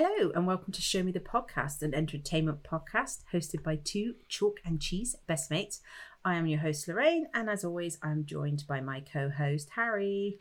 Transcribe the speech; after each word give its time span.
Hello 0.00 0.30
and 0.32 0.46
welcome 0.46 0.72
to 0.72 0.80
Show 0.80 1.02
Me 1.02 1.10
the 1.10 1.18
Podcast, 1.18 1.82
an 1.82 1.92
entertainment 1.92 2.62
podcast 2.62 3.24
hosted 3.34 3.64
by 3.64 3.74
two 3.82 4.14
chalk 4.28 4.60
and 4.64 4.80
cheese 4.80 5.16
best 5.26 5.50
mates. 5.50 5.80
I 6.24 6.36
am 6.36 6.46
your 6.46 6.60
host 6.60 6.86
Lorraine, 6.86 7.26
and 7.34 7.50
as 7.50 7.64
always, 7.64 7.98
I'm 8.00 8.24
joined 8.24 8.62
by 8.68 8.80
my 8.80 9.00
co-host 9.00 9.70
Harry. 9.74 10.38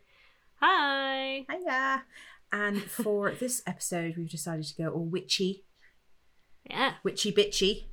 Hi. 0.62 1.48
Hiya. 1.50 2.04
And 2.52 2.84
for 2.84 3.32
this 3.40 3.64
episode, 3.66 4.14
we've 4.16 4.30
decided 4.30 4.66
to 4.68 4.76
go 4.76 4.89
all 4.89 5.05
witchy, 5.07 5.66
Yeah. 6.70 6.94
witchy 7.04 7.32
bitchy, 7.32 7.86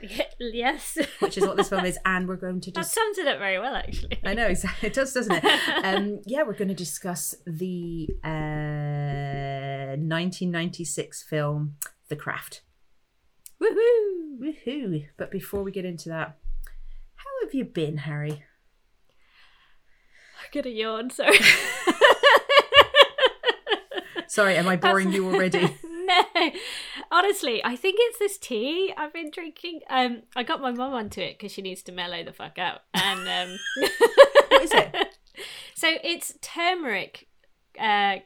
yes. 0.38 0.98
which 1.20 1.36
is 1.38 1.46
what 1.46 1.56
this 1.56 1.68
film 1.68 1.84
is, 1.84 1.98
and 2.04 2.28
we're 2.28 2.36
going 2.36 2.60
to 2.60 2.70
that 2.72 2.80
just. 2.80 2.94
sums 2.94 3.18
it 3.18 3.26
up 3.26 3.38
very 3.38 3.58
well, 3.58 3.74
actually. 3.74 4.18
I 4.24 4.34
know 4.34 4.46
exactly 4.46 4.88
it 4.88 4.94
does, 4.94 5.12
doesn't 5.12 5.42
it? 5.42 5.44
Um, 5.84 6.20
yeah, 6.26 6.42
we're 6.42 6.54
going 6.54 6.68
to 6.68 6.74
discuss 6.74 7.34
the 7.46 8.08
uh, 8.22 9.96
1996 9.96 11.22
film 11.22 11.76
The 12.08 12.16
Craft. 12.16 12.62
Woohoo! 13.62 14.38
Woohoo! 14.38 15.06
But 15.16 15.30
before 15.30 15.62
we 15.62 15.72
get 15.72 15.84
into 15.84 16.08
that, 16.10 16.38
how 17.16 17.30
have 17.44 17.54
you 17.54 17.64
been, 17.64 17.98
Harry? 17.98 18.44
I'm 20.40 20.48
gonna 20.52 20.74
yawn. 20.74 21.10
Sorry. 21.10 21.38
Sorry, 24.26 24.56
am 24.56 24.68
I 24.68 24.76
boring 24.76 25.12
you 25.12 25.26
already? 25.26 25.76
Honestly, 27.10 27.64
I 27.64 27.76
think 27.76 27.96
it's 28.00 28.18
this 28.18 28.38
tea 28.38 28.92
I've 28.96 29.12
been 29.12 29.30
drinking. 29.30 29.80
Um, 29.88 30.22
I 30.36 30.42
got 30.42 30.60
my 30.60 30.70
mum 30.70 30.92
onto 30.92 31.20
it 31.20 31.38
because 31.38 31.52
she 31.52 31.62
needs 31.62 31.82
to 31.84 31.92
mellow 31.92 32.24
the 32.24 32.32
fuck 32.32 32.58
out. 32.58 32.80
And 32.94 33.28
um, 33.28 33.58
What 34.50 34.62
is 34.62 34.72
it? 34.72 34.94
So 35.74 35.88
it's 36.04 36.34
turmeric, 36.42 37.26
uh, 37.78 38.16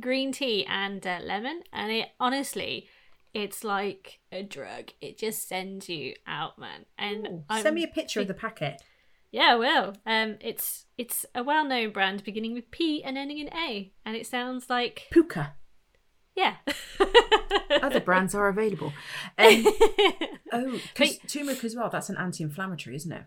green 0.00 0.32
tea, 0.32 0.66
and 0.66 1.06
uh, 1.06 1.20
lemon, 1.22 1.62
and 1.72 1.92
it 1.92 2.08
honestly, 2.18 2.88
it's 3.32 3.62
like 3.62 4.18
a 4.32 4.42
drug. 4.42 4.90
It 5.00 5.16
just 5.16 5.46
sends 5.46 5.88
you 5.88 6.14
out, 6.26 6.58
man. 6.58 6.86
And 6.98 7.26
Ooh, 7.28 7.60
Send 7.60 7.76
me 7.76 7.84
a 7.84 7.88
picture 7.88 8.20
of 8.22 8.26
the 8.26 8.34
packet. 8.34 8.82
Yeah, 9.30 9.50
I 9.52 9.54
will. 9.54 9.94
Um, 10.04 10.36
it's 10.40 10.86
it's 10.98 11.26
a 11.32 11.44
well-known 11.44 11.92
brand 11.92 12.24
beginning 12.24 12.54
with 12.54 12.72
P 12.72 13.04
and 13.04 13.16
ending 13.16 13.38
in 13.38 13.54
A, 13.54 13.92
and 14.04 14.16
it 14.16 14.26
sounds 14.26 14.68
like 14.68 15.06
Pukka. 15.14 15.52
Yeah. 16.36 16.56
Other 17.82 18.00
brands 18.00 18.34
are 18.34 18.48
available. 18.48 18.92
Um, 20.52 20.66
oh, 20.76 20.80
because 20.96 21.18
turmeric 21.26 21.64
as 21.64 21.74
well. 21.74 21.90
That's 21.90 22.08
an 22.10 22.16
anti-inflammatory, 22.16 22.94
isn't 22.94 23.10
it? 23.10 23.24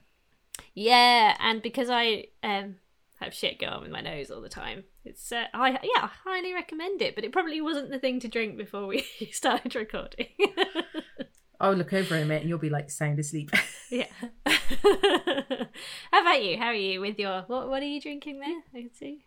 yeah, 0.74 1.36
and 1.42 1.62
because 1.62 1.90
I 1.90 2.28
um 2.42 2.76
have 3.20 3.34
shit 3.34 3.60
going 3.60 3.74
on 3.74 3.82
with 3.82 3.92
my 3.92 4.00
nose 4.00 4.32
all 4.32 4.40
the 4.40 4.48
time, 4.48 4.86
it's 5.04 5.30
uh, 5.34 5.46
I 5.54 5.72
yeah 5.72 6.04
I 6.04 6.10
highly 6.24 6.54
recommend 6.54 7.02
it. 7.02 7.16
But 7.16 7.26
it 7.26 7.34
probably 7.34 7.60
wasn't 7.60 7.90
the 7.90 8.00
thing 8.00 8.22
to 8.22 8.30
drink 8.30 8.58
before 8.58 8.88
we 8.88 9.06
started 9.34 9.76
recording. 9.76 10.28
I'll 11.60 11.74
look 11.74 11.92
over 11.92 12.16
a 12.16 12.20
minute 12.24 12.42
and 12.42 12.50
you'll 12.50 12.60
be 12.60 12.70
like 12.70 12.90
sound 12.92 13.20
asleep. 13.20 13.50
yeah. 13.90 14.06
How 14.46 16.22
about 16.22 16.44
you? 16.44 16.58
How 16.58 16.68
are 16.68 16.74
you 16.74 17.02
with 17.02 17.20
your 17.20 17.42
what? 17.48 17.68
What 17.68 17.82
are 17.82 17.88
you 17.88 18.00
drinking 18.00 18.40
there? 18.40 18.62
I 18.74 18.84
can 18.84 18.94
see. 18.94 19.26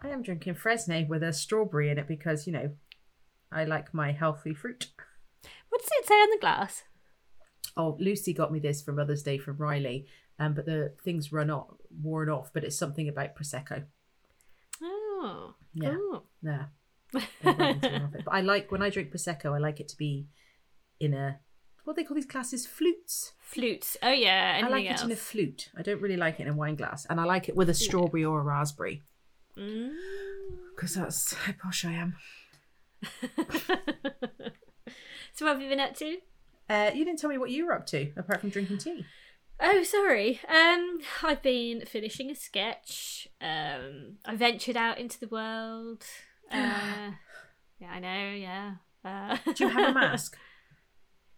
I 0.00 0.08
am 0.08 0.22
drinking 0.22 0.54
Fresnay 0.54 1.04
with 1.08 1.22
a 1.24 1.32
strawberry 1.32 1.90
in 1.90 1.98
it 1.98 2.06
because 2.06 2.46
you 2.46 2.52
know 2.52 2.70
I 3.52 3.64
like 3.64 3.92
my 3.94 4.12
healthy 4.12 4.54
fruit. 4.54 4.88
What 5.70 5.80
does 5.80 5.90
it 5.92 6.06
say 6.06 6.14
on 6.14 6.30
the 6.30 6.38
glass? 6.40 6.82
Oh, 7.76 7.96
Lucy 8.00 8.32
got 8.34 8.52
me 8.52 8.58
this 8.58 8.82
for 8.82 8.92
Mother's 8.92 9.22
Day 9.22 9.38
from 9.38 9.56
Riley, 9.56 10.06
um, 10.38 10.54
but 10.54 10.66
the 10.66 10.94
things 11.02 11.32
run 11.32 11.50
off, 11.50 11.74
worn 12.02 12.28
off. 12.28 12.50
But 12.52 12.64
it's 12.64 12.76
something 12.78 13.08
about 13.08 13.36
prosecco. 13.36 13.84
Oh, 14.82 15.54
Yeah. 15.74 15.94
Oh. 15.96 16.22
Yeah. 16.42 16.64
Everyone's 17.44 17.82
worn 17.82 18.02
off 18.02 18.14
it. 18.14 18.24
But 18.24 18.34
I 18.34 18.40
like 18.40 18.70
when 18.72 18.82
I 18.82 18.90
drink 18.90 19.10
prosecco. 19.12 19.54
I 19.54 19.58
like 19.58 19.80
it 19.80 19.88
to 19.88 19.96
be 19.96 20.26
in 21.00 21.14
a 21.14 21.38
what 21.84 21.96
do 21.96 22.02
they 22.02 22.06
call 22.06 22.16
these 22.16 22.26
glasses 22.26 22.66
flutes. 22.66 23.32
Flutes. 23.40 23.96
Oh 24.02 24.10
yeah. 24.10 24.60
I 24.62 24.68
like 24.68 24.86
else? 24.90 25.00
it 25.00 25.04
in 25.06 25.12
a 25.12 25.16
flute. 25.16 25.70
I 25.76 25.80
don't 25.82 26.02
really 26.02 26.18
like 26.18 26.38
it 26.38 26.42
in 26.42 26.48
a 26.52 26.56
wine 26.56 26.76
glass, 26.76 27.06
and 27.08 27.18
I 27.20 27.24
like 27.24 27.48
it 27.48 27.56
with 27.56 27.70
a 27.70 27.74
strawberry 27.74 28.24
or 28.24 28.40
a 28.40 28.44
raspberry 28.44 29.02
Mm. 29.56 29.90
because 30.76 30.94
that's 30.94 31.32
how 31.34 31.52
posh 31.52 31.84
I 31.84 31.92
am. 31.92 32.14
so 35.32 35.44
what 35.44 35.52
have 35.54 35.62
you 35.62 35.68
been 35.68 35.80
up 35.80 35.94
to? 35.96 36.18
Uh, 36.68 36.90
you 36.94 37.04
didn't 37.04 37.18
tell 37.18 37.30
me 37.30 37.38
what 37.38 37.50
you 37.50 37.66
were 37.66 37.74
up 37.74 37.86
to 37.86 38.12
apart 38.16 38.40
from 38.40 38.50
drinking 38.50 38.78
tea. 38.78 39.04
Oh, 39.60 39.82
sorry. 39.82 40.40
Um, 40.48 41.00
I've 41.22 41.42
been 41.42 41.84
finishing 41.86 42.30
a 42.30 42.34
sketch. 42.34 43.26
Um, 43.40 44.18
I 44.24 44.36
ventured 44.36 44.76
out 44.76 44.98
into 44.98 45.18
the 45.20 45.28
world. 45.28 46.04
Uh, 46.50 47.10
yeah, 47.78 47.90
I 47.92 47.98
know. 48.00 48.30
Yeah. 48.34 48.72
Uh, 49.04 49.36
Do 49.52 49.64
you 49.64 49.68
have 49.70 49.90
a 49.90 49.92
mask? 50.00 50.38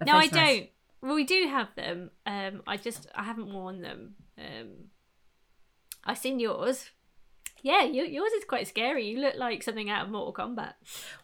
A 0.00 0.04
no, 0.04 0.12
I 0.12 0.18
mask? 0.26 0.32
don't. 0.32 0.68
Well, 1.02 1.16
we 1.16 1.24
do 1.24 1.48
have 1.48 1.74
them. 1.74 2.12
Um, 2.24 2.62
I 2.64 2.76
just 2.76 3.08
I 3.12 3.24
haven't 3.24 3.52
worn 3.52 3.80
them. 3.82 4.14
Um, 4.38 4.68
I've 6.04 6.18
seen 6.18 6.38
yours. 6.38 6.90
Yeah, 7.62 7.84
you, 7.84 8.04
yours 8.04 8.32
is 8.32 8.44
quite 8.44 8.68
scary. 8.68 9.06
You 9.06 9.20
look 9.20 9.36
like 9.36 9.62
something 9.62 9.90
out 9.90 10.04
of 10.04 10.10
Mortal 10.10 10.32
Kombat. 10.32 10.74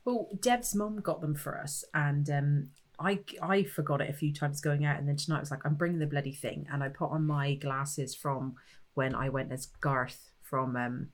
Well, 0.04 0.28
Deb's 0.40 0.74
mom 0.74 1.00
got 1.00 1.20
them 1.20 1.34
for 1.34 1.58
us, 1.58 1.84
and 1.94 2.28
um, 2.30 2.68
I 2.98 3.20
I 3.42 3.64
forgot 3.64 4.00
it 4.00 4.10
a 4.10 4.14
few 4.14 4.32
times 4.32 4.60
going 4.60 4.84
out, 4.84 4.98
and 4.98 5.08
then 5.08 5.16
tonight 5.16 5.38
I 5.38 5.40
was 5.40 5.50
like, 5.50 5.64
I'm 5.64 5.74
bringing 5.74 5.98
the 5.98 6.06
bloody 6.06 6.32
thing, 6.32 6.66
and 6.70 6.82
I 6.82 6.88
put 6.88 7.10
on 7.10 7.26
my 7.26 7.54
glasses 7.54 8.14
from 8.14 8.56
when 8.94 9.14
I 9.14 9.28
went 9.28 9.52
as 9.52 9.66
Garth 9.66 10.30
from 10.42 10.76
um, 10.76 11.08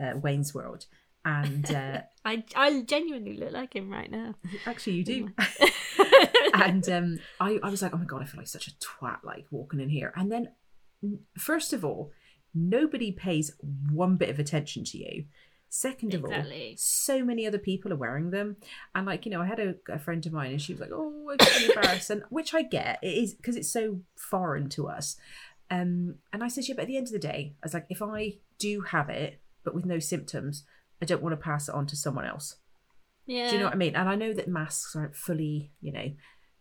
uh, 0.00 0.16
Wayne's 0.18 0.54
World, 0.54 0.86
and 1.24 1.70
uh, 1.70 2.02
I 2.24 2.44
I 2.54 2.82
genuinely 2.82 3.36
look 3.36 3.52
like 3.52 3.74
him 3.74 3.90
right 3.90 4.10
now. 4.10 4.34
actually 4.66 4.94
you 4.94 5.04
do. 5.04 5.30
and 6.54 6.88
um, 6.88 7.18
I, 7.40 7.58
I 7.62 7.70
was 7.70 7.82
like, 7.82 7.94
oh 7.94 7.98
my 7.98 8.04
god, 8.04 8.22
I 8.22 8.26
feel 8.26 8.38
like 8.38 8.48
such 8.48 8.68
a 8.68 8.72
twat, 8.72 9.24
like 9.24 9.46
walking 9.50 9.80
in 9.80 9.88
here. 9.88 10.12
And 10.16 10.30
then, 10.30 10.48
first 11.38 11.72
of 11.72 11.84
all, 11.84 12.12
nobody 12.54 13.12
pays 13.12 13.52
one 13.90 14.16
bit 14.16 14.30
of 14.30 14.38
attention 14.38 14.84
to 14.84 14.98
you. 14.98 15.24
Second 15.68 16.14
of 16.14 16.24
Exactly. 16.24 16.68
all, 16.70 16.74
so 16.76 17.24
many 17.24 17.46
other 17.46 17.58
people 17.58 17.92
are 17.92 17.96
wearing 17.96 18.30
them, 18.30 18.56
and 18.94 19.06
like 19.06 19.26
you 19.26 19.32
know, 19.32 19.42
I 19.42 19.46
had 19.46 19.58
a, 19.58 19.74
a 19.88 19.98
friend 19.98 20.24
of 20.24 20.32
mine, 20.32 20.52
and 20.52 20.62
she 20.62 20.72
was 20.72 20.80
like, 20.80 20.92
"Oh, 20.92 21.28
I'm 21.30 21.36
getting 21.36 21.70
embarrassed," 21.70 22.10
and 22.10 22.22
which 22.30 22.54
I 22.54 22.62
get, 22.62 23.00
it 23.02 23.08
is 23.08 23.34
because 23.34 23.56
it's 23.56 23.72
so 23.72 24.00
foreign 24.16 24.68
to 24.70 24.88
us. 24.88 25.16
Um, 25.70 26.16
and 26.32 26.44
I 26.44 26.48
said, 26.48 26.68
"Yeah, 26.68 26.74
but 26.76 26.82
at 26.82 26.88
the 26.88 26.96
end 26.96 27.08
of 27.08 27.12
the 27.12 27.18
day, 27.18 27.54
I 27.60 27.66
was 27.66 27.74
like, 27.74 27.86
if 27.90 28.00
I 28.02 28.34
do 28.60 28.82
have 28.82 29.08
it, 29.08 29.40
but 29.64 29.74
with 29.74 29.84
no 29.84 29.98
symptoms, 29.98 30.62
I 31.02 31.06
don't 31.06 31.22
want 31.22 31.32
to 31.32 31.44
pass 31.44 31.68
it 31.68 31.74
on 31.74 31.86
to 31.86 31.96
someone 31.96 32.24
else." 32.24 32.56
yeah. 33.26 33.48
Do 33.48 33.54
you 33.54 33.60
know 33.60 33.66
what 33.66 33.74
I 33.74 33.78
mean? 33.78 33.96
And 33.96 34.08
I 34.08 34.14
know 34.14 34.32
that 34.32 34.48
masks 34.48 34.94
aren't 34.94 35.16
fully, 35.16 35.72
you 35.80 35.92
know, 35.92 36.12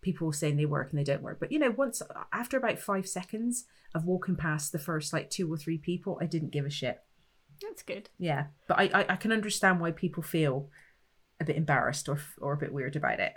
people 0.04 0.32
saying 0.32 0.58
they 0.58 0.66
work 0.66 0.90
and 0.92 1.00
they 1.00 1.04
don't 1.04 1.24
work. 1.24 1.40
But 1.40 1.52
you 1.52 1.60
know, 1.60 1.72
once 1.72 2.02
after 2.32 2.58
about 2.58 2.80
five 2.80 3.08
seconds 3.08 3.66
of 3.96 4.06
walking 4.06 4.36
past 4.36 4.72
the 4.72 4.80
first 4.80 5.14
like 5.14 5.30
two 5.30 5.52
or 5.52 5.58
three 5.58 5.78
people, 5.78 6.18
I 6.22 6.26
didn't 6.26 6.52
give 6.52 6.66
a 6.66 6.70
shit. 6.70 7.02
That's 7.62 7.84
good. 7.84 8.10
Yeah, 8.20 8.48
but 8.68 8.80
I 8.80 8.84
I, 8.94 9.06
I 9.10 9.16
can 9.16 9.32
understand 9.32 9.80
why 9.80 9.92
people 9.92 10.24
feel 10.24 10.70
a 11.40 11.46
bit 11.46 11.56
embarrassed 11.56 12.10
or 12.10 12.20
or 12.40 12.54
a 12.54 12.58
bit 12.58 12.74
weird 12.74 12.96
about 12.96 13.20
it. 13.20 13.34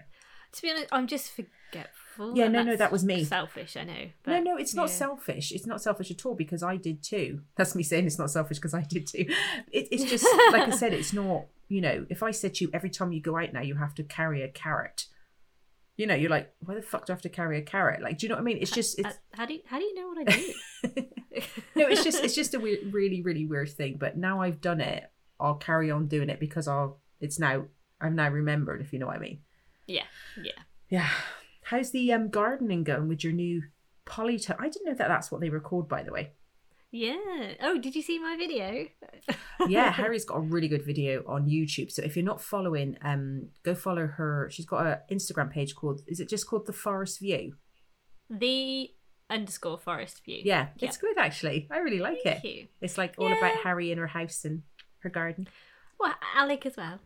To 0.53 0.63
be 0.63 0.71
honest, 0.71 0.89
I'm 0.93 1.07
just 1.07 1.33
forgetful. 1.33 2.37
Yeah, 2.37 2.49
no, 2.49 2.63
no, 2.63 2.77
that 2.77 2.93
was 2.93 3.05
me. 3.05 3.25
Selfish, 3.25 3.77
I 3.77 3.85
know. 3.85 4.09
no, 4.27 4.41
no, 4.41 4.57
it's 4.57 4.75
not 4.75 4.89
yeah. 4.89 4.95
selfish. 4.95 5.53
It's 5.53 5.67
not 5.67 5.83
selfish 5.83 6.11
at 6.11 6.25
all 6.25 6.35
because 6.35 6.63
I 6.63 6.77
did 6.77 7.03
too. 7.03 7.43
That's 7.57 7.75
me 7.75 7.83
saying 7.83 8.07
it's 8.07 8.19
not 8.19 8.31
selfish 8.31 8.57
because 8.57 8.75
I 8.75 8.83
did 8.83 9.07
too. 9.07 9.27
It, 9.71 9.89
it's 9.91 10.05
just 10.05 10.27
like 10.53 10.69
I 10.69 10.71
said, 10.71 10.93
it's 10.93 11.13
not. 11.13 11.47
You 11.69 11.81
know, 11.81 12.07
if 12.09 12.23
I 12.23 12.31
said 12.31 12.55
to 12.55 12.65
you 12.65 12.71
every 12.73 12.91
time 12.91 13.13
you 13.13 13.21
go 13.21 13.37
out 13.37 13.53
now, 13.53 13.61
you 13.61 13.75
have 13.75 13.95
to 13.97 14.05
carry 14.05 14.43
a 14.43 14.49
carrot. 14.49 15.07
You 15.97 16.07
know, 16.07 16.15
you're 16.15 16.31
like, 16.31 16.53
why 16.61 16.75
the 16.75 16.83
fuck 16.83 17.07
do 17.07 17.13
I 17.13 17.15
have 17.15 17.23
to 17.23 17.29
carry 17.31 17.59
a 17.59 17.63
carrot? 17.63 18.03
Like, 18.03 18.19
do 18.19 18.27
you 18.27 18.29
know 18.29 18.35
what 18.37 18.43
I 18.43 18.45
mean? 18.45 18.59
It's 18.61 18.71
just, 18.71 18.99
it's 18.99 19.09
Uh, 19.09 19.13
how 19.33 19.47
do 19.47 19.55
you, 19.55 19.61
how 19.67 19.79
do 19.79 19.85
you 19.85 19.95
know 19.95 20.09
what 20.09 20.19
I 20.19 20.25
do? 20.93 21.05
no, 21.75 21.87
it's 21.89 22.05
just, 22.05 22.23
it's 22.23 22.35
just 22.35 22.53
a 22.55 22.61
weird, 22.61 22.93
really, 22.93 23.23
really 23.23 23.47
weird 23.47 23.71
thing. 23.71 23.97
But 23.99 24.17
now 24.17 24.43
I've 24.43 24.61
done 24.61 24.81
it, 24.81 25.11
I'll 25.41 25.55
carry 25.55 25.91
on 25.91 26.07
doing 26.07 26.29
it 26.31 26.39
because 26.41 26.69
I'll. 26.69 26.99
It's 27.21 27.39
now, 27.39 27.65
I'm 28.01 28.15
now 28.15 28.29
remembered. 28.29 28.83
If 28.83 28.93
you 28.93 28.99
know 28.99 29.07
what 29.07 29.17
I 29.17 29.21
mean. 29.21 29.41
yeah, 29.87 30.05
yeah. 30.43 30.53
Yeah. 30.91 31.09
How's 31.63 31.91
the 31.91 32.13
um 32.13 32.29
gardening 32.29 32.85
going 32.85 33.09
with 33.09 33.25
your 33.25 33.33
new 33.33 33.63
polytunnel? 34.07 34.61
I 34.61 34.69
didn't 34.69 34.87
know 34.87 34.95
that 34.95 35.09
that's 35.09 35.33
what 35.33 35.41
they 35.41 35.51
were 35.51 35.61
called, 35.61 35.89
by 35.89 36.03
the 36.03 36.13
way. 36.13 36.33
Yeah. 36.93 37.53
Oh, 37.63 37.79
did 37.79 37.95
you 37.95 38.03
see 38.03 38.19
my 38.19 38.37
video? 38.37 38.87
yeah 39.69 39.91
harry's 39.91 40.25
got 40.25 40.37
a 40.37 40.41
really 40.41 40.69
good 40.69 40.85
video 40.85 41.25
on 41.27 41.49
youtube 41.49 41.91
so 41.91 42.03
if 42.03 42.15
you're 42.15 42.25
not 42.25 42.41
following 42.43 42.97
um 43.03 43.49
go 43.65 43.75
follow 43.75 44.07
her 44.07 44.49
she's 44.53 44.67
got 44.67 44.87
an 44.87 44.99
instagram 45.11 45.51
page 45.51 45.75
called 45.75 46.03
is 46.07 46.21
it 46.21 46.29
just 46.29 46.47
called 46.47 46.67
the 46.67 46.73
forest 46.73 47.19
view 47.21 47.55
the 48.29 48.91
underscore 49.31 49.79
forest 49.79 50.23
view. 50.25 50.41
yeah 50.45 50.69
it's 50.79 50.99
good 50.99 51.17
actually 51.19 51.67
i 51.71 51.79
really 51.79 51.99
like 52.01 52.19
Thank 52.23 52.45
it 52.45 52.49
you. 52.49 52.67
it's 52.81 52.99
like 52.99 53.15
all 53.19 53.33
about 53.33 53.57
harry 53.57 53.91
in 53.91 53.99
her 53.99 54.07
house 54.07 54.45
and 54.45 54.63
her 54.99 55.09
garden 55.11 55.49
Well, 55.99 56.15
Alec 56.35 56.67
as 56.67 56.77
well. 56.77 57.01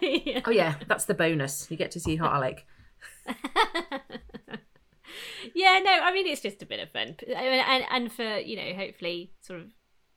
yeah. 0.00 0.40
oh 0.46 0.50
yeah 0.50 0.76
that's 0.88 1.04
the 1.04 1.14
bonus 1.14 1.70
you 1.70 1.76
get 1.76 1.90
to 1.92 2.00
see 2.00 2.16
hot 2.16 2.34
alec 2.34 2.66
yeah, 5.54 5.80
no, 5.84 5.90
I 5.90 6.12
mean 6.12 6.26
it's 6.26 6.42
just 6.42 6.62
a 6.62 6.66
bit 6.66 6.80
of 6.80 6.90
fun, 6.90 7.16
I 7.36 7.42
mean, 7.42 7.64
and 7.66 7.84
and 7.90 8.12
for 8.12 8.38
you 8.38 8.56
know, 8.56 8.74
hopefully, 8.74 9.32
sort 9.40 9.60
of 9.60 9.66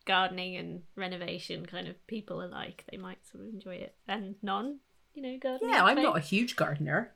gardening 0.05 0.57
and 0.57 0.81
renovation 0.95 1.65
kind 1.65 1.87
of 1.87 1.95
people 2.07 2.43
alike, 2.43 2.83
they 2.91 2.97
might 2.97 3.25
sort 3.25 3.43
of 3.45 3.53
enjoy 3.53 3.75
it, 3.75 3.95
and 4.07 4.35
non 4.41 4.79
you 5.13 5.21
know, 5.21 5.37
gardening. 5.39 5.71
Yeah, 5.73 5.83
I'm 5.83 6.01
not 6.01 6.17
a 6.17 6.21
huge 6.21 6.55
gardener, 6.55 7.13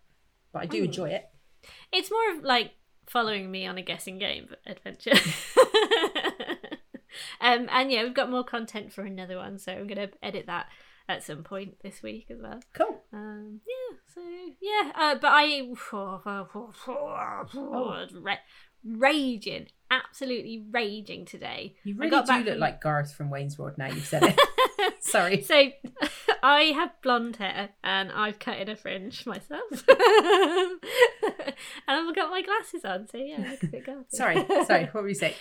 but 0.53 0.61
I 0.61 0.65
do 0.67 0.81
Mm. 0.81 0.85
enjoy 0.85 1.09
it. 1.09 1.27
It's 1.91 2.11
more 2.11 2.31
of 2.37 2.43
like 2.43 2.73
following 3.07 3.49
me 3.49 3.65
on 3.65 3.77
a 3.77 3.81
guessing 3.81 4.19
game 4.19 4.49
adventure. 4.67 5.13
um, 7.41 7.67
and 7.71 7.91
yeah, 7.91 8.03
we've 8.03 8.13
got 8.13 8.29
more 8.29 8.43
content 8.43 8.93
for 8.93 9.01
another 9.03 9.37
one, 9.37 9.57
so 9.57 9.71
I'm 9.71 9.87
gonna 9.87 10.09
edit 10.21 10.45
that 10.47 10.67
at 11.07 11.23
some 11.23 11.43
point 11.43 11.77
this 11.83 12.03
week 12.03 12.27
as 12.29 12.37
well. 12.41 12.59
Cool. 12.73 13.01
Um, 13.13 13.61
yeah, 13.65 13.97
so 14.13 14.21
yeah, 14.61 14.91
uh, 14.95 15.15
but 15.15 15.31
I 15.31 15.61
ra- 18.21 18.35
raging, 18.87 19.67
absolutely 19.91 20.63
raging 20.71 21.25
today. 21.25 21.75
You 21.83 21.95
really 21.95 22.09
got 22.11 22.25
do 22.27 22.33
look 22.37 22.45
from- 22.47 22.59
like 22.59 22.81
Garth 22.81 23.13
from 23.13 23.29
Wayne's 23.29 23.57
World 23.57 23.77
now 23.77 23.87
you've 23.87 24.05
said 24.05 24.23
it. 24.23 24.39
Sorry. 24.99 25.41
So 25.41 25.69
I 26.43 26.63
have 26.75 26.91
blonde 27.01 27.37
hair 27.37 27.69
and 27.83 28.11
I've 28.11 28.39
cut 28.39 28.57
in 28.59 28.69
a 28.69 28.75
fringe 28.75 29.25
myself. 29.25 29.61
and 29.89 30.79
I've 31.87 32.15
got 32.15 32.29
my 32.29 32.41
glasses 32.41 32.83
on, 32.85 33.07
so 33.07 33.17
yeah, 33.17 33.37
I 33.45 33.51
look 33.51 33.63
a 33.63 33.67
bit 33.67 33.85
gothy. 33.85 34.05
Sorry. 34.09 34.45
Sorry. 34.65 34.85
What 34.91 35.03
were 35.03 35.09
you 35.09 35.15
saying? 35.15 35.35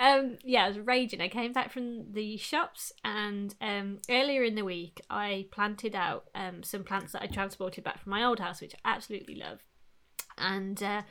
um 0.00 0.36
yeah, 0.44 0.64
I 0.64 0.68
was 0.68 0.78
raging. 0.78 1.20
I 1.20 1.28
came 1.28 1.52
back 1.52 1.72
from 1.72 2.12
the 2.12 2.36
shops 2.36 2.92
and 3.04 3.54
um 3.60 3.98
earlier 4.10 4.42
in 4.42 4.54
the 4.54 4.64
week 4.64 5.00
I 5.10 5.46
planted 5.50 5.94
out 5.94 6.24
um 6.34 6.62
some 6.62 6.84
plants 6.84 7.12
that 7.12 7.22
I 7.22 7.26
transported 7.26 7.84
back 7.84 8.02
from 8.02 8.10
my 8.10 8.24
old 8.24 8.40
house, 8.40 8.60
which 8.60 8.74
I 8.84 8.94
absolutely 8.94 9.36
love. 9.36 9.60
And 10.38 10.82
uh 10.82 11.02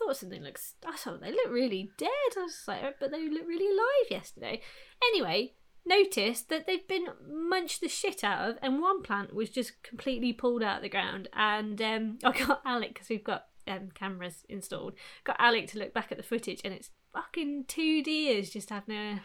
thought 0.00 0.16
something 0.16 0.42
looks 0.42 0.74
I 0.86 0.96
thought 0.96 1.20
they 1.20 1.32
look 1.32 1.50
really 1.50 1.90
dead. 1.96 2.08
I 2.36 2.42
was 2.42 2.62
like, 2.66 2.98
but 2.98 3.10
they 3.10 3.28
look 3.28 3.46
really 3.46 3.66
alive 3.66 4.10
yesterday. 4.10 4.60
Anyway, 5.02 5.54
noticed 5.86 6.48
that 6.48 6.66
they've 6.66 6.86
been 6.86 7.06
munched 7.28 7.80
the 7.80 7.88
shit 7.88 8.24
out 8.24 8.48
of, 8.48 8.56
and 8.62 8.80
one 8.80 9.02
plant 9.02 9.34
was 9.34 9.50
just 9.50 9.82
completely 9.82 10.32
pulled 10.32 10.62
out 10.62 10.76
of 10.76 10.82
the 10.82 10.88
ground. 10.88 11.28
And 11.32 11.80
um, 11.80 12.18
I 12.24 12.32
got 12.32 12.62
Alec 12.64 12.94
because 12.94 13.08
we've 13.08 13.24
got 13.24 13.46
um, 13.66 13.90
cameras 13.94 14.44
installed. 14.48 14.94
Got 15.24 15.36
Alec 15.38 15.68
to 15.68 15.78
look 15.78 15.94
back 15.94 16.10
at 16.10 16.18
the 16.18 16.24
footage, 16.24 16.60
and 16.64 16.74
it's 16.74 16.90
fucking 17.12 17.64
two 17.68 18.02
deers 18.02 18.50
just 18.50 18.70
having 18.70 18.96
a 18.96 19.20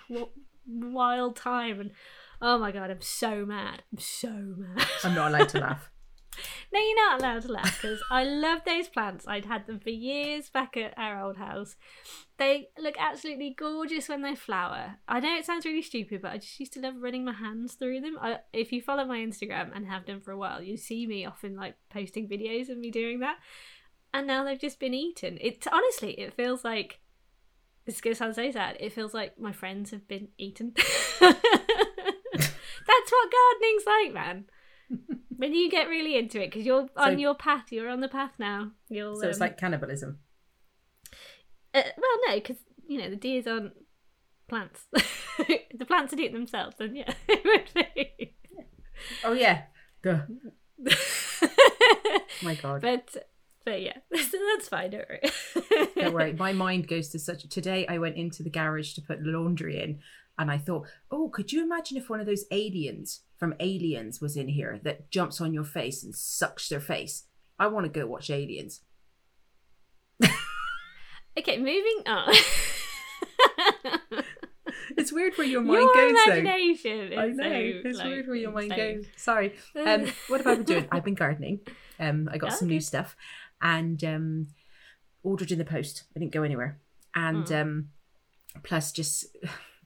wild 0.68 1.36
time. 1.36 1.80
And 1.80 1.92
oh 2.42 2.58
my 2.58 2.72
god, 2.72 2.92
I'm 2.92 3.02
so 3.02 3.46
mad. 3.46 3.84
I'm 3.92 4.00
so 4.00 4.30
mad. 4.30 4.86
I'm 5.04 5.16
not 5.16 5.32
allowed 5.32 5.50
to 5.50 5.60
laugh. 5.60 5.90
No, 6.74 6.80
you're 6.80 6.96
not 6.96 7.20
allowed 7.20 7.42
to 7.44 7.52
laugh 7.52 7.82
because 7.82 8.02
I 8.10 8.24
love 8.24 8.62
those 8.66 8.88
plants. 8.88 9.26
I'd 9.28 9.46
had 9.46 9.68
them 9.68 9.80
for 9.80 9.90
years 9.90 10.50
back 10.50 10.76
at 10.78 10.94
our 10.98 11.24
old 11.24 11.38
house. 11.38 11.76
They 12.38 12.70
look 12.78 12.96
absolutely 13.00 13.56
gorgeous 13.58 14.10
when 14.10 14.22
they 14.22 14.36
flower. 14.36 14.96
I 15.08 15.20
know 15.20 15.36
it 15.36 15.46
sounds 15.46 15.66
really 15.66 15.82
stupid, 15.82 16.22
but 16.22 16.32
I 16.32 16.38
just 16.38 16.60
used 16.60 16.74
to 16.74 16.82
love 16.82 16.96
running 17.00 17.24
my 17.24 17.34
hands 17.34 17.74
through 17.74 18.02
them. 18.02 18.18
I, 18.20 18.40
if 18.52 18.72
you 18.72 18.82
follow 18.82 19.06
my 19.06 19.20
Instagram 19.20 19.76
and 19.76 19.88
have 19.88 20.06
done 20.06 20.22
for 20.22 20.32
a 20.32 20.38
while, 20.38 20.62
you 20.62 20.78
see 20.78 21.08
me 21.08 21.26
often 21.26 21.56
like 21.56 21.76
posting 21.90 22.28
videos 22.28 22.70
of 22.70 22.78
me 22.78 22.92
doing 22.92 23.20
that. 23.20 23.38
And 24.14 24.28
now 24.28 24.44
they've 24.44 24.60
just 24.60 24.80
been 24.80 24.94
eaten. 24.94 25.38
It 25.42 25.66
honestly, 25.72 26.12
it 26.20 26.34
feels 26.34 26.64
like 26.64 27.00
this 27.86 27.96
is 27.96 28.02
gonna 28.02 28.16
sound 28.16 28.36
so 28.36 28.52
sad. 28.52 28.78
It 28.80 28.94
feels 28.94 29.14
like 29.14 29.40
my 29.40 29.52
friends 29.52 29.92
have 29.92 30.08
been 30.08 30.30
eaten. 30.38 30.74
That's 31.20 33.12
what 33.12 33.32
gardening's 33.32 33.86
like, 33.86 34.14
man 34.14 34.46
when 35.38 35.54
you 35.54 35.70
get 35.70 35.88
really 35.90 36.18
into 36.18 36.42
it 36.42 36.48
because 36.52 36.66
you're 36.66 36.88
on 36.96 37.14
So- 37.14 37.18
your 37.20 37.36
path 37.36 37.72
you're 37.72 37.90
on 37.90 38.02
the 38.02 38.08
path 38.08 38.32
now 38.40 38.72
you'll 38.90 39.16
So 39.20 39.28
it's 39.28 39.38
um, 39.38 39.42
like 39.42 39.58
cannibalism. 39.58 40.20
uh, 41.74 41.82
well 41.98 42.20
no 42.28 42.36
because 42.36 42.58
you 42.88 43.00
know 43.00 43.10
the 43.10 43.16
deers 43.16 43.48
aren't 43.48 43.74
plants 44.48 44.86
the 44.94 45.86
plants 45.88 46.12
would 46.12 46.20
eat 46.20 46.32
themselves 46.34 46.76
then 46.78 46.96
yeah 46.96 47.14
it 47.28 47.42
would 47.44 47.86
be 47.96 48.36
Oh 49.24 49.34
yeah. 49.34 49.64
Duh. 50.04 50.22
My 52.44 52.56
God. 52.56 52.82
but 52.82 53.16
but 53.66 53.82
yeah 53.82 53.98
that's 54.12 54.68
fine 54.70 54.92
don't 54.92 55.06
worry 55.10 55.22
Don't 55.96 56.14
worry. 56.14 56.34
My 56.34 56.54
mind 56.54 56.88
goes 56.88 57.10
to 57.10 57.20
such. 57.20 57.48
Today 57.50 57.86
I 57.88 57.98
went 57.98 58.16
into 58.18 58.44
the 58.44 58.50
garage 58.50 58.94
to 58.94 59.02
put 59.02 59.24
laundry 59.24 59.82
in, 59.82 60.00
and 60.38 60.52
I 60.52 60.58
thought, 60.58 60.88
oh, 61.12 61.30
could 61.30 61.52
you 61.52 61.64
imagine 61.64 61.98
if 61.98 62.10
one 62.10 62.20
of 62.20 62.26
those 62.26 62.46
aliens 62.52 63.22
from 63.38 63.54
Aliens 63.60 64.20
was 64.22 64.36
in 64.38 64.48
here 64.50 64.80
that 64.84 65.10
jumps 65.12 65.40
on 65.42 65.54
your 65.54 65.64
face 65.64 66.04
and 66.04 66.16
sucks 66.16 66.68
their 66.70 66.80
face? 66.82 67.24
I 67.58 67.68
want 67.68 67.86
to 67.86 68.00
go 68.00 68.06
watch 68.06 68.30
Aliens. 68.30 68.82
okay 71.38 71.58
moving 71.58 72.02
on 72.06 72.34
It's 74.98 75.12
weird 75.12 75.34
where 75.38 75.46
your 75.48 75.62
mind 75.62 75.82
your 75.82 75.94
goes 75.94 76.14
though. 76.26 76.34
imagination 76.36 77.12
is 77.14 77.20
I 77.20 77.28
know. 77.28 77.44
so, 77.44 77.90
it's 77.90 77.98
like, 78.00 78.08
weird 78.08 78.28
where 78.28 78.36
your 78.36 78.52
mind 78.52 78.74
goes. 78.76 79.06
Sorry. 79.18 79.54
Um, 79.76 80.06
what 80.28 80.38
have 80.40 80.48
I 80.48 80.56
been 80.56 80.64
doing? 80.64 80.88
I've 80.92 81.04
been 81.04 81.16
gardening. 81.16 81.60
Um, 82.00 82.30
I 82.32 82.38
got 82.38 82.54
some 82.54 82.68
new 82.70 82.80
stuff 82.80 83.16
and 83.62 84.02
um, 84.04 84.48
ordered 85.24 85.52
in 85.52 85.58
the 85.60 85.66
post. 85.66 86.04
I 86.16 86.20
didn't 86.20 86.32
go 86.34 86.44
anywhere. 86.44 86.80
And 87.14 87.46
Mm. 87.46 87.62
um, 87.62 87.90
plus 88.64 88.92
just 88.92 89.26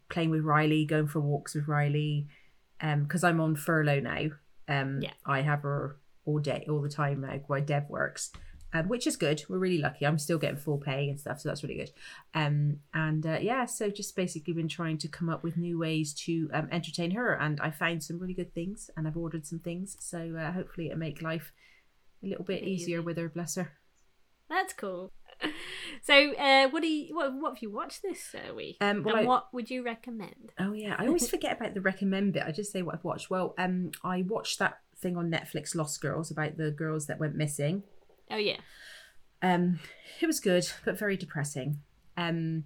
playing 0.09 0.29
with 0.29 0.43
Riley, 0.43 0.85
going 0.85 1.07
for 1.07 1.19
walks 1.19 1.55
with 1.55 1.67
Riley. 1.67 2.27
Because 2.79 3.23
I'm 3.23 3.41
on 3.41 3.55
furlough 3.55 3.99
now. 3.99 4.29
Um, 4.67 5.01
Yeah. 5.01 5.13
I 5.25 5.41
have 5.41 5.63
her 5.63 5.97
all 6.25 6.39
day, 6.39 6.65
all 6.69 6.81
the 6.81 6.89
time 6.89 7.21
now 7.21 7.39
while 7.47 7.61
Dev 7.61 7.89
works. 7.89 8.31
Um, 8.71 8.87
which 8.87 9.07
is 9.07 9.15
good. 9.15 9.43
We're 9.49 9.57
really 9.57 9.79
lucky. 9.79 10.05
I'm 10.05 10.19
still 10.19 10.37
getting 10.37 10.59
full 10.59 10.77
pay 10.77 11.09
and 11.09 11.19
stuff, 11.19 11.41
so 11.41 11.49
that's 11.49 11.63
really 11.63 11.77
good. 11.77 11.89
Um, 12.35 12.81
and 12.93 13.25
uh, 13.25 13.39
yeah, 13.41 13.65
so 13.65 13.89
just 13.89 14.15
basically 14.15 14.53
been 14.53 14.67
trying 14.67 14.99
to 14.99 15.07
come 15.07 15.27
up 15.27 15.43
with 15.43 15.57
new 15.57 15.79
ways 15.79 16.13
to 16.25 16.51
um, 16.53 16.67
entertain 16.71 17.09
her, 17.11 17.33
and 17.33 17.59
I 17.61 17.71
found 17.71 18.03
some 18.03 18.19
really 18.19 18.35
good 18.35 18.53
things, 18.53 18.91
and 18.95 19.07
I've 19.07 19.17
ordered 19.17 19.47
some 19.47 19.57
things, 19.57 19.97
so 19.99 20.35
uh, 20.39 20.51
hopefully 20.51 20.85
it'll 20.87 20.99
make 20.99 21.23
life 21.23 21.51
a 22.23 22.27
little 22.27 22.45
bit 22.45 22.61
easier 22.63 23.01
with 23.01 23.17
her. 23.17 23.27
Bless 23.27 23.55
her. 23.55 23.71
that's 24.49 24.73
cool 24.73 25.11
so 26.01 26.33
uh 26.35 26.67
what 26.69 26.81
do 26.81 26.87
you 26.87 27.15
what, 27.15 27.33
what 27.33 27.53
have 27.55 27.61
you 27.61 27.71
watched 27.71 28.01
this 28.01 28.33
uh, 28.35 28.53
week 28.53 28.77
Um, 28.81 29.03
well, 29.03 29.15
and 29.15 29.25
I- 29.25 29.27
what 29.27 29.53
would 29.53 29.69
you 29.69 29.83
recommend 29.83 30.51
Oh 30.59 30.73
yeah, 30.73 30.95
I 30.97 31.07
always 31.07 31.29
forget 31.29 31.57
about 31.57 31.73
the 31.73 31.81
recommend 31.81 32.33
bit. 32.33 32.43
I 32.45 32.51
just 32.51 32.71
say 32.71 32.81
what 32.81 32.95
I've 32.95 33.03
watched. 33.03 33.29
Well, 33.29 33.53
um, 33.57 33.91
I 34.03 34.23
watched 34.23 34.59
that 34.59 34.79
thing 34.97 35.15
on 35.17 35.31
Netflix, 35.31 35.75
Lost 35.75 36.01
Girls, 36.01 36.29
about 36.31 36.57
the 36.57 36.71
girls 36.71 37.07
that 37.07 37.19
went 37.19 37.35
missing. 37.35 37.83
oh 38.31 38.37
yeah 38.37 38.57
Um, 39.41 39.79
it 40.21 40.27
was 40.27 40.39
good, 40.39 40.65
but 40.85 40.97
very 40.99 41.15
depressing. 41.17 41.81
Um, 42.17 42.65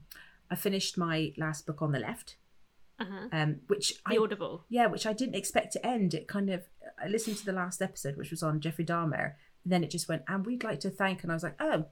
I 0.50 0.56
finished 0.56 0.98
my 0.98 1.34
last 1.38 1.66
book 1.66 1.82
on 1.82 1.92
the 1.92 2.00
left. 2.00 2.38
uh-huh 3.00 3.28
Um, 3.32 3.60
which 3.68 3.94
the 4.10 4.16
I 4.16 4.18
audible 4.18 4.66
yeah, 4.70 4.88
which 4.88 5.06
I 5.06 5.14
didn't 5.14 5.36
expect 5.36 5.74
to 5.74 5.86
end. 5.86 6.14
It 6.14 6.28
kind 6.28 6.50
of 6.50 6.64
I 7.04 7.08
listened 7.08 7.38
to 7.38 7.46
the 7.46 7.54
last 7.54 7.82
episode, 7.82 8.18
which 8.18 8.32
was 8.32 8.44
on 8.44 8.60
Jeffrey 8.62 8.86
Dahmer. 8.86 9.34
And 9.64 9.72
then 9.72 9.84
it 9.84 9.90
just 9.92 10.10
went, 10.10 10.24
and 10.28 10.46
we'd 10.46 10.64
like 10.64 10.80
to 10.82 10.90
thank, 10.90 11.24
and 11.24 11.32
I 11.32 11.36
was 11.36 11.44
like, 11.44 11.56
oh, 11.62 11.86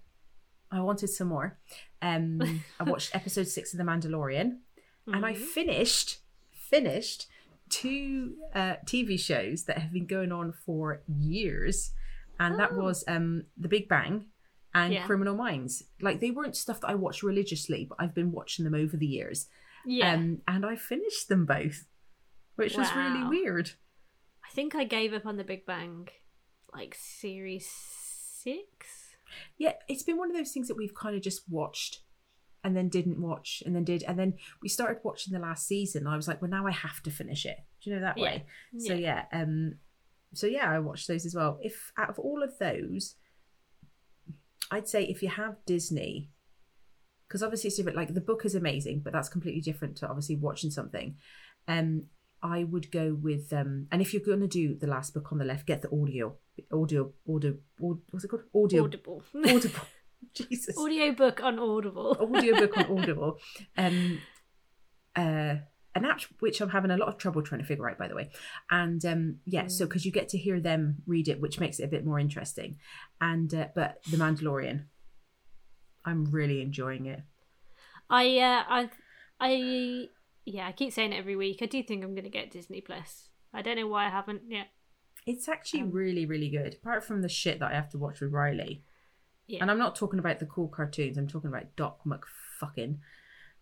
I 0.71 0.79
wanted 0.81 1.07
some 1.09 1.27
more. 1.27 1.57
Um, 2.01 2.63
I 2.79 2.83
watched 2.83 3.13
episode 3.15 3.47
six 3.47 3.73
of 3.73 3.77
The 3.77 3.83
Mandalorian, 3.83 4.59
and 5.07 5.25
I 5.25 5.33
Mhm. 5.33 5.37
finished 5.37 6.19
finished 6.53 7.27
two 7.69 8.37
uh, 8.55 8.75
TV 8.85 9.17
shows 9.19 9.65
that 9.65 9.77
have 9.77 9.91
been 9.91 10.05
going 10.07 10.31
on 10.31 10.51
for 10.53 11.01
years, 11.07 11.91
and 12.39 12.57
that 12.59 12.71
Oh. 12.73 12.83
was 12.83 13.03
um, 13.07 13.45
The 13.57 13.67
Big 13.67 13.87
Bang 13.89 14.27
and 14.73 14.93
Yeah. 14.93 15.05
Criminal 15.05 15.35
Minds. 15.35 15.83
Like 16.01 16.19
they 16.21 16.31
weren't 16.31 16.55
stuff 16.55 16.79
that 16.81 16.89
I 16.89 16.95
watched 16.95 17.23
religiously, 17.23 17.85
but 17.85 17.97
I've 17.99 18.13
been 18.13 18.31
watching 18.31 18.63
them 18.65 18.73
over 18.75 18.95
the 18.97 19.07
years. 19.07 19.47
yeah 19.85 20.13
Um, 20.13 20.41
and 20.47 20.65
I 20.65 20.75
finished 20.75 21.27
them 21.27 21.45
both, 21.45 21.85
which 22.55 22.77
was 22.77 22.93
really 22.95 23.23
weird. 23.27 23.71
I 24.45 24.49
think 24.53 24.75
I 24.75 24.83
gave 24.85 25.11
up 25.13 25.25
on 25.25 25.37
the 25.37 25.43
Big 25.43 25.65
Bang 25.65 26.07
like 26.73 26.95
series 26.95 27.67
six. 27.69 29.00
Yeah, 29.57 29.73
it's 29.88 30.03
been 30.03 30.17
one 30.17 30.29
of 30.29 30.35
those 30.38 30.51
things 30.51 30.67
that 30.67 30.77
we've 30.77 30.95
kind 30.95 31.15
of 31.15 31.21
just 31.21 31.41
watched 31.50 32.00
and 32.63 32.75
then 32.77 32.89
didn't 32.89 33.19
watch 33.21 33.63
and 33.65 33.75
then 33.75 33.83
did. 33.83 34.03
And 34.03 34.19
then 34.19 34.35
we 34.61 34.69
started 34.69 35.00
watching 35.03 35.33
the 35.33 35.39
last 35.39 35.65
season. 35.67 36.05
I 36.07 36.15
was 36.15 36.27
like, 36.27 36.41
well, 36.41 36.51
now 36.51 36.67
I 36.67 36.71
have 36.71 37.01
to 37.03 37.11
finish 37.11 37.45
it. 37.45 37.57
Do 37.83 37.89
you 37.89 37.95
know 37.95 38.01
that 38.03 38.17
Yeah. 38.17 38.23
way? 38.23 38.45
So 38.77 38.93
yeah, 38.93 39.25
um, 39.33 39.75
so 40.33 40.47
yeah, 40.47 40.69
I 40.69 40.79
watched 40.79 41.07
those 41.07 41.25
as 41.25 41.35
well. 41.35 41.59
If 41.61 41.91
out 41.97 42.09
of 42.09 42.19
all 42.19 42.43
of 42.43 42.57
those, 42.59 43.15
I'd 44.69 44.88
say 44.88 45.03
if 45.03 45.21
you 45.21 45.29
have 45.29 45.57
Disney, 45.65 46.31
because 47.27 47.43
obviously 47.43 47.69
it's 47.69 47.77
different. 47.77 47.97
Like 47.97 48.13
the 48.13 48.21
book 48.21 48.45
is 48.45 48.55
amazing, 48.55 49.01
but 49.03 49.11
that's 49.13 49.29
completely 49.29 49.61
different 49.61 49.97
to 49.97 50.07
obviously 50.07 50.35
watching 50.35 50.71
something. 50.71 51.15
Um, 51.67 52.05
I 52.43 52.63
would 52.63 52.91
go 52.91 53.13
with 53.13 53.51
um, 53.53 53.88
and 53.91 54.01
if 54.01 54.13
you're 54.13 54.23
going 54.23 54.39
to 54.41 54.47
do 54.47 54.75
the 54.75 54.88
last 54.88 55.13
book 55.13 55.31
on 55.31 55.38
the 55.38 55.45
left, 55.45 55.67
get 55.67 55.81
the 55.81 55.91
audio, 55.91 56.35
audio, 56.71 57.11
audio, 57.29 57.55
aud- 57.81 58.01
what's 58.09 58.25
it 58.25 58.27
called? 58.29 58.43
Audio, 58.55 58.83
Audible. 58.85 59.23
audible. 59.45 59.79
Jesus, 60.33 60.77
Audio 60.77 61.11
book 61.13 61.41
on 61.43 61.57
Audible. 61.59 62.15
audiobook 62.19 62.77
on 62.77 62.85
Audible. 62.99 63.37
Um, 63.77 64.19
uh, 65.15 65.55
an 65.93 66.05
app 66.05 66.21
which 66.39 66.61
I'm 66.61 66.69
having 66.69 66.91
a 66.91 66.95
lot 66.97 67.09
of 67.09 67.17
trouble 67.17 67.41
trying 67.41 67.59
to 67.61 67.67
figure 67.67 67.89
out, 67.89 67.97
by 67.97 68.07
the 68.07 68.15
way. 68.15 68.29
And 68.69 69.03
um, 69.05 69.37
yeah, 69.45 69.67
so 69.67 69.85
because 69.85 70.05
you 70.05 70.11
get 70.11 70.29
to 70.29 70.37
hear 70.37 70.59
them 70.61 70.97
read 71.05 71.27
it, 71.27 71.41
which 71.41 71.59
makes 71.59 71.79
it 71.79 71.83
a 71.83 71.87
bit 71.89 72.05
more 72.05 72.17
interesting. 72.19 72.77
And 73.19 73.53
uh, 73.53 73.67
but 73.75 73.97
The 74.09 74.15
Mandalorian, 74.17 74.85
I'm 76.05 76.25
really 76.31 76.61
enjoying 76.61 77.07
it. 77.07 77.19
I 78.09 78.37
uh, 78.37 78.63
I 78.69 78.89
I 79.39 80.07
yeah, 80.45 80.67
I 80.67 80.71
keep 80.71 80.93
saying 80.93 81.13
it 81.13 81.17
every 81.17 81.35
week. 81.35 81.59
I 81.61 81.65
do 81.65 81.83
think 81.83 82.03
I'm 82.03 82.15
gonna 82.15 82.29
get 82.29 82.51
Disney 82.51 82.79
Plus. 82.81 83.29
I 83.53 83.61
don't 83.61 83.75
know 83.75 83.87
why 83.87 84.05
I 84.05 84.09
haven't 84.09 84.43
yet. 84.47 84.67
It's 85.25 85.47
actually 85.47 85.81
Um, 85.81 85.91
really, 85.91 86.25
really 86.25 86.49
good. 86.49 86.75
Apart 86.75 87.03
from 87.03 87.21
the 87.21 87.29
shit 87.29 87.59
that 87.59 87.71
I 87.71 87.75
have 87.75 87.89
to 87.89 87.97
watch 87.97 88.21
with 88.21 88.31
Riley. 88.31 88.83
Yeah. 89.47 89.59
And 89.61 89.69
I'm 89.71 89.77
not 89.79 89.95
talking 89.95 90.19
about 90.19 90.39
the 90.39 90.45
cool 90.45 90.67
cartoons. 90.67 91.17
I'm 91.17 91.27
talking 91.27 91.49
about 91.49 91.75
Doc 91.75 91.99
McFucking. 92.05 92.97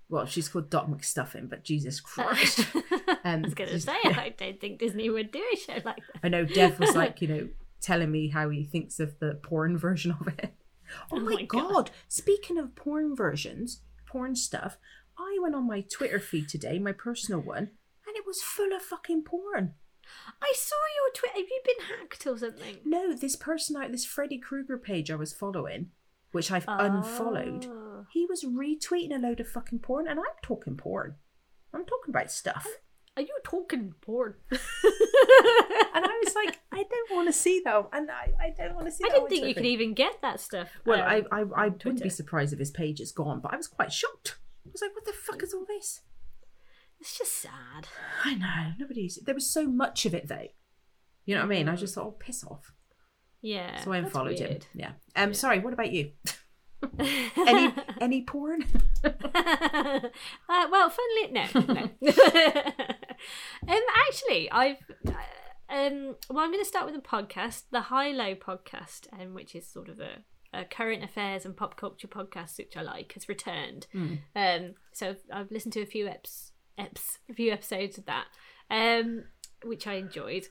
Well, 0.07 0.25
she's 0.25 0.47
called 0.49 0.69
Doc 0.69 0.87
McStuffins, 0.87 1.49
but 1.49 1.63
Jesus 1.63 1.99
Christ. 2.11 2.65
I 3.23 3.33
Um, 3.33 3.41
was 3.43 3.53
going 3.53 3.69
to 3.69 3.79
say, 3.79 3.95
I 4.03 4.33
don't 4.37 4.59
think 4.59 4.79
Disney 4.79 5.09
would 5.09 5.31
do 5.31 5.43
a 5.53 5.55
show 5.57 5.73
like 5.85 5.97
that. 5.97 6.19
I 6.23 6.29
know 6.29 6.45
Dev 6.45 6.79
was 6.79 6.95
like, 6.95 7.21
you 7.21 7.27
know, 7.27 7.49
telling 7.81 8.11
me 8.11 8.29
how 8.29 8.49
he 8.49 8.63
thinks 8.65 8.99
of 8.99 9.17
the 9.19 9.35
porn 9.43 9.77
version 9.77 10.15
of 10.19 10.27
it. 10.27 10.53
Oh, 11.11 11.17
Oh 11.17 11.19
my, 11.19 11.33
my 11.35 11.43
god. 11.43 11.71
God. 11.71 11.91
Speaking 12.07 12.57
of 12.57 12.75
porn 12.75 13.15
versions, 13.15 13.83
porn 14.07 14.35
stuff, 14.35 14.79
I 15.19 15.37
went 15.39 15.53
on 15.53 15.67
my 15.67 15.81
Twitter 15.81 16.19
feed 16.19 16.49
today, 16.49 16.79
my 16.79 16.93
personal 16.93 17.41
one, 17.41 17.69
and 18.07 18.15
it 18.15 18.25
was 18.25 18.41
full 18.41 18.73
of 18.75 18.81
fucking 18.81 19.23
porn. 19.23 19.75
I 20.41 20.53
saw 20.55 20.75
your 20.96 21.13
Twitter. 21.13 21.38
Have 21.38 21.48
you 21.50 21.62
been 21.65 21.86
hacked 22.00 22.25
or 22.27 22.38
something? 22.38 22.77
No, 22.86 23.13
this 23.15 23.36
person 23.36 23.75
out, 23.75 23.91
this 23.91 24.05
Freddy 24.05 24.38
Krueger 24.38 24.77
page 24.77 25.12
I 25.12 25.15
was 25.15 25.34
following, 25.34 25.88
which 26.31 26.51
I've 26.51 26.65
unfollowed, 26.67 27.65
Oh. 27.69 28.05
he 28.12 28.25
was 28.25 28.43
retweeting 28.46 29.13
a 29.15 29.19
load 29.19 29.39
of 29.39 29.48
fucking 29.50 29.79
porn, 29.79 30.08
and 30.08 30.19
I'm 30.19 30.25
talking 30.41 30.77
porn. 30.77 31.15
I'm 31.74 31.86
talking 31.86 32.10
about 32.10 32.31
stuff. 32.31 32.65
Are 33.17 33.22
you 33.24 33.38
talking 33.43 33.93
porn? 34.01 34.36
And 35.91 36.05
I 36.05 36.22
was 36.24 36.36
like, 36.36 36.60
I 36.72 36.84
don't 36.84 37.12
want 37.15 37.27
to 37.27 37.34
see 37.34 37.62
that. 37.65 37.89
And 37.91 38.10
I, 38.10 38.31
I 38.39 38.53
don't 38.55 38.75
want 38.75 38.88
to 38.88 38.91
see 38.91 39.03
I 39.05 39.10
didn't 39.10 39.27
think 39.29 39.46
you 39.46 39.53
could 39.53 39.65
even 39.65 39.93
get 39.93 40.22
that 40.22 40.39
stuff. 40.39 40.69
Well, 40.86 41.01
um, 41.01 41.25
I, 41.31 41.39
I, 41.39 41.65
I 41.65 41.67
wouldn't 41.69 42.01
be 42.03 42.10
surprised 42.10 42.53
if 42.53 42.60
his 42.60 42.72
page 42.72 43.01
is 43.01 43.12
gone, 43.12 43.39
but 43.41 43.53
I 43.53 43.58
was 43.58 43.67
quite 43.67 43.91
shocked. 43.91 44.38
I 44.65 44.69
was 44.72 44.81
like, 44.81 44.93
what 44.96 45.05
the 45.05 45.12
fuck 45.12 45.43
is 45.43 45.53
all 45.53 45.65
this? 45.67 46.01
It's 46.99 47.17
just 47.17 47.41
sad. 47.41 47.87
I 48.25 48.35
know. 48.35 48.73
Nobody's. 48.79 49.17
There 49.17 49.35
was 49.35 49.49
so 49.49 49.67
much 49.67 50.05
of 50.05 50.13
it, 50.13 50.27
though. 50.27 50.47
You 51.25 51.35
know 51.35 51.41
what 51.41 51.53
I 51.53 51.55
mean? 51.57 51.69
I 51.69 51.75
just 51.75 51.95
thought, 51.95 52.07
oh, 52.07 52.15
piss 52.19 52.43
off. 52.43 52.73
Yeah. 53.41 53.81
So 53.83 53.93
I 53.93 53.97
unfollowed 53.97 54.39
him. 54.39 54.59
Yeah. 54.73 54.91
Um. 55.15 55.33
Sorry. 55.33 55.59
What 55.59 55.73
about 55.73 55.91
you? 55.91 56.11
Any 57.37 57.73
any 57.99 58.23
porn? 58.23 58.63
uh, 59.03 59.09
well, 60.49 60.89
funnily, 60.89 61.31
no, 61.31 61.45
no. 61.53 61.89
um, 63.67 63.81
actually, 64.07 64.49
I've. 64.51 64.77
Uh, 65.05 65.11
um, 65.69 66.15
well, 66.29 66.43
I'm 66.43 66.51
going 66.51 66.59
to 66.59 66.65
start 66.65 66.85
with 66.85 66.95
a 66.95 66.99
podcast, 66.99 67.63
the 67.71 67.81
High 67.81 68.11
Low 68.11 68.33
podcast, 68.33 69.07
um, 69.13 69.33
which 69.33 69.55
is 69.55 69.67
sort 69.67 69.87
of 69.89 69.99
a, 69.99 70.23
a 70.53 70.65
current 70.65 71.03
affairs 71.03 71.45
and 71.45 71.55
pop 71.55 71.77
culture 71.77 72.07
podcast, 72.07 72.57
which 72.57 72.75
I 72.75 72.81
like, 72.81 73.13
has 73.13 73.29
returned. 73.29 73.85
Hmm. 73.91 74.15
Um, 74.35 74.73
so 74.93 75.09
I've, 75.09 75.21
I've 75.31 75.51
listened 75.51 75.73
to 75.73 75.81
a 75.81 75.85
few 75.85 76.05
eps, 76.05 76.51
eps, 76.79 77.17
a 77.29 77.33
few 77.33 77.51
episodes 77.51 77.98
of 77.98 78.05
that, 78.05 78.25
um, 78.71 79.25
which 79.63 79.86
I 79.88 79.93
enjoyed. 79.95 80.48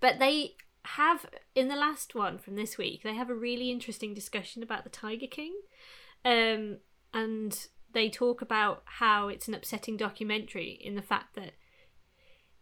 But 0.00 0.18
they 0.18 0.56
have 0.84 1.26
in 1.54 1.68
the 1.68 1.76
last 1.76 2.14
one 2.14 2.38
from 2.38 2.54
this 2.56 2.78
week, 2.78 3.02
they 3.02 3.14
have 3.14 3.30
a 3.30 3.34
really 3.34 3.70
interesting 3.70 4.14
discussion 4.14 4.62
about 4.62 4.84
the 4.84 4.90
Tiger 4.90 5.26
King, 5.26 5.54
um, 6.24 6.78
and 7.12 7.66
they 7.92 8.10
talk 8.10 8.42
about 8.42 8.82
how 8.84 9.28
it's 9.28 9.48
an 9.48 9.54
upsetting 9.54 9.96
documentary 9.96 10.78
in 10.80 10.94
the 10.94 11.02
fact 11.02 11.34
that, 11.34 11.52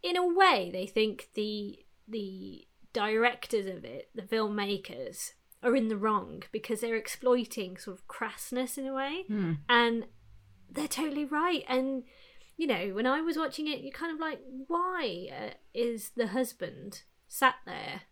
in 0.02 0.16
a 0.16 0.26
way, 0.26 0.70
they 0.72 0.86
think 0.86 1.28
the 1.34 1.78
the 2.06 2.66
directors 2.92 3.66
of 3.66 3.84
it, 3.84 4.10
the 4.14 4.22
filmmakers, 4.22 5.32
are 5.62 5.74
in 5.74 5.88
the 5.88 5.96
wrong 5.96 6.42
because 6.52 6.80
they're 6.80 6.94
exploiting 6.96 7.76
sort 7.76 7.98
of 7.98 8.06
crassness 8.06 8.78
in 8.78 8.86
a 8.86 8.94
way 8.94 9.24
Hmm. 9.26 9.52
and 9.68 10.04
they're 10.70 10.86
totally 10.88 11.24
right 11.24 11.64
and 11.66 12.04
you 12.56 12.66
know 12.66 12.90
when 12.90 13.06
i 13.06 13.20
was 13.20 13.36
watching 13.36 13.66
it 13.66 13.80
you're 13.80 13.92
kind 13.92 14.12
of 14.12 14.20
like 14.20 14.40
why 14.68 15.28
uh, 15.30 15.50
is 15.72 16.10
the 16.16 16.28
husband 16.28 17.02
sat 17.28 17.56
there 17.66 18.02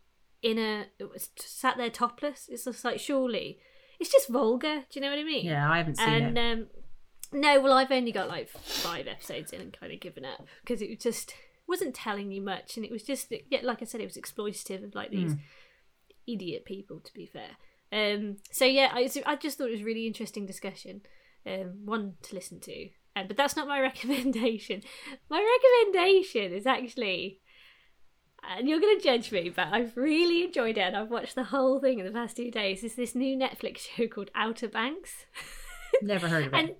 in 0.42 0.58
a 0.58 0.86
it 0.98 1.10
was 1.10 1.30
sat 1.36 1.76
there 1.76 1.90
topless? 1.90 2.48
It's 2.50 2.64
just 2.64 2.84
like 2.84 2.98
surely 2.98 3.58
it's 4.00 4.10
just 4.10 4.28
vulgar 4.28 4.84
do 4.90 4.98
you 4.98 5.00
know 5.00 5.10
what 5.10 5.18
i 5.18 5.24
mean? 5.24 5.46
Yeah, 5.46 5.70
I 5.70 5.78
haven't 5.78 5.96
seen 5.96 6.08
and 6.08 6.38
it. 6.38 6.52
um 6.52 6.66
no 7.32 7.60
well 7.60 7.72
i've 7.72 7.92
only 7.92 8.12
got 8.12 8.28
like 8.28 8.48
five 8.48 9.06
episodes 9.06 9.52
in 9.52 9.60
and 9.60 9.72
kind 9.78 9.92
of 9.92 10.00
given 10.00 10.24
up 10.24 10.46
because 10.60 10.82
it 10.82 11.00
just 11.00 11.32
wasn't 11.66 11.94
telling 11.94 12.30
you 12.30 12.42
much 12.42 12.76
and 12.76 12.84
it 12.84 12.90
was 12.90 13.04
just 13.04 13.32
yeah 13.48 13.60
like 13.62 13.80
i 13.80 13.84
said 13.84 14.00
it 14.00 14.04
was 14.04 14.16
exploitative 14.16 14.84
of 14.84 14.94
like 14.94 15.10
these 15.10 15.34
idiot 16.26 16.64
people 16.64 17.00
to 17.00 17.12
be 17.14 17.26
fair. 17.26 17.56
Um 17.92 18.36
so 18.50 18.64
yeah 18.64 18.90
i, 18.92 19.08
I 19.24 19.36
just 19.36 19.56
thought 19.56 19.68
it 19.68 19.72
was 19.72 19.80
a 19.80 19.84
really 19.84 20.06
interesting 20.06 20.46
discussion 20.46 21.02
um 21.46 21.84
one 21.84 22.14
to 22.22 22.34
listen 22.34 22.60
to 22.60 22.88
um, 23.16 23.26
but 23.28 23.36
that's 23.36 23.56
not 23.56 23.68
my 23.68 23.80
recommendation 23.90 24.82
my 25.30 25.58
recommendation 25.92 26.52
is 26.52 26.66
actually 26.66 27.40
and 28.56 28.68
you're 28.68 28.80
going 28.80 28.98
to 28.98 29.04
judge 29.04 29.30
me, 29.30 29.50
but 29.54 29.68
I've 29.70 29.96
really 29.96 30.42
enjoyed 30.42 30.76
it 30.76 30.80
and 30.80 30.96
I've 30.96 31.10
watched 31.12 31.36
the 31.36 31.44
whole 31.44 31.78
thing 31.78 32.00
in 32.00 32.04
the 32.04 32.10
past 32.10 32.36
two 32.36 32.50
days. 32.50 32.82
Is 32.82 32.96
this 32.96 33.14
new 33.14 33.36
Netflix 33.38 33.78
show 33.96 34.08
called 34.08 34.32
Outer 34.34 34.66
Banks? 34.66 35.26
Never 36.02 36.26
heard 36.26 36.46
of 36.48 36.54
it. 36.54 36.56
and 36.58 36.74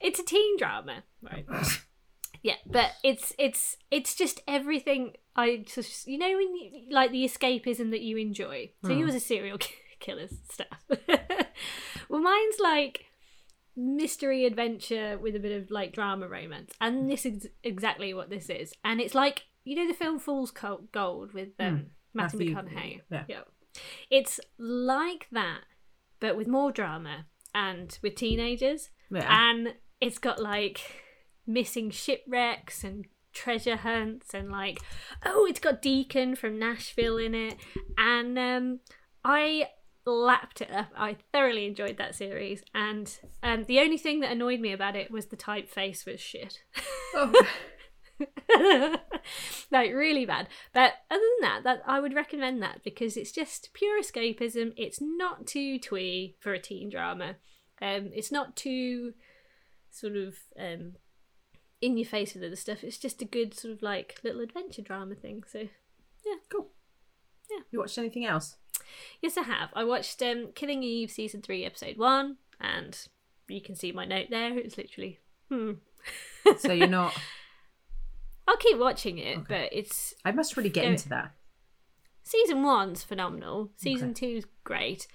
it's 0.00 0.18
a 0.18 0.24
teen 0.24 0.56
drama, 0.56 1.02
right? 1.22 1.44
yeah, 2.42 2.54
but 2.64 2.92
it's 3.04 3.34
it's 3.38 3.76
it's 3.90 4.14
just 4.14 4.40
everything 4.48 5.12
I 5.34 5.64
just 5.66 6.06
you 6.06 6.16
know 6.16 6.34
when 6.34 6.54
you 6.56 6.86
like 6.90 7.10
the 7.10 7.24
escapism 7.26 7.90
that 7.90 8.00
you 8.00 8.16
enjoy. 8.16 8.70
So 8.82 8.92
Hmm. 8.94 8.98
yours 9.00 9.14
is 9.14 9.26
serial 9.26 9.58
ki- 9.58 9.74
killers 10.00 10.32
stuff. 10.50 10.82
well, 12.08 12.20
mine's 12.22 12.56
like 12.58 13.05
mystery 13.76 14.46
adventure 14.46 15.18
with 15.18 15.36
a 15.36 15.40
bit 15.40 15.60
of 15.60 15.70
like 15.70 15.92
drama 15.92 16.28
romance, 16.28 16.72
and 16.80 17.10
this 17.10 17.26
is 17.26 17.48
exactly 17.62 18.14
what 18.14 18.30
this 18.30 18.48
is. 18.48 18.72
And 18.84 19.00
it's 19.00 19.14
like 19.14 19.44
you 19.64 19.76
know 19.76 19.86
the 19.86 19.94
film 19.94 20.18
Fool's 20.18 20.50
Gold 20.50 21.32
with 21.32 21.48
um, 21.58 21.86
Matthew, 22.14 22.54
Matthew- 22.54 22.56
McConaughey. 22.56 23.00
yeah. 23.28 23.40
it's 24.10 24.40
like 24.58 25.28
that, 25.32 25.60
but 26.20 26.36
with 26.36 26.48
more 26.48 26.72
drama 26.72 27.26
and 27.54 27.98
with 28.02 28.14
teenagers 28.14 28.90
yeah. 29.10 29.50
and 29.50 29.74
it's 30.00 30.18
got 30.18 30.40
like 30.40 30.80
missing 31.46 31.90
shipwrecks 31.90 32.84
and 32.84 33.06
treasure 33.32 33.76
hunts 33.76 34.34
and 34.34 34.50
like 34.50 34.78
oh 35.24 35.46
it's 35.48 35.60
got 35.60 35.82
deacon 35.82 36.34
from 36.34 36.58
nashville 36.58 37.18
in 37.18 37.34
it 37.34 37.56
and 37.98 38.38
um 38.38 38.80
i 39.24 39.68
lapped 40.06 40.60
it 40.60 40.70
up 40.70 40.88
i 40.96 41.16
thoroughly 41.32 41.66
enjoyed 41.66 41.96
that 41.98 42.14
series 42.14 42.62
and 42.74 43.18
um 43.42 43.64
the 43.64 43.80
only 43.80 43.98
thing 43.98 44.20
that 44.20 44.30
annoyed 44.30 44.60
me 44.60 44.72
about 44.72 44.94
it 44.96 45.10
was 45.10 45.26
the 45.26 45.36
typeface 45.36 46.06
was 46.06 46.20
shit 46.20 46.62
Oh. 47.14 47.32
like 49.70 49.92
really 49.92 50.24
bad 50.24 50.48
but 50.72 50.94
other 51.10 51.20
than 51.40 51.42
that 51.42 51.64
that 51.64 51.82
i 51.86 52.00
would 52.00 52.14
recommend 52.14 52.62
that 52.62 52.82
because 52.82 53.16
it's 53.16 53.32
just 53.32 53.70
pure 53.74 54.00
escapism 54.00 54.72
it's 54.76 55.00
not 55.00 55.46
too 55.46 55.78
twee 55.78 56.34
for 56.40 56.54
a 56.54 56.58
teen 56.58 56.88
drama 56.88 57.36
um 57.82 58.10
it's 58.14 58.32
not 58.32 58.56
too 58.56 59.12
sort 59.90 60.16
of 60.16 60.36
um 60.58 60.92
in 61.82 61.98
your 61.98 62.06
face 62.06 62.32
with 62.32 62.42
other 62.42 62.56
stuff 62.56 62.82
it's 62.82 62.96
just 62.96 63.20
a 63.20 63.26
good 63.26 63.52
sort 63.52 63.74
of 63.74 63.82
like 63.82 64.18
little 64.24 64.40
adventure 64.40 64.80
drama 64.80 65.14
thing 65.14 65.42
so 65.46 65.68
yeah, 66.26 66.34
cool. 66.50 66.68
Yeah. 67.50 67.60
You 67.70 67.78
watched 67.78 67.98
anything 67.98 68.26
else? 68.26 68.56
Yes 69.22 69.36
i 69.36 69.42
have 69.42 69.70
i 69.74 69.82
watched 69.84 70.20
um 70.22 70.48
killing 70.54 70.82
eve 70.82 71.10
season 71.10 71.42
3 71.42 71.64
episode 71.64 71.96
1 71.96 72.36
and 72.60 72.98
you 73.48 73.60
can 73.60 73.74
see 73.74 73.92
my 73.92 74.04
note 74.04 74.26
there 74.30 74.56
it's 74.58 74.76
literally 74.76 75.18
hmm 75.50 75.72
So 76.58 76.72
you're 76.72 76.86
not. 76.88 77.12
i'll 78.48 78.56
keep 78.56 78.78
watching 78.78 79.18
it 79.18 79.38
Okay. 79.38 79.44
but 79.48 79.76
it's 79.76 80.14
I 80.24 80.32
must 80.32 80.56
really 80.56 80.68
get 80.70 80.82
Go- 80.84 80.90
into 80.90 81.08
that. 81.10 81.32
season 82.22 82.62
one's 82.62 83.02
phenomenal. 83.02 83.70
Season 83.76 84.10
Okay. 84.10 84.34
two's 84.34 84.44
great. 84.64 85.06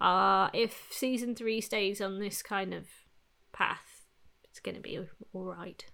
Uh 0.00 0.48
if 0.54 0.86
season 0.90 1.34
three 1.34 1.60
stays 1.60 2.00
on 2.00 2.18
this 2.18 2.42
kind 2.42 2.72
of 2.74 2.86
path, 3.52 4.06
it's 4.44 4.60
gonna 4.60 4.80
be 4.80 4.98
all 5.32 5.44
right. 5.44 5.84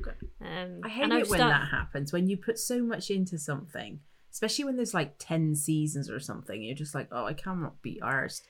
Okay. 0.00 0.16
Um, 0.40 0.80
I 0.84 0.88
hate 0.88 1.04
and 1.04 1.12
it 1.14 1.28
when 1.28 1.38
start- 1.40 1.52
that 1.52 1.68
happens. 1.70 2.12
When 2.12 2.28
you 2.28 2.36
put 2.36 2.58
so 2.58 2.82
much 2.82 3.10
into 3.10 3.38
something, 3.38 4.00
especially 4.32 4.64
when 4.64 4.76
there's 4.76 4.94
like 4.94 5.14
ten 5.18 5.54
seasons 5.54 6.10
or 6.10 6.20
something. 6.20 6.62
You're 6.62 6.74
just 6.76 6.94
like, 6.94 7.08
oh, 7.12 7.24
I 7.26 7.32
cannot 7.34 7.82
be 7.82 8.00
ours. 8.02 8.42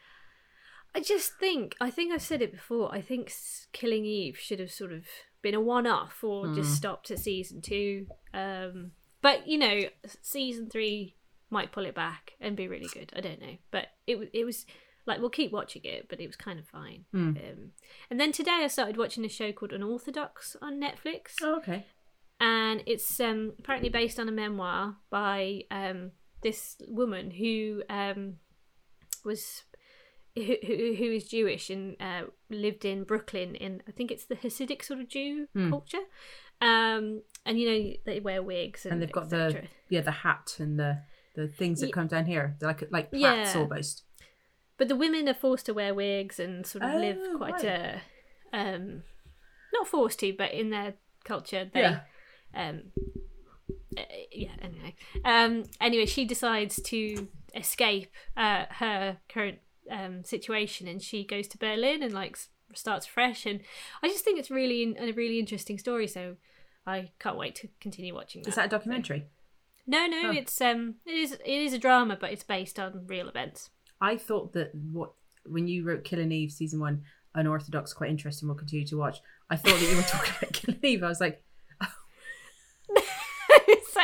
I 0.95 1.01
just 1.01 1.33
think 1.39 1.77
I 1.81 1.91
think 1.91 2.13
I've 2.13 2.23
said 2.23 2.43
it 2.43 2.53
before. 2.53 2.95
I 2.95 3.01
think 3.03 3.33
Killing 3.73 4.05
Eve 4.05 4.39
should 4.39 4.61
have 4.61 4.71
sort 4.71 4.93
of 4.93 5.05
been 5.43 5.55
a 5.55 5.61
one-off 5.61 6.25
or 6.25 6.49
just 6.55 6.71
Hmm. 6.71 6.75
stopped 6.77 7.11
at 7.11 7.19
season 7.19 7.61
two. 7.61 8.07
Um, 8.33 8.93
but 9.21 9.47
you 9.47 9.59
know, 9.59 9.83
season 10.23 10.69
three 10.71 11.17
might 11.51 11.71
pull 11.71 11.85
it 11.87 11.95
back 11.95 12.33
and 12.41 12.57
be 12.57 12.67
really 12.67 12.89
good. 12.93 13.13
I 13.15 13.21
don't 13.21 13.41
know, 13.41 13.57
but 13.71 13.89
it 14.07 14.31
it 14.33 14.45
was 14.45 14.65
like 15.07 15.21
we'll 15.21 15.31
keep 15.31 15.53
watching 15.53 15.83
it, 15.85 16.09
but 16.09 16.21
it 16.21 16.27
was 16.27 16.35
kind 16.37 16.59
of 16.59 16.67
fine. 16.67 17.05
Hmm. 17.13 17.29
Um, 17.37 17.71
and 18.11 18.19
then 18.19 18.33
today 18.33 18.61
I 18.63 18.67
started 18.67 18.97
watching 18.97 19.25
a 19.25 19.29
show 19.29 19.53
called 19.53 19.73
Unorthodox 19.73 20.57
on 20.63 20.81
Netflix, 20.81 21.35
Oh, 21.43 21.59
okay. 21.59 21.87
And 22.41 22.83
it's 22.87 23.19
um, 23.21 23.53
apparently 23.59 23.89
based 23.89 24.19
on 24.21 24.29
a 24.29 24.33
memoir 24.33 24.97
by 25.11 25.63
um, 25.71 26.13
this 26.43 26.77
woman 26.89 27.31
who 27.31 27.83
um, 27.89 28.35
was 29.25 29.63
who, 30.35 30.57
who, 30.67 30.95
who 30.99 31.13
is 31.13 31.29
Jewish 31.29 31.71
and 31.71 31.97
uh, 32.01 32.25
lived 32.51 32.85
in 32.85 33.05
Brooklyn 33.05 33.55
in 33.55 33.83
I 33.89 33.93
think 33.93 34.11
it's 34.11 34.27
the 34.27 34.37
Hasidic 34.37 34.83
sort 34.85 35.01
of 35.01 35.09
Jew 35.09 35.47
Hmm. 35.55 35.71
culture, 35.71 36.05
um, 36.61 37.23
and 37.45 37.59
you 37.59 37.67
know 37.71 37.93
they 38.05 38.21
wear 38.21 38.43
wigs 38.43 38.85
and, 38.85 38.95
and 38.95 39.03
they've 39.03 39.13
got 39.13 39.31
the 39.31 39.63
yeah 39.89 40.03
the 40.03 40.11
hat 40.11 40.57
and 40.59 40.79
the 40.79 41.03
the 41.35 41.49
things 41.49 41.81
that 41.81 41.87
Ye- 41.87 41.93
come 41.93 42.07
down 42.07 42.27
here. 42.27 42.57
They're 42.59 42.69
like 42.69 42.91
like 42.91 43.11
plaits 43.11 43.55
Yeah. 43.55 43.61
almost. 43.61 44.03
But 44.79 44.89
the 44.89 44.97
women 44.97 45.27
are 45.27 45.35
forced 45.35 45.65
to 45.67 45.75
wear 45.75 45.95
wigs 45.95 46.39
and 46.39 46.67
sort 46.67 46.85
of 46.85 46.95
live 47.01 47.17
Oh, 47.19 47.37
quite 47.39 47.63
right. 47.65 47.65
a, 47.65 48.01
um, 48.53 49.03
not 49.73 49.89
forced 49.89 50.21
to, 50.21 50.35
but 50.37 50.53
in 50.53 50.69
their 50.69 50.95
culture 51.25 51.71
they, 51.73 51.81
Yeah. 51.81 52.01
Um, 52.57 52.83
uh, 53.97 54.03
yeah. 54.33 54.51
Anyway, 54.63 54.95
um, 55.25 55.65
anyway, 55.81 56.07
she 56.07 56.25
decides 56.25 56.81
to 56.83 57.29
escape 57.55 58.11
uh, 58.37 58.65
her 58.71 59.19
current 59.29 59.59
um 59.91 60.25
situation, 60.25 60.89
and 60.89 61.01
she 61.03 61.25
goes 61.25 61.47
to 61.49 61.59
Berlin 61.59 62.03
and 62.03 62.13
like 62.13 62.37
starts 62.75 63.07
fresh. 63.07 63.47
And 63.47 63.61
I 64.03 64.09
just 64.09 64.25
think 64.25 64.39
it's 64.39 64.51
really 64.51 64.83
in- 64.83 64.97
a 64.99 65.13
really 65.13 65.39
interesting 65.39 65.79
story. 65.79 66.09
So 66.09 66.37
I 66.87 67.11
can't 67.19 67.39
wait 67.39 67.55
to 67.57 67.69
continue 67.81 68.15
watching 68.15 68.43
that. 68.43 68.49
Is 68.49 68.55
that 68.57 68.67
a 68.67 68.69
documentary? 68.69 69.27
No, 69.87 70.07
no, 70.07 70.23
Oh. 70.27 70.33
it's 70.33 70.61
um, 70.61 70.97
it 71.07 71.15
is 71.15 71.33
it 71.33 71.47
is 71.47 71.73
a 71.73 71.79
drama, 71.79 72.17
but 72.21 72.33
it's 72.33 72.43
based 72.43 72.79
on 72.79 73.07
real 73.07 73.29
events. 73.29 73.71
I 74.01 74.17
thought 74.17 74.53
that 74.55 74.75
what 74.75 75.13
when 75.47 75.69
you 75.69 75.85
wrote 75.85 76.03
Killing 76.05 76.33
Eve 76.33 76.51
season 76.51 76.81
one, 76.81 77.03
unorthodox, 77.35 77.93
quite 77.95 78.11
interesting. 78.11 78.49
We'll 78.49 78.57
continue 78.59 78.87
to 78.89 78.97
watch. 78.99 79.21
I 79.49 79.55
thought 79.57 79.79
that 79.79 79.89
you 79.89 79.97
were 79.97 80.03
talking 80.15 80.35
about 80.39 80.53
Killing 80.53 80.81
Eve. 80.83 81.05
I 81.05 81.09
was 81.09 81.21
like, 81.21 81.43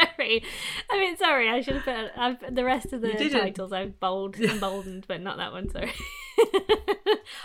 sorry. 0.04 0.44
I 0.90 0.98
mean, 0.98 1.16
sorry. 1.16 1.48
I 1.48 1.60
should 1.60 1.76
have 1.76 1.84
put 1.84 2.10
I've, 2.16 2.54
the 2.54 2.64
rest 2.64 2.92
of 2.92 3.00
the 3.00 3.12
titles. 3.12 3.72
I've 3.72 3.98
bold, 3.98 4.38
emboldened, 4.38 5.06
but 5.08 5.20
not 5.20 5.36
that 5.38 5.52
one. 5.52 5.68
Sorry. 5.70 5.92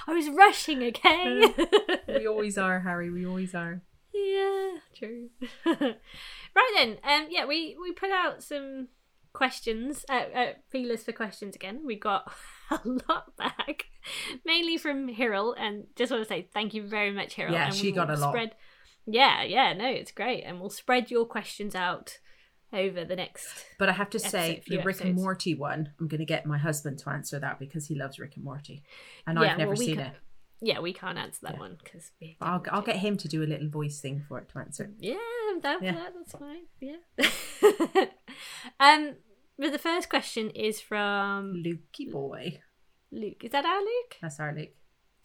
I 0.08 0.14
was 0.14 0.30
rushing. 0.30 0.84
Okay. 0.84 1.54
we 2.08 2.28
always 2.28 2.58
are, 2.58 2.80
Harry. 2.82 3.10
We 3.10 3.26
always 3.26 3.54
are. 3.56 3.82
yeah, 4.14 4.78
true. 4.96 5.30
right 5.66 6.72
then. 6.76 6.98
Um. 7.04 7.28
Yeah. 7.30 7.46
We 7.46 7.78
we 7.82 7.92
put 7.92 8.12
out 8.12 8.44
some 8.44 8.88
questions. 9.34 10.06
Uh, 10.10 10.26
uh, 10.36 10.54
feelers 10.70 11.04
for 11.04 11.12
questions 11.12 11.56
again. 11.56 11.82
We 11.86 11.96
got 11.96 12.32
a 12.72 12.80
lot 12.84 13.36
back, 13.38 13.86
mainly 14.46 14.78
from 14.78 15.08
Hyrule, 15.10 15.54
and 15.58 15.86
just 15.96 16.12
want 16.12 16.24
to 16.24 16.28
say 16.28 16.48
thank 16.54 16.74
you 16.74 16.88
very 16.88 17.12
much, 17.12 17.36
Hyrule. 17.36 17.52
Yeah, 17.52 17.68
and 17.68 17.76
she 17.76 17.92
got 17.92 18.10
a 18.10 18.16
lot. 18.16 18.32
Spread, 18.32 18.56
yeah, 19.06 19.44
yeah, 19.44 19.74
no, 19.74 19.88
it's 19.88 20.12
great, 20.12 20.44
and 20.44 20.60
we'll 20.60 20.70
spread 20.70 21.12
your 21.12 21.26
questions 21.26 21.76
out 21.76 22.18
over 22.74 23.06
the 23.06 23.16
next. 23.16 23.48
But 23.80 23.90
I 23.90 23.94
have 23.94 24.10
to 24.12 24.20
say, 24.20 24.58
Episode- 24.58 24.72
the 24.78 24.84
Rick 24.84 25.02
and. 25.02 25.16
Morty 25.16 25.56
one, 25.56 25.94
I'm 26.00 26.08
going 26.08 26.20
to 26.20 26.26
get 26.26 26.46
my 26.46 26.58
husband 26.58 27.00
to 27.00 27.10
answer 27.10 27.40
that 27.40 27.60
because 27.60 27.88
he 27.88 27.96
loves 27.96 28.20
Rick 28.20 28.36
and 28.36 28.44
Morty, 28.46 28.84
and 29.26 29.38
Yeah, 29.40 29.52
I've 29.52 29.58
never 29.58 29.72
well, 29.72 29.80
we 29.80 29.86
seen 29.86 30.00
it. 30.00 30.14
Yeah, 30.60 30.80
we 30.80 30.92
can't 30.92 31.20
answer 31.20 31.40
that 31.44 31.54
Yeah. 31.54 31.60
one 31.60 31.78
because 31.84 32.12
I'll, 32.42 32.64
I'll 32.72 32.82
get 32.82 32.96
him 32.98 33.16
to 33.18 33.28
do 33.28 33.44
a 33.44 33.46
little 33.46 33.70
voice 33.70 34.00
thing 34.02 34.24
for 34.28 34.40
it 34.40 34.50
to 34.50 34.58
answer. 34.60 34.92
Yeah, 35.00 35.18
I'm 35.50 35.60
down 35.60 35.84
Yeah. 35.84 35.92
for 35.94 36.00
that. 36.00 36.14
That's 36.18 36.32
fine. 36.34 36.66
Yeah. 38.00 38.06
um, 38.80 39.16
but 39.60 39.72
the 39.72 39.78
first 39.80 40.10
question 40.10 40.50
is 40.52 40.82
from 40.82 41.64
Lukey 41.66 42.12
boy, 42.12 42.60
Luke. 43.12 43.44
Is 43.44 43.52
that 43.52 43.66
our 43.66 43.80
Luke? 43.80 44.16
that's 44.22 44.40
our 44.40 44.54
Luke. 44.56 44.70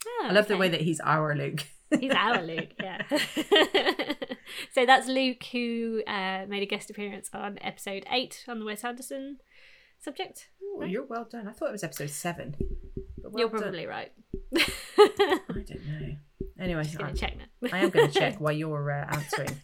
Oh, 0.05 0.27
I 0.29 0.33
love 0.33 0.47
the 0.47 0.57
way 0.57 0.69
that 0.69 0.81
he's 0.81 0.99
our 0.99 1.35
Luke. 1.35 1.65
He's 1.99 2.11
our 2.11 2.41
Luke, 2.41 2.71
yeah. 2.81 3.01
so 4.73 4.85
that's 4.85 5.07
Luke 5.07 5.43
who 5.51 6.03
uh, 6.07 6.45
made 6.47 6.63
a 6.63 6.65
guest 6.65 6.89
appearance 6.89 7.29
on 7.33 7.57
episode 7.61 8.05
eight 8.11 8.43
on 8.47 8.59
the 8.59 8.65
Wes 8.65 8.83
Anderson 8.83 9.37
subject. 9.99 10.49
Ooh, 10.61 10.85
you're 10.85 11.05
well 11.05 11.27
done. 11.29 11.47
I 11.47 11.51
thought 11.51 11.69
it 11.69 11.73
was 11.73 11.83
episode 11.83 12.09
seven. 12.09 12.55
But 13.21 13.31
well 13.31 13.39
You're 13.41 13.49
done. 13.49 13.61
probably 13.61 13.85
right. 13.85 14.11
I 14.55 15.09
don't 15.49 15.85
know. 15.85 16.15
Anyway, 16.59 16.79
I'm 16.79 16.85
Just 16.85 16.97
gonna 16.97 17.13
check 17.13 17.35
now. 17.37 17.69
I 17.71 17.79
am 17.79 17.89
going 17.89 18.11
to 18.11 18.19
check 18.19 18.35
while 18.39 18.53
you're 18.53 18.91
uh, 18.91 19.05
answering. 19.15 19.61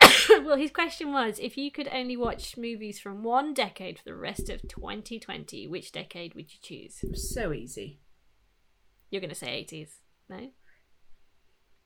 well, 0.44 0.56
his 0.56 0.70
question 0.70 1.12
was 1.12 1.38
if 1.38 1.56
you 1.56 1.70
could 1.70 1.88
only 1.92 2.16
watch 2.16 2.56
movies 2.56 3.00
from 3.00 3.22
one 3.22 3.54
decade 3.54 3.98
for 3.98 4.04
the 4.04 4.14
rest 4.14 4.48
of 4.48 4.62
2020, 4.62 5.66
which 5.66 5.92
decade 5.92 6.34
would 6.34 6.52
you 6.52 6.58
choose? 6.62 7.02
So 7.32 7.52
easy. 7.52 8.00
You're 9.10 9.20
going 9.20 9.30
to 9.30 9.34
say 9.34 9.66
80s, 9.68 9.90
no? 10.28 10.50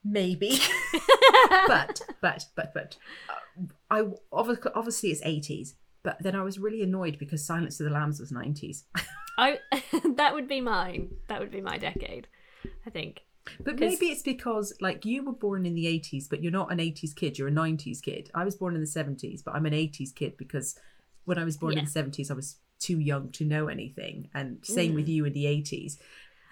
Maybe. 0.04 0.58
but 1.66 2.00
but 2.20 2.44
but 2.54 2.72
but 2.74 2.96
uh, 3.28 3.62
I 3.90 4.04
obviously 4.32 4.70
obviously 4.74 5.10
it's 5.10 5.22
eighties. 5.24 5.74
But 6.02 6.22
then 6.22 6.36
I 6.36 6.42
was 6.42 6.58
really 6.58 6.82
annoyed 6.82 7.18
because 7.18 7.44
Silence 7.46 7.80
of 7.80 7.84
the 7.86 7.92
Lambs 7.92 8.20
was 8.20 8.30
nineties. 8.30 8.84
I 9.38 9.58
that 10.16 10.34
would 10.34 10.46
be 10.48 10.60
mine. 10.60 11.08
That 11.28 11.40
would 11.40 11.50
be 11.50 11.60
my 11.62 11.78
decade, 11.78 12.28
I 12.86 12.90
think. 12.90 13.20
But 13.60 13.78
'Cause- 13.78 13.90
maybe 13.92 14.06
it's 14.06 14.22
because 14.22 14.74
like 14.80 15.04
you 15.04 15.24
were 15.24 15.32
born 15.32 15.66
in 15.66 15.74
the 15.74 15.86
eighties, 15.86 16.28
but 16.28 16.42
you're 16.42 16.52
not 16.52 16.70
an 16.72 16.80
eighties 16.80 17.14
kid. 17.14 17.38
You're 17.38 17.48
a 17.48 17.52
nineties 17.52 18.00
kid. 18.00 18.30
I 18.34 18.44
was 18.44 18.54
born 18.56 18.74
in 18.74 18.80
the 18.80 18.86
seventies, 18.86 19.42
but 19.42 19.54
I'm 19.54 19.66
an 19.66 19.74
eighties 19.74 20.12
kid 20.12 20.36
because 20.36 20.78
when 21.24 21.38
I 21.38 21.44
was 21.44 21.56
born 21.56 21.78
in 21.78 21.84
the 21.84 21.90
seventies, 21.90 22.30
I 22.30 22.34
was 22.34 22.56
too 22.80 22.98
young 23.00 23.30
to 23.32 23.44
know 23.46 23.68
anything. 23.68 24.28
And 24.34 24.58
same 24.62 24.94
with 24.94 25.08
you 25.08 25.24
in 25.24 25.32
the 25.32 25.46
eighties. 25.46 25.98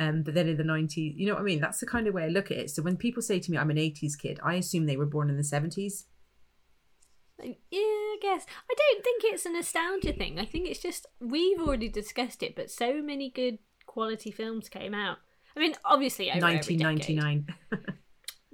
Um, 0.09 0.23
but 0.23 0.35
then 0.35 0.49
in 0.49 0.57
the 0.57 0.65
90s, 0.65 1.15
you 1.17 1.27
know 1.27 1.35
what 1.35 1.41
I 1.41 1.45
mean? 1.45 1.61
That's 1.61 1.81
the 1.81 1.87
kind 1.87 2.07
of 2.07 2.15
way 2.15 2.25
I 2.25 2.29
look 2.29 2.51
at 2.51 2.57
it. 2.57 2.71
So 2.71 2.83
when 2.83 2.97
people 2.97 3.23
say 3.23 3.39
to 3.39 3.51
me, 3.51 3.59
I'm 3.59 3.71
an 3.71 3.77
80s 3.77 4.19
kid, 4.19 4.41
I 4.43 4.55
assume 4.55 4.87
they 4.87 4.97
were 4.97 5.07
born 5.07 5.31
in 5.31 5.37
the 5.37 5.43
70s. 5.43 6.05
Yeah, 7.43 7.55
I 7.73 8.19
guess. 8.21 8.47
I 8.71 8.75
don't 8.77 9.05
think 9.05 9.23
it's 9.25 9.47
a 9.47 9.51
nostalgia 9.51 10.13
thing. 10.13 10.39
I 10.39 10.45
think 10.45 10.69
it's 10.69 10.81
just 10.81 11.07
we've 11.21 11.61
already 11.61 11.89
discussed 11.89 12.43
it, 12.43 12.55
but 12.55 12.71
so 12.71 13.03
many 13.03 13.31
good 13.31 13.59
quality 13.87 14.31
films 14.31 14.69
came 14.69 14.95
out. 14.95 15.19
I 15.57 15.61
mean, 15.61 15.75
obviously 15.85 16.31
over 16.31 16.47
every 16.47 16.77
decade. 16.77 16.83
1999. 16.83 17.47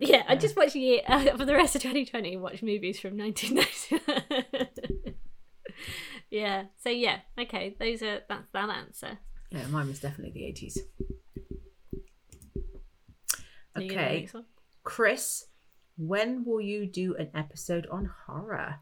Yeah, 0.01 0.23
I 0.29 0.37
just 0.37 0.57
watched 0.57 0.77
year 0.77 1.01
uh, 1.07 1.25
for 1.37 1.45
the 1.45 1.55
rest 1.55 1.75
of 1.75 1.83
2020. 1.83 2.37
Watch 2.37 2.63
movies 2.63 3.01
from 3.01 3.19
1990. 3.19 5.15
yeah. 6.31 6.65
So 6.77 6.89
yeah, 6.91 7.19
okay. 7.39 7.77
Those 7.79 8.03
are 8.03 8.21
that's 8.29 8.49
that 8.53 8.71
answer. 8.71 9.19
yeah, 9.51 9.67
mine 9.67 9.89
was 9.89 10.01
definitely 10.01 10.33
the 10.33 10.67
80s. 10.67 10.79
Are 13.79 13.83
you 13.83 13.91
gonna 13.91 14.03
Okay. 14.03 14.29
Chris, 14.83 15.47
when 15.97 16.45
will 16.45 16.61
you 16.61 16.87
do 16.87 17.15
an 17.17 17.31
episode 17.35 17.87
on 17.91 18.11
horror? 18.27 18.77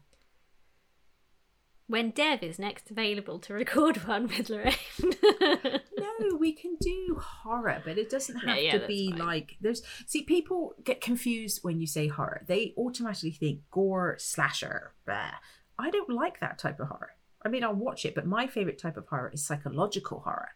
When 1.87 2.11
Dev 2.11 2.43
is 2.43 2.59
next 2.59 2.91
available 2.91 3.39
to 3.39 3.53
record 3.53 3.97
one 4.07 4.27
with 4.27 4.49
Lorraine. 4.49 4.75
No, 6.19 6.35
we 6.35 6.51
can 6.51 6.75
do 6.79 7.19
horror, 7.21 7.81
but 7.83 7.97
it 7.97 8.09
doesn't 8.09 8.37
have 8.45 8.57
yeah, 8.57 8.77
to 8.77 8.87
be 8.87 9.11
fine. 9.11 9.19
like 9.19 9.55
there's 9.61 9.81
see 10.05 10.23
people 10.23 10.75
get 10.83 11.01
confused 11.01 11.63
when 11.63 11.79
you 11.79 11.87
say 11.87 12.07
horror. 12.07 12.43
They 12.47 12.73
automatically 12.77 13.31
think 13.31 13.61
gore 13.71 14.15
slasher. 14.19 14.93
Blah. 15.05 15.31
I 15.79 15.89
don't 15.91 16.09
like 16.09 16.39
that 16.39 16.57
type 16.59 16.79
of 16.79 16.87
horror. 16.87 17.11
I 17.43 17.49
mean, 17.49 17.63
I'll 17.63 17.73
watch 17.73 18.05
it, 18.05 18.15
but 18.15 18.25
my 18.25 18.47
favorite 18.47 18.79
type 18.79 18.97
of 18.97 19.07
horror 19.07 19.31
is 19.33 19.45
psychological 19.45 20.21
horror. 20.21 20.49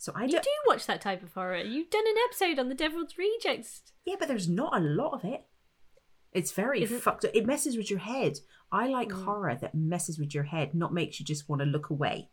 So 0.00 0.12
I 0.14 0.24
you 0.24 0.30
don't. 0.32 0.44
do 0.44 0.50
watch 0.66 0.86
that 0.86 1.00
type 1.00 1.22
of 1.24 1.32
horror. 1.34 1.58
You've 1.58 1.90
done 1.90 2.06
an 2.06 2.14
episode 2.28 2.58
on 2.60 2.68
the 2.68 2.74
Devil's 2.74 3.18
Rejects. 3.18 3.82
Yeah, 4.04 4.14
but 4.18 4.28
there's 4.28 4.48
not 4.48 4.76
a 4.76 4.80
lot 4.80 5.12
of 5.12 5.24
it. 5.24 5.44
It's 6.32 6.52
very 6.52 6.82
Isn't- 6.82 7.00
fucked 7.00 7.24
up. 7.24 7.32
It 7.34 7.46
messes 7.46 7.76
with 7.76 7.90
your 7.90 7.98
head. 8.00 8.38
I 8.70 8.86
like 8.86 9.08
Mm. 9.08 9.24
horror 9.24 9.54
that 9.60 9.74
messes 9.74 10.18
with 10.18 10.34
your 10.34 10.44
head, 10.44 10.74
not 10.74 10.92
makes 10.94 11.18
you 11.18 11.26
just 11.26 11.48
want 11.48 11.60
to 11.60 11.66
look 11.66 11.90
away. 11.90 12.30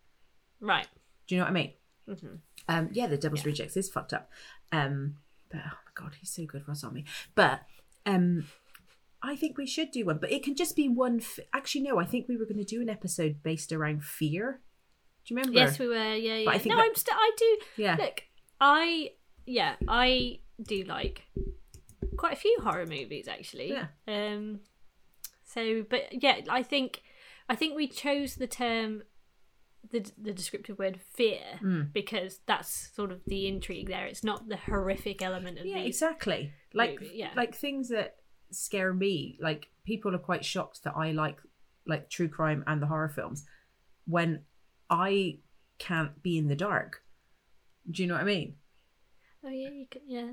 Right. 0.60 0.88
Do 1.28 1.34
you 1.36 1.40
know 1.40 1.46
what 1.46 1.52
I 1.52 1.54
mean? 1.54 1.74
hmm 2.08 2.36
Um, 2.68 2.90
yeah, 2.92 3.08
the 3.08 3.18
Devil's 3.18 3.42
Yeah. 3.42 3.48
Rejects 3.52 3.78
is 3.78 3.90
fucked 3.90 4.14
up. 4.14 4.30
Um, 4.72 5.18
but 5.50 5.62
oh 5.66 5.78
my 5.86 5.92
god, 5.96 6.16
he's 6.20 6.30
so 6.32 6.46
good, 6.46 6.68
Rob 6.68 6.78
Zombie. 6.78 7.06
But 7.34 7.62
um, 8.06 8.46
I 9.24 9.36
think 9.36 9.58
we 9.58 9.66
should 9.66 9.90
do 9.92 10.06
one, 10.06 10.20
but 10.20 10.32
it 10.32 10.44
can 10.44 10.56
just 10.56 10.76
be 10.76 10.88
one. 10.88 11.20
F- 11.22 11.40
Actually, 11.54 11.82
no, 11.86 11.98
I 11.98 12.06
think 12.06 12.28
we 12.28 12.38
were 12.38 12.46
going 12.46 12.58
to 12.60 12.64
do 12.64 12.82
an 12.82 12.90
episode 12.90 13.42
based 13.42 13.72
around 13.72 14.04
fear. 14.04 14.62
Do 15.28 15.34
you 15.34 15.38
remember? 15.38 15.58
Yes, 15.60 15.80
we 15.80 15.88
were. 15.88 16.14
Yeah, 16.16 16.36
yeah. 16.38 16.50
I 16.50 16.58
think 16.58 16.72
no, 16.72 16.78
that- 16.78 16.86
I'm 16.86 16.96
still. 16.96 17.16
I 17.18 17.32
do. 17.38 17.58
yeah. 17.78 17.96
Look, 18.00 18.24
I 18.62 19.12
yeah, 19.46 19.76
I 19.88 20.40
do 20.62 20.84
like 20.84 21.24
quite 22.18 22.34
a 22.34 22.38
few 22.38 22.58
horror 22.64 22.86
movies 22.86 23.28
actually. 23.28 23.72
Yeah. 23.72 23.88
Um. 24.08 24.60
So, 25.44 25.84
but 25.90 26.22
yeah, 26.24 26.42
I 26.50 26.64
think 26.64 27.02
I 27.50 27.56
think 27.56 27.76
we 27.76 27.88
chose 27.88 28.36
the 28.36 28.48
term 28.48 29.04
the 29.92 30.10
the 30.18 30.34
descriptive 30.34 30.78
word 30.80 31.00
fear 31.14 31.60
Mm. 31.62 31.94
because 31.94 32.40
that's 32.46 32.92
sort 32.96 33.12
of 33.12 33.22
the 33.26 33.48
intrigue 33.48 33.88
there. 33.88 34.06
It's 34.06 34.24
not 34.24 34.48
the 34.50 34.58
horrific 34.58 35.22
element 35.22 35.60
of 35.60 35.66
Yeah, 35.66 35.78
exactly. 35.78 36.52
Like, 36.74 37.00
movie, 37.00 37.14
yeah. 37.16 37.30
like 37.36 37.56
things 37.56 37.90
that 37.90 38.16
scare 38.52 38.94
me. 38.94 39.38
Like 39.42 39.68
people 39.86 40.14
are 40.16 40.20
quite 40.20 40.44
shocked 40.44 40.84
that 40.84 40.94
I 40.96 41.12
like 41.12 41.38
like 41.88 42.10
true 42.10 42.28
crime 42.28 42.64
and 42.68 42.82
the 42.82 42.88
horror 42.88 43.10
films 43.10 43.46
when 44.08 44.42
I 44.90 45.40
can't 45.80 46.22
be 46.22 46.38
in 46.38 46.48
the 46.48 46.56
dark. 46.56 47.02
Do 47.90 48.02
you 48.02 48.08
know 48.08 48.16
what 48.16 48.24
I 48.24 48.26
mean? 48.26 48.56
Oh 49.44 49.50
yeah, 49.50 49.70
you 49.70 49.86
can, 49.90 50.02
yeah. 50.08 50.32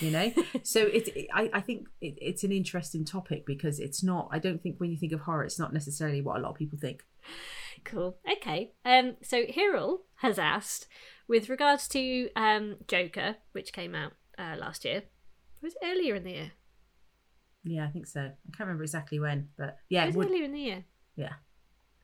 you 0.00 0.10
know 0.12 0.30
so 0.62 0.80
it's 0.80 1.10
i, 1.34 1.50
I 1.52 1.60
think 1.60 1.88
it, 2.00 2.14
it's 2.18 2.44
an 2.44 2.52
interesting 2.52 3.04
topic 3.04 3.44
because 3.44 3.80
it's 3.80 4.00
not 4.00 4.28
i 4.30 4.38
don't 4.38 4.62
think 4.62 4.76
when 4.78 4.92
you 4.92 4.96
think 4.96 5.12
of 5.12 5.18
horror 5.22 5.42
it's 5.42 5.58
not 5.58 5.72
necessarily 5.72 6.20
what 6.20 6.38
a 6.38 6.40
lot 6.40 6.50
of 6.50 6.56
people 6.56 6.78
think 6.80 7.02
Cool. 7.84 8.16
Okay. 8.30 8.72
Um. 8.84 9.16
So 9.22 9.44
Hyrule 9.44 10.00
has 10.16 10.38
asked, 10.38 10.86
with 11.28 11.48
regards 11.48 11.88
to 11.88 12.28
um 12.36 12.76
Joker, 12.86 13.36
which 13.52 13.72
came 13.72 13.94
out 13.94 14.12
uh, 14.38 14.56
last 14.58 14.84
year, 14.84 15.04
was 15.62 15.74
it 15.74 15.84
earlier 15.84 16.14
in 16.14 16.24
the 16.24 16.30
year? 16.32 16.52
Yeah, 17.64 17.84
I 17.84 17.88
think 17.88 18.06
so. 18.06 18.20
I 18.20 18.56
can't 18.56 18.66
remember 18.66 18.82
exactly 18.82 19.20
when, 19.20 19.48
but 19.56 19.78
yeah, 19.88 20.02
it 20.02 20.04
it 20.04 20.06
was 20.08 20.16
would, 20.16 20.28
earlier 20.28 20.44
in 20.44 20.52
the 20.52 20.60
year. 20.60 20.84
yeah, 21.16 21.34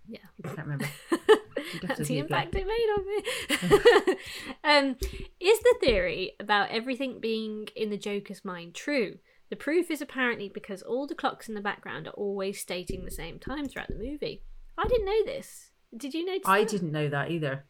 Yeah. 0.09 0.19
I 0.45 0.49
can't 0.49 0.67
remember. 0.67 0.89
That's 1.83 2.09
the 2.09 2.19
impact 2.19 2.55
it 2.55 2.67
made 2.67 2.95
on 2.97 3.07
me. 3.07 4.17
um, 4.65 4.97
is 5.41 5.61
the 5.61 5.77
theory 5.81 6.33
about 6.41 6.71
everything 6.71 7.21
being 7.21 7.69
in 7.77 7.91
the 7.91 7.99
Joker's 7.99 8.45
mind 8.45 8.75
true? 8.75 9.19
The 9.51 9.57
proof 9.57 9.91
is 9.91 10.03
apparently 10.03 10.49
because 10.49 10.83
all 10.83 11.07
the 11.07 11.15
clocks 11.15 11.49
in 11.49 11.55
the 11.55 11.61
background 11.61 12.07
are 12.07 12.13
always 12.13 12.61
stating 12.61 13.05
the 13.05 13.11
same 13.11 13.39
time 13.39 13.67
throughout 13.67 13.89
the 13.89 13.95
movie. 13.95 14.43
I 14.77 14.87
didn't 14.87 15.07
know 15.07 15.25
this. 15.25 15.71
Did 15.97 16.15
you 16.15 16.25
notice? 16.25 16.43
I 16.47 16.61
that? 16.61 16.69
didn't 16.69 16.93
know 16.93 17.09
that 17.09 17.31
either. 17.31 17.65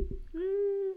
Mm, 0.00 0.92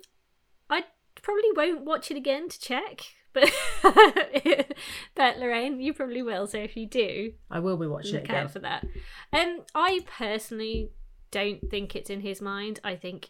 I 0.70 0.84
probably 1.22 1.52
won't 1.56 1.86
watch 1.86 2.12
it 2.12 2.18
again 2.18 2.50
to 2.50 2.60
check, 2.60 3.04
but 3.34 3.52
but 5.16 5.38
Lorraine, 5.38 5.80
you 5.80 5.94
probably 5.94 6.22
will. 6.22 6.46
So 6.48 6.58
if 6.58 6.76
you 6.76 6.88
do, 6.88 7.34
I 7.50 7.60
will 7.60 7.78
be 7.78 7.88
watching 7.88 8.16
it 8.16 8.22
look 8.22 8.30
again. 8.30 8.44
out 8.44 8.52
for 8.52 8.60
that. 8.60 8.86
Um, 9.32 9.62
I 9.74 10.02
personally 10.06 10.92
don't 11.32 11.70
think 11.70 11.96
it's 11.96 12.10
in 12.10 12.22
his 12.22 12.42
mind. 12.42 12.80
I 12.84 12.96
think 12.96 13.30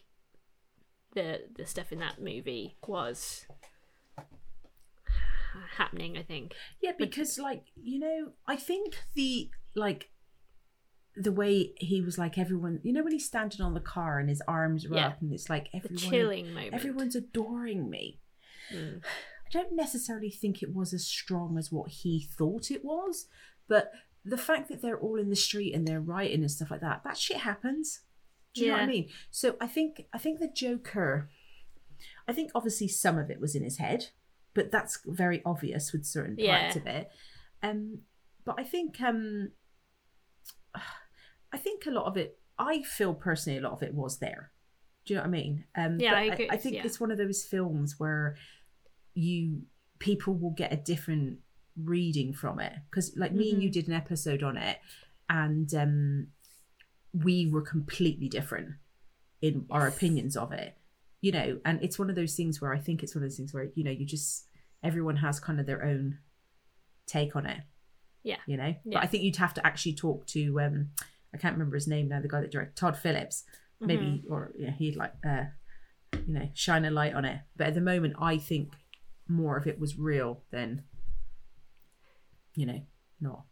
the 1.14 1.40
the 1.56 1.66
stuff 1.66 1.92
in 1.92 1.98
that 2.00 2.20
movie 2.20 2.76
was 2.86 3.46
happening. 5.76 6.16
I 6.16 6.22
think. 6.22 6.54
Yeah, 6.82 6.92
because 6.98 7.38
like 7.38 7.64
you 7.80 7.98
know, 7.98 8.32
I 8.46 8.56
think 8.56 8.94
the 9.14 9.50
like 9.74 10.10
the 11.16 11.32
way 11.32 11.72
he 11.78 12.00
was 12.00 12.18
like 12.18 12.38
everyone. 12.38 12.80
You 12.82 12.92
know 12.92 13.02
when 13.02 13.12
he's 13.12 13.26
standing 13.26 13.60
on 13.60 13.74
the 13.74 13.80
car 13.80 14.18
and 14.18 14.28
his 14.28 14.42
arms 14.46 14.84
are 14.86 14.94
Yeah. 14.94 15.08
up 15.08 15.20
and 15.20 15.32
it's 15.32 15.50
like 15.50 15.70
The 15.72 15.78
everyone, 15.78 15.96
chilling 15.98 16.54
moment. 16.54 16.74
everyone's 16.74 17.16
adoring 17.16 17.90
me. 17.90 18.20
Mm. 18.72 19.02
I 19.04 19.50
don't 19.50 19.74
necessarily 19.74 20.30
think 20.30 20.62
it 20.62 20.74
was 20.74 20.92
as 20.92 21.06
strong 21.06 21.56
as 21.58 21.72
what 21.72 21.90
he 21.90 22.28
thought 22.36 22.70
it 22.70 22.84
was, 22.84 23.26
but 23.66 23.90
the 24.24 24.38
fact 24.38 24.68
that 24.68 24.82
they're 24.82 24.98
all 24.98 25.18
in 25.18 25.30
the 25.30 25.36
street 25.36 25.74
and 25.74 25.86
they're 25.86 26.00
writing 26.00 26.40
and 26.40 26.50
stuff 26.50 26.70
like 26.70 26.80
that, 26.80 27.02
that 27.04 27.16
shit 27.16 27.38
happens. 27.38 28.00
Do 28.54 28.62
you 28.64 28.68
know 28.68 28.74
what 28.74 28.82
I 28.82 28.86
mean? 28.86 29.08
So 29.30 29.56
I 29.60 29.66
think 29.66 30.06
I 30.12 30.18
think 30.18 30.40
the 30.40 30.48
Joker 30.48 31.30
I 32.26 32.32
think 32.32 32.50
obviously 32.54 32.88
some 32.88 33.18
of 33.18 33.30
it 33.30 33.40
was 33.40 33.54
in 33.54 33.62
his 33.62 33.78
head, 33.78 34.08
but 34.54 34.70
that's 34.70 34.98
very 35.06 35.42
obvious 35.44 35.92
with 35.92 36.04
certain 36.04 36.36
parts 36.36 36.76
Yeah. 36.76 36.76
of 36.76 36.86
it. 36.86 37.10
Um 37.62 37.98
but 38.44 38.56
I 38.58 38.64
think 38.64 39.00
um 39.00 39.52
I 41.52 41.56
think 41.56 41.86
a 41.86 41.90
lot 41.90 42.06
of 42.06 42.16
it 42.16 42.38
I 42.58 42.82
feel 42.82 43.14
personally 43.14 43.58
a 43.58 43.62
lot 43.62 43.72
of 43.72 43.82
it 43.82 43.94
was 43.94 44.18
there. 44.18 44.50
Do 45.06 45.14
you 45.14 45.16
know 45.18 45.22
what 45.22 45.28
I 45.28 45.30
mean? 45.30 45.64
Um 45.76 45.98
Yeah, 46.00 46.14
I 46.14 46.22
agree, 46.24 46.48
I, 46.50 46.56
think 46.56 46.74
yeah. 46.76 46.82
it's 46.84 47.00
one 47.00 47.10
of 47.10 47.18
those 47.18 47.44
films 47.44 47.94
where 47.98 48.36
you 49.14 49.62
people 49.98 50.34
will 50.34 50.50
get 50.52 50.72
a 50.72 50.76
different 50.76 51.38
reading 51.84 52.32
from 52.32 52.58
it 52.60 52.72
because 52.90 53.16
like 53.16 53.32
me 53.32 53.52
and 53.52 53.62
you 53.62 53.68
Mhm. 53.68 53.72
did 53.72 53.88
an 53.88 53.94
episode 53.94 54.42
on 54.42 54.56
it 54.56 54.78
and 55.28 55.72
um 55.74 56.28
we 57.12 57.46
were 57.46 57.62
completely 57.62 58.28
different 58.28 58.74
in 59.40 59.66
our 59.70 59.86
opinions 59.86 60.36
of 60.36 60.52
it 60.52 60.76
you 61.20 61.30
know 61.32 61.58
and 61.64 61.82
it's 61.82 61.98
one 61.98 62.10
of 62.10 62.16
those 62.16 62.34
things 62.34 62.60
where 62.60 62.72
i 62.72 62.78
think 62.78 63.02
it's 63.02 63.14
one 63.14 63.22
of 63.22 63.30
those 63.30 63.36
things 63.36 63.52
where 63.54 63.68
you 63.74 63.84
know 63.84 63.90
you 63.90 64.04
just 64.04 64.46
everyone 64.82 65.16
has 65.16 65.38
kind 65.40 65.60
of 65.60 65.66
their 65.66 65.84
own 65.84 66.18
take 67.06 67.34
on 67.36 67.46
it 67.46 67.60
Yeah. 68.22 68.36
you 68.46 68.56
know 68.56 68.74
Yeah. 68.84 68.94
but 68.94 69.02
i 69.02 69.06
think 69.06 69.22
you'd 69.24 69.36
have 69.36 69.54
to 69.54 69.66
actually 69.66 69.94
talk 69.94 70.26
to 70.28 70.60
um 70.60 70.90
i 71.34 71.38
can't 71.38 71.54
remember 71.54 71.76
his 71.76 71.88
name 71.88 72.08
now 72.08 72.20
the 72.20 72.28
guy 72.28 72.40
that 72.40 72.50
directed 72.50 72.76
todd 72.76 72.96
phillips 72.96 73.44
maybe 73.80 74.04
Mm-hmm. 74.24 74.32
or 74.32 74.52
yeah, 74.58 74.70
he'd 74.72 74.96
like 74.96 75.14
uh 75.24 75.44
you 76.26 76.34
know 76.34 76.48
shine 76.54 76.84
a 76.84 76.90
light 76.90 77.14
on 77.14 77.24
it 77.24 77.40
but 77.56 77.68
at 77.68 77.74
the 77.74 77.80
moment 77.80 78.14
i 78.20 78.36
think 78.36 78.72
more 79.28 79.56
of 79.56 79.66
it 79.66 79.78
was 79.78 79.98
real 79.98 80.42
than 80.50 80.82
you 82.58 82.66
know 82.66 82.80
not 83.20 83.44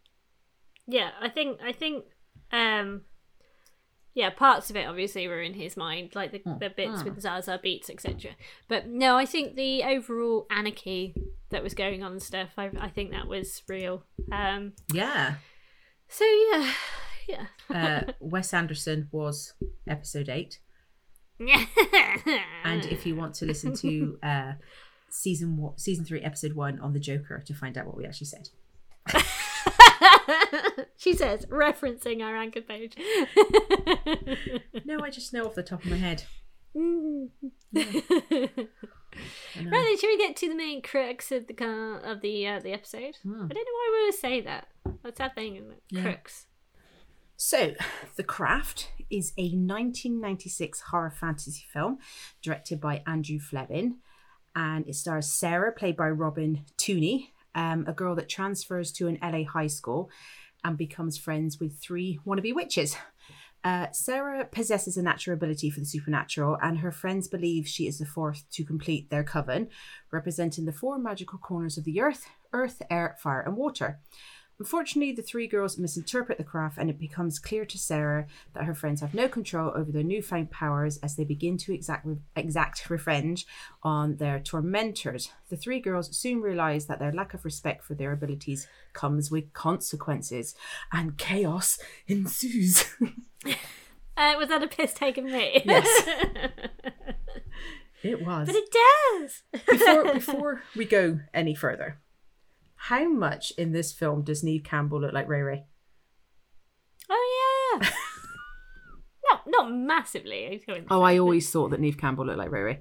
Yeah, 0.87 1.11
I 1.21 1.29
think 1.29 1.59
I 1.63 1.71
think 1.71 2.05
um 2.51 3.01
yeah, 4.13 4.31
parts 4.31 4.71
of 4.71 4.75
it 4.75 4.87
obviously 4.87 5.27
were 5.27 5.41
in 5.41 5.53
his 5.53 5.77
mind, 5.77 6.15
like 6.15 6.31
the, 6.31 6.39
Mm, 6.39 6.59
the 6.59 6.71
bits 6.71 7.03
mm. 7.03 7.05
with 7.05 7.21
Zazie 7.21 7.63
Beetz, 7.63 7.87
etc. 7.87 8.31
But 8.67 8.87
no, 8.87 9.15
I 9.15 9.25
think 9.25 9.55
the 9.55 9.83
overall 9.83 10.47
anarchy 10.49 11.13
that 11.51 11.61
was 11.61 11.75
going 11.75 12.01
on 12.03 12.13
and 12.13 12.21
stuff, 12.21 12.49
I, 12.57 12.71
I 12.79 12.89
think 12.89 13.11
that 13.11 13.27
was 13.27 13.61
real. 13.67 14.03
Um 14.31 14.73
yeah 14.93 15.35
so 16.07 16.25
yeah, 16.25 16.71
yeah. 17.27 17.45
uh 17.69 18.11
wes 18.19 18.53
anderson 18.53 19.07
was 19.11 19.53
episode 19.87 20.29
8 20.29 20.59
and 22.63 22.85
if 22.85 23.05
you 23.05 23.15
want 23.15 23.35
to 23.35 23.45
listen 23.45 23.75
to 23.75 24.17
uh 24.23 24.53
season 25.09 25.57
one 25.57 25.77
season 25.77 26.03
3 26.03 26.21
episode 26.21 26.53
1 26.53 26.79
on 26.79 26.93
the 26.93 26.99
joker 26.99 27.43
to 27.45 27.53
find 27.53 27.77
out 27.77 27.85
what 27.85 27.95
we 27.95 28.05
actually 28.05 28.27
said 28.27 28.49
she 30.97 31.13
says, 31.13 31.45
referencing 31.47 32.21
our 32.23 32.35
anchor 32.35 32.61
page. 32.61 32.95
no 34.85 34.99
i 35.01 35.09
just 35.09 35.33
know 35.33 35.45
off 35.45 35.55
the 35.55 35.63
top 35.63 35.83
of 35.83 35.89
my 35.91 35.97
head 35.97 36.23
Mm. 36.75 37.29
Know. 37.71 37.83
Right 39.55 39.71
then, 39.71 39.97
should 39.97 40.07
we 40.09 40.17
get 40.17 40.35
to 40.37 40.49
the 40.49 40.55
main 40.55 40.83
crux 40.83 41.31
of 41.31 41.47
the 41.47 41.53
car 41.53 41.97
of 42.01 42.21
the 42.21 42.45
uh, 42.47 42.59
the 42.59 42.71
episode? 42.71 43.15
Hmm. 43.23 43.33
I 43.33 43.47
don't 43.47 43.49
know 43.49 43.73
why 43.73 43.97
we 43.99 44.05
would 44.05 44.13
say 44.13 44.41
that. 44.41 44.67
What's 45.01 45.17
that 45.17 45.33
thing? 45.33 45.55
Isn't 45.55 45.71
it? 45.71 45.83
Yeah. 45.89 46.01
Crux. 46.03 46.45
So, 47.35 47.73
The 48.15 48.23
Craft 48.23 48.91
is 49.09 49.31
a 49.37 49.43
1996 49.49 50.81
horror 50.91 51.09
fantasy 51.09 51.65
film 51.73 51.97
directed 52.43 52.79
by 52.79 53.01
Andrew 53.07 53.39
Fleming, 53.39 53.97
and 54.55 54.87
it 54.87 54.93
stars 54.93 55.31
Sarah, 55.31 55.71
played 55.71 55.97
by 55.97 56.09
Robin 56.09 56.65
Tooney, 56.77 57.29
um, 57.55 57.85
a 57.87 57.93
girl 57.93 58.15
that 58.15 58.29
transfers 58.29 58.91
to 58.93 59.07
an 59.07 59.17
LA 59.21 59.43
high 59.43 59.67
school 59.67 60.09
and 60.63 60.77
becomes 60.77 61.17
friends 61.17 61.59
with 61.59 61.79
three 61.79 62.19
wannabe 62.25 62.53
witches. 62.53 62.95
Uh, 63.63 63.87
Sarah 63.91 64.45
possesses 64.45 64.97
a 64.97 65.03
natural 65.03 65.35
ability 65.35 65.69
for 65.69 65.79
the 65.79 65.85
supernatural, 65.85 66.57
and 66.61 66.79
her 66.79 66.91
friends 66.91 67.27
believe 67.27 67.67
she 67.67 67.87
is 67.87 67.97
the 67.97 68.05
fourth 68.05 68.45
to 68.51 68.63
complete 68.63 69.09
their 69.09 69.23
coven, 69.23 69.67
representing 70.11 70.65
the 70.65 70.71
four 70.71 70.97
magical 70.97 71.39
corners 71.39 71.77
of 71.77 71.83
the 71.83 71.99
earth 71.99 72.27
earth, 72.53 72.81
air, 72.89 73.17
fire, 73.19 73.41
and 73.41 73.57
water. 73.57 73.99
Unfortunately, 74.59 75.11
the 75.11 75.21
three 75.21 75.47
girls 75.47 75.77
misinterpret 75.77 76.39
the 76.39 76.43
craft, 76.43 76.77
and 76.79 76.89
it 76.89 76.97
becomes 76.99 77.37
clear 77.37 77.63
to 77.65 77.77
Sarah 77.77 78.25
that 78.53 78.63
her 78.63 78.73
friends 78.73 79.01
have 79.01 79.13
no 79.13 79.27
control 79.27 79.71
over 79.75 79.91
their 79.91 80.03
newfound 80.03 80.49
powers 80.49 80.97
as 80.97 81.15
they 81.15 81.23
begin 81.23 81.57
to 81.57 81.73
exact, 81.73 82.07
exact 82.35 82.89
revenge 82.89 83.45
on 83.83 84.15
their 84.17 84.39
tormentors. 84.39 85.29
The 85.49 85.57
three 85.57 85.79
girls 85.79 86.15
soon 86.17 86.41
realize 86.41 86.87
that 86.87 86.97
their 86.97 87.13
lack 87.13 87.35
of 87.35 87.45
respect 87.45 87.83
for 87.83 87.93
their 87.93 88.11
abilities 88.11 88.67
comes 88.93 89.29
with 89.29 89.53
consequences, 89.53 90.55
and 90.91 91.17
chaos 91.17 91.77
ensues. 92.07 92.85
Uh, 94.17 94.33
was 94.39 94.49
that 94.49 94.63
a 94.63 94.67
piss 94.67 94.93
taken 94.93 95.25
me? 95.25 95.61
Yes. 95.63 95.87
it 98.03 98.25
was. 98.25 98.47
but 98.47 98.55
it 98.55 98.69
does. 98.71 99.43
before 99.69 100.13
before 100.13 100.63
we 100.75 100.85
go 100.85 101.19
any 101.35 101.53
further, 101.53 101.99
how 102.77 103.07
much 103.09 103.51
in 103.57 103.71
this 103.71 103.91
film 103.91 104.23
does 104.23 104.43
Neve 104.43 104.63
Campbell 104.63 105.01
look 105.01 105.13
like 105.13 105.27
Ray 105.27 105.41
Ray? 105.41 105.65
Oh 107.09 107.79
yeah. 107.81 107.89
not 109.29 109.41
not 109.47 109.71
massively. 109.71 110.61
I 110.67 110.81
Oh, 110.89 111.01
I 111.01 111.17
always 111.17 111.49
thought 111.49 111.71
that 111.71 111.79
Neve 111.79 111.97
Campbell 111.97 112.25
looked 112.25 112.37
like 112.37 112.51
Ray 112.51 112.61
Ray. 112.61 112.79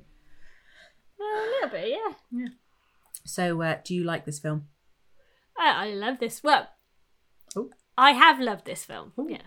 Well, 1.18 1.28
a 1.28 1.48
little 1.50 1.70
bit, 1.70 1.88
yeah. 1.90 2.14
Yeah. 2.30 2.48
So, 3.24 3.61
uh, 3.62 3.76
do 3.85 3.94
you 3.94 4.04
like 4.04 4.24
this 4.24 4.38
film? 4.38 4.68
I, 5.59 5.87
I 5.87 5.90
love 5.94 6.18
this. 6.20 6.42
Well, 6.44 6.68
Oh. 7.56 7.70
I 7.96 8.12
have 8.12 8.38
loved 8.38 8.66
this 8.66 8.85
film. 8.85 9.12
Oh. 9.16 9.26
Yeah. 9.28 9.42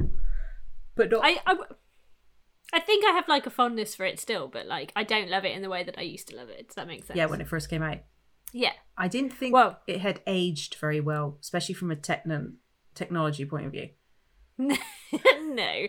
But 0.96 1.12
not. 1.12 1.22
I, 1.24 1.40
I 1.46 1.56
I 2.74 2.80
think 2.80 3.06
I 3.06 3.12
have 3.12 3.28
like 3.28 3.46
a 3.46 3.52
fondness 3.52 3.96
for 3.96 4.06
it 4.06 4.20
still, 4.20 4.48
but 4.48 4.66
like 4.66 4.92
I 4.96 5.04
don't 5.04 5.30
love 5.30 5.46
it 5.46 5.56
in 5.56 5.62
the 5.62 5.70
way 5.70 5.84
that 5.84 5.98
I 5.98 6.02
used 6.02 6.28
to 6.30 6.36
love 6.36 6.50
it. 6.50 6.68
Does 6.68 6.76
that 6.76 6.88
make 6.88 7.04
sense? 7.06 7.18
yeah, 7.18 7.26
when 7.28 7.42
it 7.42 7.48
first 7.48 7.70
came 7.70 7.82
out, 7.84 8.00
yeah. 8.54 8.74
I 8.98 9.08
didn't 9.08 9.32
think 9.34 9.54
Well- 9.54 9.80
it 9.88 10.00
had 10.02 10.22
aged 10.28 10.76
very 10.76 11.00
well, 11.00 11.38
especially 11.42 11.76
from 11.76 11.92
a 11.92 11.96
techno- 11.96 12.52
technology 12.96 13.46
point 13.46 13.66
of 13.66 13.72
view. 13.72 13.90
no, 14.60 15.88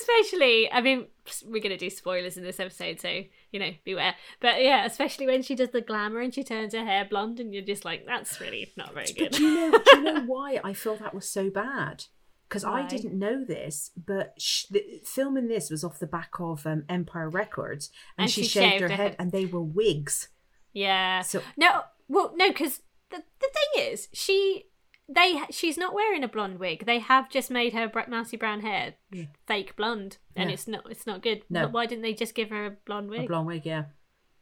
especially. 0.00 0.70
I 0.72 0.80
mean, 0.80 1.06
we're 1.46 1.62
gonna 1.62 1.76
do 1.78 1.88
spoilers 1.88 2.36
in 2.36 2.42
this 2.42 2.58
episode, 2.58 3.00
so 3.00 3.22
you 3.52 3.60
know, 3.60 3.70
beware. 3.84 4.14
But 4.40 4.62
yeah, 4.62 4.84
especially 4.84 5.26
when 5.26 5.42
she 5.42 5.54
does 5.54 5.70
the 5.70 5.80
glamour 5.80 6.20
and 6.20 6.34
she 6.34 6.42
turns 6.42 6.74
her 6.74 6.84
hair 6.84 7.06
blonde, 7.08 7.38
and 7.40 7.54
you're 7.54 7.62
just 7.62 7.84
like, 7.84 8.06
that's 8.06 8.40
really 8.40 8.72
not 8.76 8.92
very 8.92 9.06
But 9.06 9.16
good. 9.16 9.32
do 9.32 9.42
you 9.44 9.54
know? 9.70 9.78
do 9.78 9.96
you 9.98 10.02
know 10.02 10.20
why 10.26 10.60
I 10.64 10.72
feel 10.72 10.96
that 10.96 11.14
was 11.14 11.28
so 11.30 11.48
bad? 11.48 12.04
Because 12.48 12.64
I 12.64 12.86
didn't 12.86 13.18
know 13.18 13.44
this, 13.44 13.90
but 13.94 14.32
sh- 14.38 14.64
the, 14.70 14.82
filming 15.04 15.48
this 15.48 15.70
was 15.70 15.84
off 15.84 15.98
the 15.98 16.06
back 16.06 16.30
of 16.40 16.66
um, 16.66 16.84
Empire 16.88 17.28
Records, 17.28 17.90
and, 18.16 18.24
And 18.24 18.30
she, 18.32 18.42
she 18.42 18.48
shaved, 18.48 18.70
shaved 18.70 18.82
her 18.82 18.88
her 18.88 18.94
head, 18.94 19.06
head. 19.10 19.16
and 19.18 19.32
they 19.32 19.44
were 19.44 19.60
wigs. 19.62 20.28
yeah. 20.72 21.20
So 21.20 21.42
No, 21.58 21.82
well, 22.08 22.32
no, 22.36 22.48
because 22.48 22.80
the 23.10 23.22
the 23.40 23.48
thing 23.52 23.92
is, 23.92 24.08
she 24.12 24.64
they 25.08 25.40
she's 25.50 25.78
not 25.78 25.94
wearing 25.94 26.22
a 26.24 26.28
blonde 26.28 26.58
wig. 26.58 26.84
They 26.86 26.98
have 26.98 27.30
just 27.30 27.50
made 27.50 27.72
her 27.72 27.88
br- 27.88 28.08
mousy 28.08 28.36
brown 28.36 28.60
hair 28.60 28.94
Yeah. 29.10 29.24
fake 29.46 29.74
blonde, 29.76 30.18
and 30.36 30.50
Yeah. 30.50 30.54
it's 30.54 30.68
not 30.68 30.90
it's 30.90 31.06
not 31.06 31.22
good. 31.22 31.42
No. 31.48 31.62
But 31.64 31.72
why 31.72 31.86
didn't 31.86 32.02
they 32.02 32.14
just 32.14 32.34
give 32.34 32.50
her 32.50 32.66
a 32.66 32.70
blonde 32.86 33.08
wig? 33.10 33.24
a 33.24 33.26
blonde 33.26 33.46
wig, 33.46 33.64
yeah. 33.64 33.84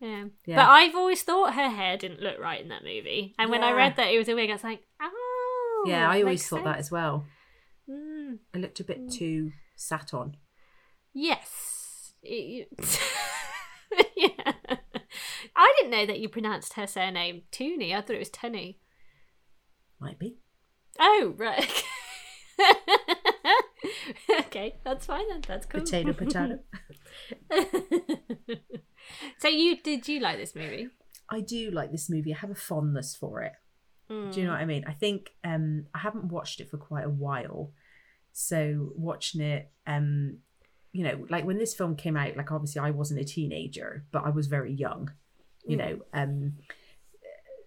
yeah. 0.01 0.25
Yeah. 0.45 0.57
But 0.57 0.69
I've 0.69 0.95
always 0.97 1.23
thought 1.23 1.55
her 1.55 1.69
hair 1.71 1.97
didn't 1.97 2.21
look 2.23 2.39
right 2.41 2.61
in 2.61 2.69
that 2.69 2.83
movie, 2.85 3.35
and 3.39 3.51
when 3.51 3.63
I 3.63 3.73
read 3.73 3.97
that 3.97 4.09
it 4.13 4.19
was 4.19 4.29
a 4.29 4.35
wig, 4.35 4.51
I 4.51 4.55
was 4.55 4.65
like, 4.65 4.83
oh, 5.01 5.85
yeah, 5.89 6.11
I 6.11 6.21
always 6.23 6.47
thought 6.49 6.65
that 6.65 6.79
as 6.79 6.91
well. 6.91 7.27
Mm, 7.89 8.39
I 8.55 8.59
looked 8.59 8.81
a 8.81 8.85
bit 8.85 9.11
too 9.13 9.53
sat 9.77 10.13
on. 10.13 10.37
yes. 11.15 12.13
It- 12.29 12.69
yeah. 14.17 14.53
I 15.57 15.75
didn't 15.79 15.91
know 15.93 16.07
that 16.07 16.21
you 16.21 16.29
pronounced 16.29 16.75
her 16.75 16.87
surname 16.87 17.43
Tooney. 17.51 17.95
I 17.95 18.01
thought 18.03 18.17
it 18.17 18.21
was 18.21 18.29
Tunny. 18.29 18.79
Might 19.99 20.19
be. 20.19 20.37
Oh, 20.99 21.35
right. 21.37 21.85
okay, 24.41 24.77
that's 24.85 25.07
fine 25.07 25.29
then. 25.29 25.43
That's 25.47 25.67
cool. 25.67 25.81
Potato, 25.81 26.13
potato. 26.13 26.59
so 29.39 29.49
you 29.49 29.79
did 29.79 30.07
you 30.09 30.21
like 30.21 30.39
this 30.39 30.55
movie? 30.55 30.89
I 31.31 31.41
do 31.41 31.71
like 31.71 31.91
this 31.91 32.09
movie. 32.11 32.35
I 32.35 32.39
have 32.39 32.51
a 32.51 32.55
fondness 32.55 33.17
for 33.17 33.43
it. 33.43 33.53
Mm. 34.11 34.33
Do 34.33 34.41
you 34.41 34.47
know 34.47 34.53
what 34.53 34.61
I 34.61 34.67
mean? 34.67 34.85
I 34.87 34.93
think 34.93 35.31
um 35.43 35.87
I 35.95 35.99
haven't 35.99 36.27
watched 36.27 36.61
it 36.61 36.71
for 36.71 36.77
quite 36.77 37.05
a 37.05 37.11
while. 37.11 37.73
So 38.33 38.93
watching 38.95 39.41
it, 39.41 39.71
um, 39.87 40.39
you 40.93 41.05
know, 41.05 41.27
like 41.31 41.47
when 41.47 41.57
this 41.57 41.75
film 41.75 41.97
came 41.97 42.17
out, 42.17 42.37
like 42.37 42.53
obviously 42.53 42.81
I 42.83 42.91
wasn't 42.91 43.21
a 43.21 43.25
teenager, 43.25 44.05
but 44.13 44.25
I 44.27 44.29
was 44.29 44.47
very 44.47 44.75
young, 44.75 45.11
you 45.67 45.77
Mm. 45.77 45.79
know. 45.79 46.01
Um 46.13 46.53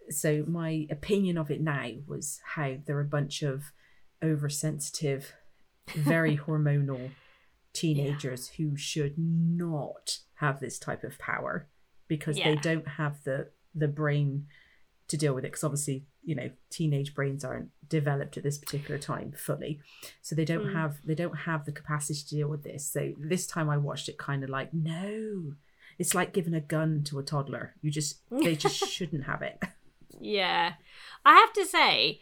so 0.10 0.44
my 0.48 0.88
opinion 0.90 1.38
of 1.38 1.52
it 1.52 1.62
now 1.62 1.88
was 2.08 2.40
how 2.56 2.78
they're 2.86 3.00
a 3.00 3.06
bunch 3.06 3.44
of 3.44 3.72
oversensitive, 4.24 5.34
very 5.96 6.38
hormonal 6.48 7.12
teenagers 7.74 8.50
who 8.58 8.76
should 8.76 9.14
not 9.18 10.20
have 10.36 10.60
this 10.60 10.80
type 10.80 11.04
of 11.04 11.18
power 11.20 11.68
because 12.08 12.36
they 12.38 12.56
don't 12.56 12.88
have 12.88 13.24
the 13.24 13.50
the 13.76 13.88
brain 13.88 14.48
to 15.08 15.16
deal 15.18 15.34
with 15.36 15.44
it 15.46 15.50
because 15.50 15.64
obviously 15.64 16.06
you 16.24 16.34
know 16.34 16.50
teenage 16.72 17.14
brains 17.14 17.46
aren't 17.46 17.70
developed 17.88 18.36
at 18.38 18.44
this 18.44 18.58
particular 18.58 18.98
time 18.98 19.32
fully 19.38 19.80
so 20.24 20.34
they 20.36 20.46
don't 20.46 20.66
Mm. 20.66 20.74
have 20.74 20.98
they 21.06 21.14
don't 21.16 21.38
have 21.50 21.66
the 21.66 21.72
capacity 21.72 22.20
to 22.20 22.36
deal 22.36 22.48
with 22.48 22.64
this 22.64 22.92
so 22.92 23.14
this 23.20 23.46
time 23.46 23.70
i 23.70 23.78
watched 23.78 24.10
it 24.10 24.18
kind 24.18 24.44
of 24.44 24.50
like 24.50 24.74
no 24.74 25.54
it's 26.00 26.16
like 26.16 26.34
giving 26.34 26.54
a 26.56 26.62
gun 26.62 27.04
to 27.04 27.20
a 27.20 27.24
toddler 27.24 27.76
you 27.82 27.92
just 27.92 28.22
they 28.32 28.56
just 28.56 28.78
shouldn't 28.96 29.26
have 29.26 29.42
it 29.42 29.60
Yeah. 30.20 30.74
I 31.26 31.34
have 31.36 31.54
to 31.54 31.66
say, 31.66 32.22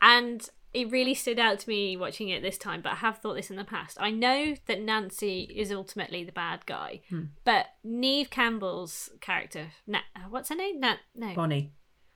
and 0.00 0.48
it 0.72 0.90
really 0.90 1.14
stood 1.14 1.38
out 1.38 1.58
to 1.60 1.68
me 1.68 1.96
watching 1.96 2.28
it 2.30 2.40
this 2.42 2.56
time, 2.58 2.80
but 2.82 2.92
I 2.92 2.96
have 2.96 3.18
thought 3.18 3.34
this 3.34 3.50
in 3.50 3.56
the 3.56 3.64
past. 3.64 3.98
I 4.00 4.10
know 4.10 4.54
that 4.66 4.80
Nancy 4.80 5.42
is 5.54 5.70
ultimately 5.70 6.24
the 6.24 6.32
bad 6.32 6.64
guy, 6.66 7.02
Hmm. 7.10 7.24
but 7.44 7.66
Neve 7.84 8.30
Campbell's 8.30 9.10
character, 9.20 9.72
Na- 9.86 10.00
what's 10.30 10.48
her 10.48 10.54
name? 10.56 10.80
Na- 10.80 10.96
no, 11.14 11.34
bonnie 11.34 11.72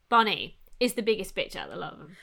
Bonnie, 0.08 0.58
is 0.80 0.94
the 0.94 1.02
biggest 1.02 1.34
bitch 1.36 1.54
out 1.56 1.68
of 1.68 1.74
the 1.74 1.78
lot 1.80 1.92
of 1.94 1.98
them. 1.98 2.16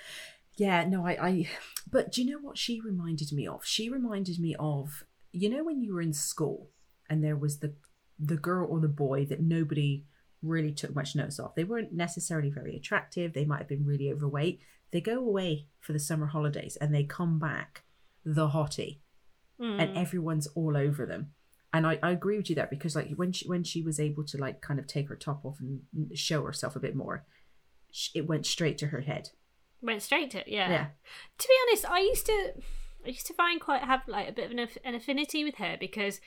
Yeah, 0.58 0.86
no, 0.86 1.06
I, 1.06 1.12
I, 1.28 1.50
but 1.92 2.12
do 2.12 2.22
you 2.24 2.32
know 2.32 2.40
what 2.40 2.58
she 2.58 2.80
reminded 2.82 3.32
me 3.32 3.48
of? 3.48 3.66
She 3.66 3.90
reminded 3.90 4.40
me 4.40 4.56
of, 4.60 5.04
you 5.32 5.50
know, 5.50 5.64
when 5.64 5.82
you 5.82 5.94
were 5.94 6.02
in 6.02 6.14
school 6.14 6.70
and 7.10 7.24
there 7.24 7.36
was 7.38 7.60
the, 7.60 7.76
the 8.26 8.38
girl 8.38 8.68
or 8.70 8.80
the 8.80 8.88
boy 8.88 9.26
that 9.26 9.42
nobody 9.42 10.06
really 10.42 10.72
took 10.72 10.94
much 10.96 11.16
notice 11.16 11.40
of. 11.40 11.54
They 11.56 11.64
weren't 11.64 11.94
necessarily 11.94 12.50
very 12.50 12.76
attractive. 12.76 13.34
They 13.34 13.46
might 13.46 13.60
have 13.60 13.68
been 13.68 13.86
really 13.86 14.12
overweight. 14.12 14.60
They 14.92 15.02
go 15.02 15.18
away 15.20 15.68
for 15.80 15.94
the 15.94 16.00
summer 16.00 16.28
holidays 16.28 16.76
and 16.78 16.94
they 16.94 17.04
come 17.04 17.40
back 17.40 17.84
the 18.26 18.50
hottie 18.50 19.00
Mm. 19.62 19.80
and 19.82 19.98
everyone's 19.98 20.48
all 20.56 20.76
over 20.76 21.06
them. 21.06 21.32
And 21.72 21.86
I, 21.86 22.00
I 22.02 22.10
agree 22.12 22.38
with 22.38 22.50
you 22.50 22.56
there 22.56 22.68
because 22.68 22.96
like 22.96 23.12
when 23.16 23.32
she 23.32 23.48
when 23.48 23.64
she 23.64 23.84
was 23.84 24.00
able 24.00 24.24
to 24.26 24.38
like 24.38 24.62
kind 24.62 24.80
of 24.80 24.88
take 24.88 25.10
her 25.10 25.16
top 25.16 25.46
off 25.46 25.60
and 25.60 25.82
show 26.18 26.44
herself 26.44 26.76
a 26.76 26.80
bit 26.80 26.96
more, 26.96 27.26
it 28.16 28.28
went 28.28 28.46
straight 28.48 28.80
to 28.80 28.88
her 28.88 29.02
head. 29.02 29.30
Went 29.82 30.02
straight 30.02 30.32
to 30.32 30.40
it, 30.40 30.48
yeah. 30.48 30.70
Yeah. 30.70 30.86
To 31.38 31.48
be 31.48 31.54
honest, 31.68 31.86
I 31.90 32.00
used 32.00 32.26
to, 32.26 32.54
I 33.06 33.10
used 33.10 33.28
to 33.28 33.34
find 33.34 33.62
quite 33.62 33.84
have 33.84 34.02
like 34.08 34.28
a 34.28 34.32
bit 34.32 34.46
of 34.46 34.52
an, 34.52 34.68
an 34.84 34.96
affinity 34.96 35.44
with 35.44 35.56
her 35.56 35.78
because 35.80 36.20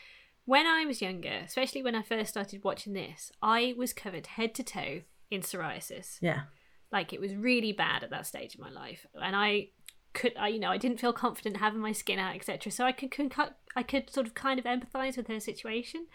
when 0.46 0.66
I 0.66 0.84
was 0.86 1.02
younger, 1.02 1.42
especially 1.44 1.82
when 1.82 1.94
I 1.94 2.02
first 2.02 2.30
started 2.30 2.64
watching 2.64 2.94
this, 2.94 3.30
I 3.42 3.74
was 3.76 3.92
covered 3.92 4.26
head 4.26 4.54
to 4.54 4.62
toe 4.62 5.02
in 5.30 5.42
psoriasis. 5.42 6.16
Yeah. 6.22 6.42
Like 6.90 7.12
it 7.12 7.20
was 7.20 7.34
really 7.34 7.72
bad 7.72 8.02
at 8.04 8.10
that 8.10 8.26
stage 8.26 8.54
of 8.54 8.60
my 8.60 8.70
life, 8.70 9.06
and 9.20 9.36
I 9.36 9.68
could, 10.14 10.32
I 10.38 10.48
you 10.48 10.58
know, 10.60 10.70
I 10.70 10.78
didn't 10.78 10.98
feel 11.00 11.12
confident 11.12 11.58
having 11.58 11.80
my 11.80 11.92
skin 11.92 12.18
out, 12.18 12.34
etc. 12.36 12.72
So 12.72 12.84
I 12.86 12.92
could, 12.92 13.10
could, 13.10 13.34
I 13.74 13.82
could 13.82 14.08
sort 14.08 14.26
of 14.26 14.32
kind 14.34 14.58
of 14.58 14.64
empathise 14.64 15.16
with 15.18 15.26
her 15.26 15.40
situation, 15.40 16.06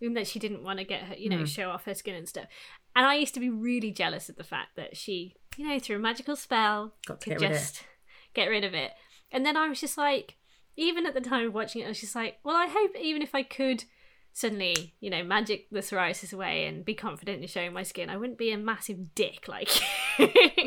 even 0.00 0.14
that 0.14 0.26
she 0.26 0.38
didn't 0.40 0.64
want 0.64 0.78
to 0.80 0.84
get 0.84 1.02
her, 1.02 1.14
you 1.14 1.28
know, 1.28 1.38
Mm. 1.42 1.46
show 1.46 1.70
off 1.70 1.84
her 1.84 1.94
skin 1.94 2.16
and 2.16 2.28
stuff. 2.28 2.46
And 2.96 3.06
I 3.06 3.14
used 3.14 3.34
to 3.34 3.40
be 3.40 3.50
really 3.50 3.92
jealous 3.92 4.28
of 4.28 4.34
the 4.36 4.42
fact 4.44 4.70
that 4.76 4.96
she, 4.96 5.36
you 5.56 5.68
know, 5.68 5.78
through 5.78 5.96
a 5.96 6.00
magical 6.00 6.34
spell, 6.34 6.94
Got 7.06 7.20
to 7.20 7.30
could 7.30 7.38
get 7.38 7.40
rid 7.42 7.50
of 7.50 7.56
it. 7.56 7.60
just 7.60 7.84
get 8.34 8.46
rid 8.46 8.64
of 8.64 8.74
it. 8.74 8.90
And 9.30 9.46
then 9.46 9.56
I 9.56 9.68
was 9.68 9.78
just 9.80 9.96
like, 9.98 10.36
even 10.78 11.04
at 11.06 11.12
the 11.14 11.20
time 11.20 11.46
of 11.48 11.52
watching 11.54 11.82
it, 11.82 11.86
I 11.86 11.88
was 11.88 12.00
just 12.00 12.14
like, 12.14 12.36
well, 12.44 12.56
I 12.56 12.66
hope 12.68 12.92
even 13.00 13.20
if 13.20 13.34
I 13.34 13.42
could 13.42 13.84
suddenly, 14.32 14.94
you 15.00 15.10
know, 15.10 15.24
magic 15.24 15.68
the 15.70 15.80
psoriasis 15.80 16.32
away 16.32 16.66
and 16.66 16.84
be 16.84 16.94
confident 16.94 17.42
in 17.42 17.48
showing 17.48 17.72
my 17.72 17.82
skin, 17.82 18.08
I 18.08 18.16
wouldn't 18.16 18.38
be 18.38 18.52
a 18.52 18.56
massive 18.58 19.14
dick 19.14 19.48
like. 19.48 19.68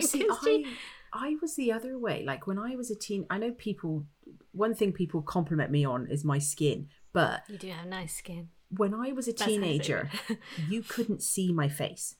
See, 0.02 0.28
I, 0.30 0.66
I 1.14 1.36
was 1.42 1.56
the 1.56 1.72
other 1.72 1.98
way. 1.98 2.24
Like 2.26 2.46
when 2.48 2.60
I 2.60 2.76
was 2.76 2.92
a 2.92 2.96
teen, 2.96 3.26
I 3.30 3.38
know 3.38 3.52
people, 3.52 4.06
one 4.52 4.76
thing 4.76 4.92
people 4.92 5.22
compliment 5.22 5.72
me 5.72 5.86
on 5.86 6.08
is 6.12 6.26
my 6.26 6.40
skin. 6.40 6.88
But 7.14 7.44
you 7.48 7.58
do 7.58 7.70
have 7.70 7.88
nice 7.88 8.16
skin. 8.16 8.50
when 8.70 8.94
I 8.94 9.12
was 9.14 9.28
a 9.28 9.32
That's 9.32 9.42
how 9.44 9.48
I 9.48 9.50
say 9.50 9.54
teenager, 9.62 10.10
you 10.70 10.82
couldn't 10.84 11.22
see 11.24 11.52
my 11.54 11.70
face 11.70 12.16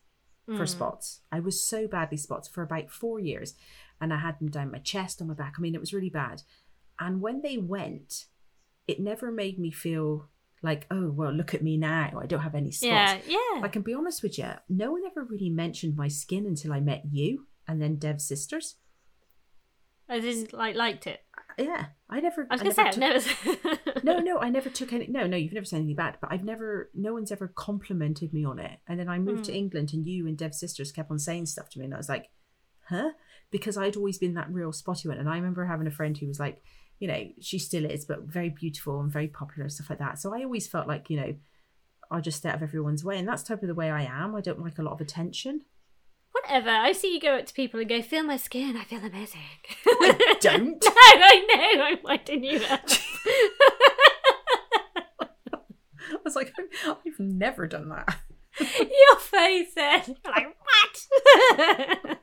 for 0.48 0.66
Mm. 0.66 0.70
spots. 0.70 1.22
I 1.32 1.40
was 1.40 1.64
so 1.64 1.88
badly 1.88 2.18
spots 2.18 2.48
for 2.48 2.62
about 2.64 2.90
four 2.90 3.20
years. 3.20 3.54
And 4.02 4.12
I 4.12 4.18
had 4.18 4.40
them 4.40 4.50
down 4.50 4.72
my 4.72 4.80
chest, 4.80 5.22
on 5.22 5.28
my 5.28 5.36
back. 5.36 5.54
I 5.58 5.62
mean, 5.62 5.76
it 5.76 5.80
was 5.80 5.94
really 5.94 6.10
bad. 6.10 6.42
And 7.02 7.20
when 7.20 7.42
they 7.42 7.58
went, 7.58 8.28
it 8.88 9.00
never 9.00 9.32
made 9.32 9.58
me 9.60 9.72
feel 9.72 10.30
like, 10.64 10.86
oh, 10.92 11.10
well, 11.12 11.32
look 11.34 11.54
at 11.56 11.64
me 11.64 11.76
now. 11.76 12.20
I 12.22 12.28
don't 12.28 12.42
have 12.42 12.54
any 12.56 12.72
spots. 12.72 12.86
Yeah, 12.86 13.18
yeah. 13.56 13.62
I 13.64 13.68
can 13.68 13.82
be 13.82 13.94
honest 13.96 14.22
with 14.24 14.38
you, 14.38 14.48
no 14.70 14.92
one 14.92 15.02
ever 15.06 15.24
really 15.26 15.50
mentioned 15.50 15.98
my 15.98 16.08
skin 16.08 16.46
until 16.46 16.72
I 16.72 16.80
met 16.80 17.02
you 17.12 17.48
and 17.68 17.82
then 17.82 17.96
Dev's 17.98 18.26
sisters. 18.26 18.76
I 20.08 20.20
didn't 20.20 20.54
like 20.54 20.76
liked 20.76 21.08
it. 21.08 21.22
Yeah, 21.58 21.86
I 22.10 22.20
never. 22.20 22.48
I 22.50 22.56
was 22.56 22.62
gonna 22.62 22.74
say 22.74 22.84
I've 22.84 22.98
never 22.98 23.20
never. 23.46 23.76
took- 23.76 24.04
no, 24.04 24.20
no, 24.30 24.40
I 24.40 24.50
never 24.50 24.70
took 24.70 24.94
any. 24.94 25.08
No, 25.08 25.26
no, 25.26 25.38
you've 25.38 25.54
never 25.54 25.66
said 25.66 25.78
anything 25.78 25.96
bad, 25.96 26.18
but 26.22 26.32
I've 26.32 26.44
never. 26.44 26.90
No 26.94 27.14
one's 27.14 27.32
ever 27.32 27.48
complimented 27.48 28.34
me 28.34 28.44
on 28.46 28.60
it. 28.60 28.80
And 28.88 29.00
then 29.00 29.08
I 29.10 29.20
moved 29.20 29.46
to 29.46 29.52
Hmm. 29.52 29.58
England, 29.58 29.94
and 29.94 30.06
you 30.06 30.28
and 30.28 30.38
Dev's 30.38 30.60
sisters 30.60 30.92
kept 30.92 31.12
on 31.12 31.20
saying 31.20 31.46
stuff 31.48 31.70
to 31.70 31.80
me, 31.80 31.86
and 31.86 31.94
I 31.94 31.98
was 31.98 32.10
like, 32.10 32.30
huh? 32.90 33.12
Because 33.52 33.78
I'd 33.78 33.96
always 33.96 34.18
been 34.18 34.34
that 34.36 34.52
real 34.52 34.72
spotty 34.74 35.08
one, 35.08 35.18
and 35.18 35.30
I 35.30 35.36
remember 35.36 35.66
having 35.66 35.88
a 35.88 35.92
friend 35.92 36.18
who 36.18 36.28
was 36.28 36.40
like, 36.40 36.62
you 37.02 37.08
know, 37.08 37.28
she 37.42 37.58
still 37.58 37.84
is, 37.84 38.06
but 38.06 38.22
very 38.22 38.50
beautiful 38.50 39.02
and 39.02 39.12
very 39.12 39.28
popular 39.28 39.64
and 39.64 39.74
stuff 39.74 39.90
like 39.90 39.98
that. 39.98 40.20
So 40.20 40.36
I 40.36 40.44
always 40.44 40.68
felt 40.68 40.88
like, 40.88 41.10
you 41.10 41.18
know, 41.20 41.34
I'll 42.12 42.22
just 42.22 42.38
stay 42.38 42.50
out 42.50 42.56
of 42.56 42.62
everyone's 42.62 43.04
way, 43.04 43.18
and 43.18 43.28
that's 43.28 43.42
type 43.42 43.64
of 43.64 43.68
the 43.68 43.74
way 43.74 43.90
I 43.90 44.04
am. 44.04 44.36
I 44.36 44.42
don't 44.42 44.62
like 44.62 44.78
a 44.78 44.84
lot 44.84 44.94
of 44.94 45.02
attention. 45.02 45.62
Whatever. 46.32 46.70
I 46.70 46.92
see 46.92 47.16
you 47.16 47.20
go 47.20 47.38
up 47.38 47.48
to 47.48 47.54
people 47.56 47.80
and 47.80 47.90
go, 47.90 48.04
"Feel 48.04 48.22
my 48.24 48.38
skin. 48.38 48.78
I 48.78 48.84
feel 48.84 49.04
amazing." 49.04 49.42
I 49.88 50.36
don't. 50.42 50.84
no, 50.84 50.92
I 50.96 51.74
know. 51.76 51.84
I'm 51.86 51.98
winding 52.04 52.44
you 52.44 52.62
up. 52.70 52.86
I 56.04 56.18
was 56.24 56.36
like, 56.36 56.54
I've 56.86 57.20
never 57.20 57.66
done 57.66 57.90
that. 57.90 58.16
Your 58.60 59.18
face 59.20 59.74
then. 59.76 60.04
You're 60.06 60.36
like 60.36 60.56
what? 60.56 62.18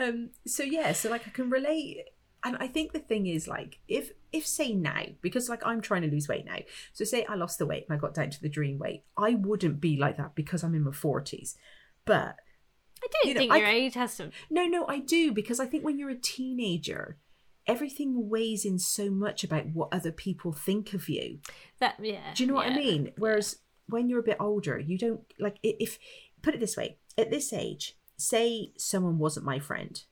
um 0.00 0.30
so 0.46 0.62
yeah 0.62 0.92
so 0.92 1.10
like 1.10 1.26
i 1.26 1.30
can 1.30 1.50
relate 1.50 2.04
and 2.44 2.56
i 2.60 2.66
think 2.66 2.92
the 2.92 2.98
thing 2.98 3.26
is 3.26 3.48
like 3.48 3.78
if 3.88 4.12
if 4.32 4.46
say 4.46 4.72
now 4.72 5.02
because 5.22 5.48
like 5.48 5.64
i'm 5.66 5.80
trying 5.80 6.02
to 6.02 6.08
lose 6.08 6.28
weight 6.28 6.44
now 6.44 6.58
so 6.92 7.04
say 7.04 7.24
i 7.28 7.34
lost 7.34 7.58
the 7.58 7.66
weight 7.66 7.84
and 7.88 7.96
i 7.96 8.00
got 8.00 8.14
down 8.14 8.30
to 8.30 8.40
the 8.40 8.48
dream 8.48 8.78
weight 8.78 9.02
i 9.16 9.30
wouldn't 9.34 9.80
be 9.80 9.96
like 9.96 10.16
that 10.16 10.34
because 10.34 10.62
i'm 10.62 10.74
in 10.74 10.84
my 10.84 10.90
40s 10.90 11.54
but 12.04 12.36
I 13.02 13.06
don't 13.12 13.28
You 13.28 13.34
know, 13.34 13.40
think 13.40 13.52
I 13.52 13.56
your 13.58 13.66
age 13.68 13.94
has 13.94 14.12
some. 14.14 14.30
no 14.50 14.66
no 14.66 14.86
i 14.88 14.98
do 14.98 15.32
because 15.32 15.60
i 15.60 15.66
think 15.66 15.84
when 15.84 15.98
you're 15.98 16.10
a 16.10 16.14
teenager 16.18 17.18
everything 17.66 18.28
weighs 18.28 18.64
in 18.64 18.78
so 18.78 19.10
much 19.10 19.42
about 19.44 19.66
what 19.68 19.88
other 19.92 20.12
people 20.12 20.52
think 20.52 20.92
of 20.94 21.08
you 21.08 21.38
That 21.80 21.94
yeah. 22.00 22.32
do 22.34 22.42
you 22.42 22.48
know 22.48 22.54
what 22.54 22.66
I 22.66 22.76
mean? 22.76 23.12
Whereas 23.16 23.56
when 23.88 24.08
you're 24.08 24.20
a 24.20 24.22
bit 24.22 24.36
older, 24.40 24.78
you 24.78 24.98
don't 24.98 25.20
like 25.38 25.56
if 25.62 25.98
put 26.42 26.54
it 26.54 26.60
this 26.60 26.76
way, 26.76 26.98
at 27.16 27.30
this 27.30 27.52
age, 27.54 27.96
say 28.18 28.72
someone 28.76 29.18
wasn't 29.18 29.46
my 29.46 29.58
friend, 29.58 30.02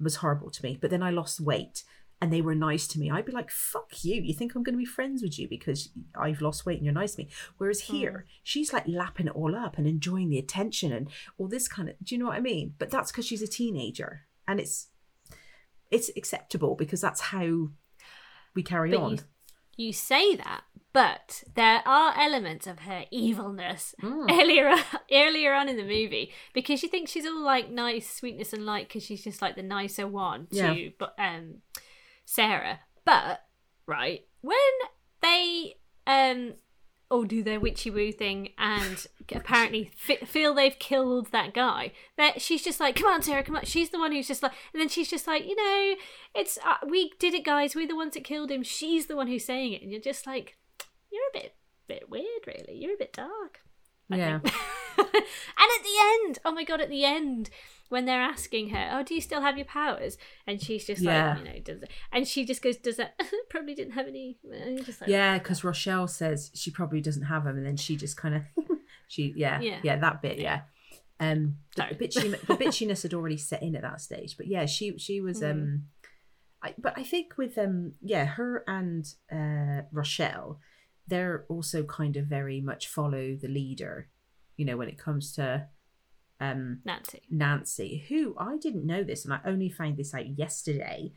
was 0.00 0.16
horrible 0.16 0.50
to 0.50 0.62
me, 0.64 0.78
but 0.80 0.90
then 0.90 1.02
I 1.02 1.10
lost 1.10 1.40
weight 1.40 1.84
and 2.20 2.32
they 2.32 2.40
were 2.40 2.54
nice 2.54 2.86
to 2.88 2.98
me, 2.98 3.10
I'd 3.10 3.26
be 3.26 3.32
like, 3.32 3.50
fuck 3.50 4.02
you. 4.02 4.22
You 4.22 4.32
think 4.32 4.54
I'm 4.54 4.62
gonna 4.62 4.78
be 4.78 4.86
friends 4.86 5.22
with 5.22 5.38
you 5.38 5.48
because 5.48 5.90
I've 6.18 6.40
lost 6.40 6.64
weight 6.64 6.78
and 6.78 6.84
you're 6.84 6.94
nice 6.94 7.14
to 7.14 7.22
me. 7.22 7.28
Whereas 7.58 7.82
hmm. 7.82 7.96
here, 7.96 8.26
she's 8.42 8.72
like 8.72 8.84
lapping 8.86 9.26
it 9.26 9.36
all 9.36 9.54
up 9.54 9.76
and 9.76 9.86
enjoying 9.86 10.30
the 10.30 10.38
attention 10.38 10.92
and 10.92 11.08
all 11.36 11.48
this 11.48 11.68
kind 11.68 11.88
of 11.88 11.96
do 12.02 12.14
you 12.14 12.18
know 12.18 12.26
what 12.26 12.36
I 12.36 12.40
mean? 12.40 12.74
But 12.78 12.90
that's 12.90 13.12
because 13.12 13.26
she's 13.26 13.42
a 13.42 13.46
teenager 13.46 14.22
and 14.48 14.60
it's 14.60 14.88
it's 15.90 16.10
acceptable 16.16 16.74
because 16.74 17.00
that's 17.00 17.20
how 17.20 17.68
we 18.54 18.62
carry 18.62 18.90
But 18.90 19.00
on. 19.00 19.12
you, 19.12 19.18
you 19.76 19.92
say 19.92 20.34
that, 20.36 20.62
but 20.92 21.44
there 21.54 21.82
are 21.86 22.18
elements 22.18 22.66
of 22.66 22.80
her 22.80 23.04
evilness 23.10 23.94
Mm. 24.02 24.30
earlier 24.30 24.74
earlier 25.12 25.52
on 25.52 25.68
in 25.68 25.76
the 25.76 25.82
movie 25.82 26.32
because 26.54 26.82
you 26.82 26.88
think 26.88 27.08
she's 27.08 27.26
all 27.26 27.42
like 27.42 27.70
nice, 27.70 28.08
sweetness 28.10 28.52
and 28.52 28.64
light 28.66 28.88
because 28.88 29.02
she's 29.04 29.22
just 29.24 29.42
like 29.42 29.54
the 29.56 29.62
nicer 29.62 30.06
one 30.08 30.46
to 30.48 30.56
Yeah. 30.56 30.88
but 30.98 31.14
um 31.18 31.56
Sarah. 32.24 32.80
But 33.04 33.40
right 33.86 34.26
when 34.40 34.58
they 35.22 35.76
um 36.06 36.54
all 37.10 37.24
do 37.24 37.42
their 37.42 37.60
witchy 37.60 37.90
woo 37.90 38.12
thing 38.12 38.50
and 38.58 39.06
apparently 39.32 39.90
fi- 39.96 40.24
feel 40.24 40.54
they've 40.54 40.78
killed 40.78 41.30
that 41.32 41.54
guy. 41.54 41.92
That 42.16 42.40
she's 42.40 42.62
just 42.62 42.80
like, 42.80 42.96
come 42.96 43.08
on, 43.08 43.22
Sarah, 43.22 43.42
come 43.42 43.56
on. 43.56 43.64
She's 43.64 43.90
the 43.90 43.98
one 43.98 44.12
who's 44.12 44.28
just 44.28 44.42
like, 44.42 44.52
and 44.72 44.80
then 44.80 44.88
she's 44.88 45.10
just 45.10 45.26
like, 45.26 45.46
you 45.46 45.56
know, 45.56 45.94
it's 46.34 46.58
uh, 46.64 46.76
we 46.88 47.12
did 47.18 47.34
it, 47.34 47.44
guys. 47.44 47.74
We're 47.74 47.88
the 47.88 47.96
ones 47.96 48.14
that 48.14 48.24
killed 48.24 48.50
him. 48.50 48.62
She's 48.62 49.06
the 49.06 49.16
one 49.16 49.28
who's 49.28 49.44
saying 49.44 49.72
it, 49.72 49.82
and 49.82 49.90
you're 49.90 50.00
just 50.00 50.26
like, 50.26 50.56
you're 51.10 51.22
a 51.34 51.38
bit, 51.42 51.54
bit 51.86 52.10
weird, 52.10 52.46
really. 52.46 52.78
You're 52.78 52.94
a 52.94 52.98
bit 52.98 53.12
dark. 53.12 53.60
I 54.10 54.16
Yeah. 54.16 54.40
and 54.42 54.48
at 54.48 55.82
the 55.82 56.24
end, 56.24 56.38
oh 56.44 56.52
my 56.52 56.64
god, 56.64 56.80
at 56.80 56.88
the 56.88 57.04
end, 57.04 57.50
when 57.88 58.04
they're 58.04 58.20
asking 58.22 58.70
her, 58.70 58.90
"Oh, 58.92 59.02
do 59.02 59.14
you 59.14 59.20
still 59.20 59.40
have 59.42 59.56
your 59.56 59.66
powers?" 59.66 60.16
and 60.46 60.60
she's 60.60 60.84
just 60.86 61.02
Yeah. 61.02 61.30
like, 61.30 61.38
you 61.38 61.44
know, 61.44 61.58
does 61.60 61.82
it? 61.82 61.90
And 62.12 62.26
she 62.26 62.44
just 62.44 62.62
goes, 62.62 62.76
"Does 62.76 62.96
that?" 62.96 63.20
Probably 63.50 63.74
didn't 63.74 63.92
have 63.94 64.06
any. 64.08 64.38
Just 64.84 65.00
like, 65.00 65.10
Yeah, 65.10 65.38
because 65.38 65.64
Rochelle 65.64 66.08
says 66.08 66.50
she 66.54 66.70
probably 66.70 67.00
doesn't 67.00 67.24
have 67.24 67.44
them, 67.44 67.56
and 67.56 67.66
then 67.66 67.76
she 67.76 67.96
just 67.96 68.16
kind 68.16 68.34
of, 68.34 68.42
she 69.08 69.32
yeah, 69.36 69.60
Yeah. 69.60 69.78
yeah 69.82 69.96
that 69.96 70.22
bit 70.22 70.38
yeah. 70.38 70.62
Um, 71.18 71.56
the, 71.76 71.86
the, 71.90 71.94
bitchy, 72.08 72.30
the 72.46 72.54
bitchiness 72.56 73.02
had 73.02 73.14
already 73.14 73.38
set 73.38 73.62
in 73.62 73.74
at 73.74 73.82
that 73.82 74.00
stage, 74.02 74.36
but 74.36 74.46
yeah, 74.48 74.66
she 74.66 74.98
she 74.98 75.20
was 75.20 75.40
Mm. 75.40 75.50
um, 75.50 75.82
I, 76.62 76.74
but 76.78 76.94
I 76.98 77.02
think 77.04 77.36
with 77.38 77.56
um 77.58 77.92
yeah 78.02 78.24
her 78.24 78.64
and 78.66 79.06
uh 79.32 79.82
Rochelle, 79.92 80.60
they're 81.06 81.44
also 81.48 81.84
kind 81.84 82.16
of 82.16 82.26
very 82.26 82.60
much 82.60 82.88
follow 82.88 83.34
the 83.34 83.48
leader, 83.48 84.08
you 84.56 84.64
know, 84.66 84.76
when 84.76 84.88
it 84.88 84.98
comes 84.98 85.32
to 85.36 85.68
um 86.40 86.80
Nancy. 86.84 87.22
Nancy, 87.30 88.04
who 88.08 88.34
I 88.38 88.56
didn't 88.58 88.86
know 88.86 89.02
this, 89.02 89.24
and 89.24 89.32
I 89.32 89.40
only 89.44 89.70
found 89.70 89.96
this 89.96 90.14
out 90.14 90.38
yesterday. 90.38 91.12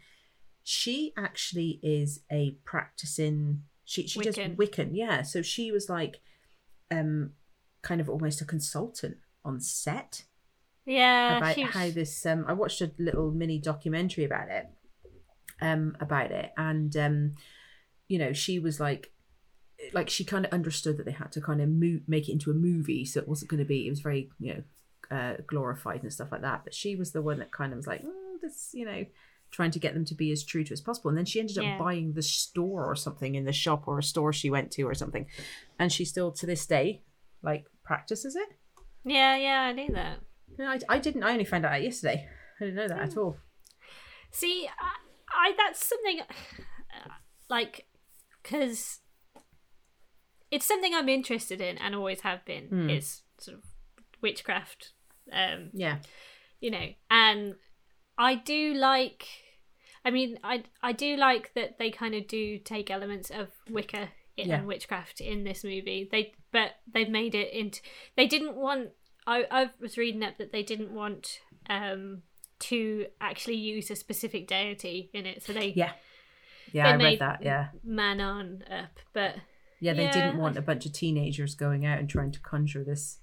She 0.63 1.13
actually 1.17 1.79
is 1.81 2.21
a 2.31 2.57
practicing. 2.63 3.63
She 3.85 4.07
she 4.07 4.19
does 4.19 4.35
Wiccan. 4.35 4.55
Wiccan, 4.55 4.89
yeah. 4.93 5.23
So 5.23 5.41
she 5.41 5.71
was 5.71 5.89
like, 5.89 6.21
um, 6.91 7.31
kind 7.81 7.99
of 8.01 8.09
almost 8.09 8.41
a 8.41 8.45
consultant 8.45 9.17
on 9.43 9.59
set 9.59 10.23
Yeah, 10.85 11.37
about 11.37 11.55
she, 11.55 11.61
how 11.63 11.89
this. 11.89 12.25
Um, 12.25 12.45
I 12.47 12.53
watched 12.53 12.81
a 12.81 12.91
little 12.97 13.31
mini 13.31 13.57
documentary 13.59 14.25
about 14.25 14.49
it, 14.49 14.67
um, 15.61 15.97
about 15.99 16.31
it, 16.31 16.51
and 16.55 16.95
um, 16.97 17.35
you 18.07 18.19
know, 18.19 18.33
she 18.33 18.59
was 18.59 18.79
like, 18.79 19.11
like 19.93 20.09
she 20.09 20.23
kind 20.23 20.45
of 20.45 20.53
understood 20.53 20.97
that 20.97 21.05
they 21.05 21.11
had 21.11 21.31
to 21.31 21.41
kind 21.41 21.61
of 21.61 21.69
mo- 21.69 22.01
make 22.07 22.29
it 22.29 22.33
into 22.33 22.51
a 22.51 22.53
movie, 22.55 23.05
so 23.05 23.19
it 23.19 23.27
wasn't 23.27 23.49
going 23.49 23.59
to 23.59 23.65
be. 23.65 23.87
It 23.87 23.89
was 23.89 24.01
very, 24.01 24.29
you 24.39 24.53
know, 24.53 24.63
uh, 25.11 25.33
glorified 25.47 26.03
and 26.03 26.11
stuff 26.13 26.31
like 26.31 26.41
that. 26.41 26.61
But 26.63 26.73
she 26.73 26.95
was 26.95 27.11
the 27.11 27.21
one 27.21 27.39
that 27.39 27.51
kind 27.51 27.71
of 27.73 27.77
was 27.77 27.87
like, 27.87 28.03
mm, 28.03 28.39
this, 28.41 28.69
you 28.73 28.85
know, 28.85 29.05
trying 29.51 29.71
to 29.71 29.79
get 29.79 29.93
them 29.95 30.05
to 30.05 30.13
be 30.15 30.31
as 30.31 30.43
true 30.43 30.63
to 30.63 30.73
as 30.73 30.81
possible. 30.81 31.09
And 31.09 31.17
then 31.17 31.25
she 31.25 31.39
ended 31.39 31.57
up 31.57 31.63
Yeah. 31.63 31.77
buying 31.79 32.13
the 32.13 32.21
store 32.21 32.85
or 32.85 32.95
something 32.95 33.33
in 33.35 33.45
the 33.45 33.51
shop 33.53 33.87
or 33.87 33.97
a 33.97 34.03
store 34.03 34.31
she 34.31 34.49
went 34.49 34.71
to 34.73 34.83
or 34.83 34.93
something, 34.93 35.25
and 35.79 35.91
she 35.91 36.05
still 36.05 36.31
to 36.33 36.45
this 36.45 36.65
day 36.65 37.01
like 37.41 37.65
practices 37.83 38.35
it. 38.35 38.49
yeah, 39.03 39.35
yeah, 39.35 39.61
I 39.61 39.71
knew 39.71 39.91
that. 39.93 40.19
No, 40.57 40.65
I, 40.67 40.79
I 40.89 40.99
didn't. 40.99 41.23
I 41.23 41.31
only 41.31 41.45
found 41.45 41.65
out 41.65 41.81
yesterday. 41.81 42.27
I 42.59 42.65
didn't 42.65 42.75
know 42.75 42.87
that 42.89 42.99
at 42.99 43.17
all. 43.17 43.37
See, 44.31 44.67
I, 44.67 44.95
I 45.49 45.53
that's 45.57 45.87
something 45.87 46.19
like 47.49 47.87
because 48.43 48.99
it's 50.51 50.65
something 50.65 50.93
I'm 50.93 51.09
interested 51.09 51.61
in 51.61 51.77
and 51.77 51.95
always 51.95 52.21
have 52.21 52.43
been 52.45 52.67
Hmm. 52.67 52.89
is 52.89 53.21
sort 53.39 53.57
of 53.57 53.63
witchcraft. 54.21 54.91
Um, 55.31 55.69
Yeah. 55.73 55.99
you 56.59 56.71
know, 56.71 56.87
and 57.09 57.55
I 58.17 58.35
do 58.35 58.73
like. 58.73 59.27
I 60.05 60.11
mean, 60.11 60.39
I 60.43 60.63
I 60.81 60.91
do 60.93 61.15
like 61.17 61.53
that 61.55 61.77
they 61.77 61.91
kind 61.91 62.15
of 62.15 62.27
do 62.27 62.57
take 62.59 62.89
elements 62.89 63.29
of 63.29 63.49
Wicca 63.69 64.09
in, 64.37 64.47
Yeah. 64.49 64.55
and 64.59 64.67
witchcraft 64.67 65.19
in 65.21 65.43
this 65.43 65.63
movie. 65.63 66.07
They 66.09 66.33
but 66.51 66.71
they've 66.91 67.09
made 67.09 67.35
it 67.35 67.53
into. 67.53 67.81
They 68.15 68.27
didn't 68.27 68.55
want. 68.55 68.89
I 69.27 69.45
I 69.51 69.69
was 69.79 69.97
reading 69.97 70.23
up 70.23 70.37
that 70.37 70.51
they 70.51 70.63
didn't 70.63 70.91
want 70.91 71.39
um 71.69 72.23
to 72.59 73.05
actually 73.21 73.55
use 73.55 73.89
a 73.91 73.95
specific 73.95 74.47
deity 74.47 75.09
in 75.13 75.25
it, 75.25 75.43
so 75.43 75.53
they 75.53 75.67
Yeah. 75.75 75.93
Yeah, 76.73 76.97
They 76.97 77.03
I 77.05 77.07
read 77.09 77.19
that. 77.19 77.41
Yeah. 77.41 77.69
Manon 77.83 78.63
up, 78.69 78.99
but 79.13 79.35
Yeah, 79.81 79.93
they 79.93 80.03
Yeah. 80.03 80.11
didn't 80.11 80.37
want 80.37 80.57
a 80.57 80.61
bunch 80.61 80.85
of 80.85 80.91
teenagers 80.93 81.55
going 81.55 81.85
out 81.85 81.99
and 81.99 82.09
trying 82.09 82.31
to 82.33 82.39
conjure 82.41 82.83
this. 82.83 83.18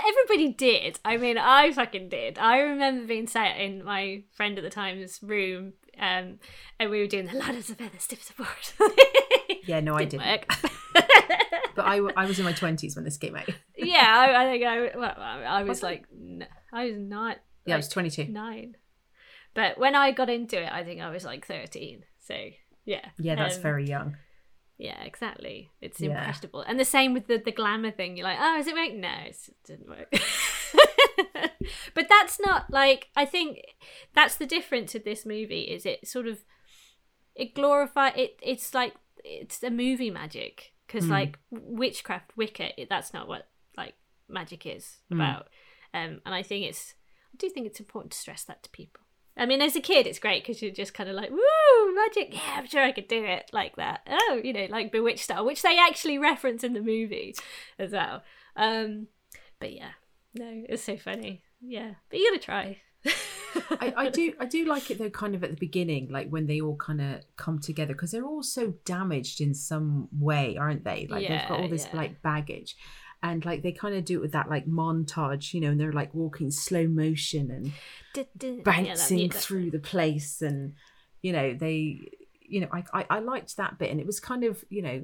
But 0.00 0.08
everybody 0.08 0.52
did. 0.52 1.00
I 1.04 1.16
mean, 1.16 1.38
I 1.38 1.72
fucking 1.72 2.08
did. 2.08 2.38
I 2.38 2.60
remember 2.60 3.06
being 3.06 3.26
sat 3.26 3.58
in 3.58 3.82
my 3.84 4.22
friend 4.32 4.56
at 4.58 4.62
the 4.64 4.70
time's 4.70 5.20
room, 5.22 5.72
um, 5.98 6.38
and 6.78 6.90
we 6.90 7.00
were 7.00 7.06
doing 7.06 7.26
the 7.26 7.34
ladders 7.36 7.68
of 7.70 7.78
feather 7.78 7.98
stiff 7.98 8.22
support. 8.22 8.74
Yeah, 9.64 9.80
no, 9.80 9.94
I 9.96 10.04
Didn't 10.06 10.22
didn't. 10.24 10.48
work. 10.48 10.70
But 11.74 11.84
I, 11.84 11.96
I 12.16 12.26
was 12.26 12.38
in 12.38 12.44
my 12.46 12.52
20s 12.54 12.96
when 12.96 13.04
this 13.04 13.18
came 13.18 13.36
out. 13.36 13.48
yeah, 13.76 14.08
I, 14.08 14.42
I 14.42 14.50
think 14.50 14.64
I, 14.64 14.96
well, 14.98 15.14
I 15.16 15.42
I 15.42 15.62
was 15.62 15.82
like, 15.82 16.06
I 16.72 16.86
was 16.86 16.96
not. 16.96 17.36
Yeah, 17.66 17.74
I 17.74 17.76
was 17.76 17.88
22. 17.88 18.24
nine. 18.32 18.76
But 19.54 19.78
when 19.78 19.94
I 19.94 20.10
got 20.12 20.28
into 20.30 20.60
it, 20.60 20.72
I 20.72 20.84
think 20.84 21.00
I 21.02 21.10
was 21.10 21.24
like 21.24 21.46
thirteen. 21.46 22.04
So 22.20 22.34
yeah, 22.84 23.04
Yeah, 23.18 23.34
that's 23.36 23.56
Um, 23.56 23.62
very 23.62 23.86
young. 23.86 24.16
Yeah, 24.78 25.02
exactly. 25.02 25.70
It's 25.80 26.00
Yeah. 26.00 26.10
impressionable. 26.10 26.60
And 26.60 26.78
the 26.78 26.84
same 26.84 27.12
with 27.12 27.26
the, 27.26 27.38
the 27.38 27.50
glamour 27.52 27.90
thing. 27.90 28.16
You're 28.16 28.24
like, 28.28 28.38
oh, 28.40 28.58
is 28.58 28.66
it 28.68 28.74
working? 28.74 29.00
No, 29.00 29.08
it's- 29.08 29.48
it 29.48 29.56
didn't 29.64 29.88
work. 29.88 30.12
but 31.94 32.08
that's 32.08 32.38
not 32.40 32.70
like 32.70 33.08
I 33.16 33.24
think 33.24 33.58
that's 34.14 34.36
the 34.36 34.46
difference 34.46 34.94
of 34.94 35.04
this 35.04 35.26
movie 35.26 35.62
is 35.62 35.84
it 35.84 36.06
sort 36.06 36.26
of 36.26 36.38
it 37.34 37.54
glorify 37.54 38.08
it 38.10 38.38
it's 38.42 38.72
like 38.74 38.94
it's 39.24 39.62
a 39.62 39.70
movie 39.70 40.10
magic 40.10 40.72
because 40.86 41.06
Mm. 41.06 41.10
like 41.10 41.38
witchcraft 41.50 42.36
wicca 42.36 42.80
it, 42.80 42.88
that's 42.88 43.12
not 43.12 43.28
what 43.28 43.48
like 43.76 43.94
magic 44.28 44.64
is 44.66 44.98
Mm. 45.10 45.16
about 45.16 45.48
um 45.92 46.20
and 46.24 46.34
i 46.34 46.42
think 46.42 46.64
it's 46.66 46.94
i 47.32 47.36
do 47.36 47.48
think 47.50 47.66
it's 47.66 47.80
important 47.80 48.12
to 48.12 48.18
stress 48.18 48.44
that 48.44 48.62
to 48.62 48.70
people 48.70 49.02
I 49.38 49.46
mean, 49.46 49.62
as 49.62 49.76
a 49.76 49.80
kid, 49.80 50.06
it's 50.06 50.18
great 50.18 50.42
because 50.42 50.60
you're 50.60 50.72
just 50.72 50.94
kind 50.94 51.08
of 51.08 51.14
like, 51.14 51.30
woo, 51.30 51.94
magic. 51.94 52.34
Yeah, 52.34 52.56
I'm 52.56 52.66
sure 52.66 52.82
I 52.82 52.92
could 52.92 53.08
do 53.08 53.24
it 53.24 53.48
like 53.52 53.76
that. 53.76 54.00
Oh, 54.08 54.40
you 54.42 54.52
know, 54.52 54.66
like 54.68 54.92
Bewitched 54.92 55.24
style, 55.24 55.46
which 55.46 55.62
they 55.62 55.78
actually 55.78 56.18
reference 56.18 56.64
in 56.64 56.72
the 56.72 56.82
movie 56.82 57.36
as 57.78 57.92
well. 57.92 58.22
Um, 58.56 59.06
but 59.60 59.72
yeah, 59.72 59.90
no, 60.34 60.64
it's 60.68 60.82
so 60.82 60.96
funny. 60.96 61.42
Yeah, 61.60 61.94
but 62.10 62.18
you 62.18 62.30
gotta 62.30 62.42
try. 62.42 62.78
I, 63.80 63.94
I 63.96 64.08
do 64.10 64.32
I 64.40 64.46
do 64.46 64.64
like 64.64 64.90
it 64.90 64.98
though 64.98 65.10
kind 65.10 65.34
of 65.34 65.44
at 65.44 65.50
the 65.50 65.56
beginning 65.56 66.08
like 66.10 66.28
when 66.28 66.46
they 66.46 66.60
all 66.60 66.76
kind 66.76 67.00
of 67.00 67.20
come 67.36 67.58
together 67.58 67.94
because 67.94 68.10
they're 68.10 68.24
all 68.26 68.42
so 68.42 68.74
damaged 68.84 69.40
in 69.40 69.54
some 69.54 70.08
way 70.12 70.56
aren't 70.56 70.84
they 70.84 71.06
like 71.08 71.26
they've 71.26 71.48
got 71.48 71.60
all 71.60 71.68
this 71.68 71.86
yeah. 71.90 71.96
like 71.96 72.22
baggage 72.22 72.76
and 73.22 73.44
like 73.44 73.62
they 73.62 73.72
kind 73.72 73.94
of 73.94 74.04
do 74.04 74.18
it 74.18 74.22
with 74.22 74.32
that 74.32 74.48
like 74.48 74.66
montage 74.66 75.52
you 75.52 75.60
know 75.60 75.70
and 75.70 75.80
they're 75.80 75.92
like 75.92 76.14
walking 76.14 76.50
slow 76.50 76.86
motion 76.86 77.50
and 77.50 78.64
bouncing 78.64 79.30
through 79.30 79.70
the 79.70 79.78
place 79.78 80.40
and 80.40 80.74
you 81.22 81.32
know 81.32 81.52
they 81.54 81.98
you 82.40 82.60
know 82.60 82.68
I, 82.72 82.84
I 82.92 83.06
i 83.10 83.18
liked 83.18 83.56
that 83.56 83.78
bit 83.78 83.90
and 83.90 84.00
it 84.00 84.06
was 84.06 84.20
kind 84.20 84.44
of 84.44 84.64
you 84.70 84.82
know 84.82 85.02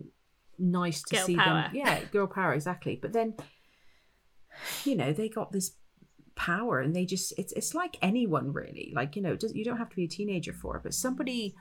nice 0.58 1.02
to 1.02 1.16
Girl 1.16 1.26
see 1.26 1.36
power. 1.36 1.62
them 1.62 1.70
yeah 1.74 2.00
girl 2.12 2.26
power 2.26 2.54
exactly. 2.54 2.98
But 3.00 3.12
then 3.12 3.34
you 4.84 4.96
know 4.96 5.12
they 5.12 5.28
got 5.28 5.52
this 5.52 5.72
power 6.36 6.80
and 6.80 6.94
they 6.94 7.04
just 7.04 7.32
it's 7.38 7.52
it's 7.52 7.74
like 7.74 7.96
anyone 8.02 8.52
really. 8.52 8.92
Like 8.94 9.16
you 9.16 9.22
know 9.22 9.36
does, 9.36 9.54
you 9.54 9.64
don't 9.64 9.78
have 9.78 9.90
to 9.90 9.96
be 9.96 10.04
a 10.04 10.08
teenager 10.08 10.52
for 10.52 10.76
it 10.76 10.82
but 10.82 10.94
somebody 10.94 11.54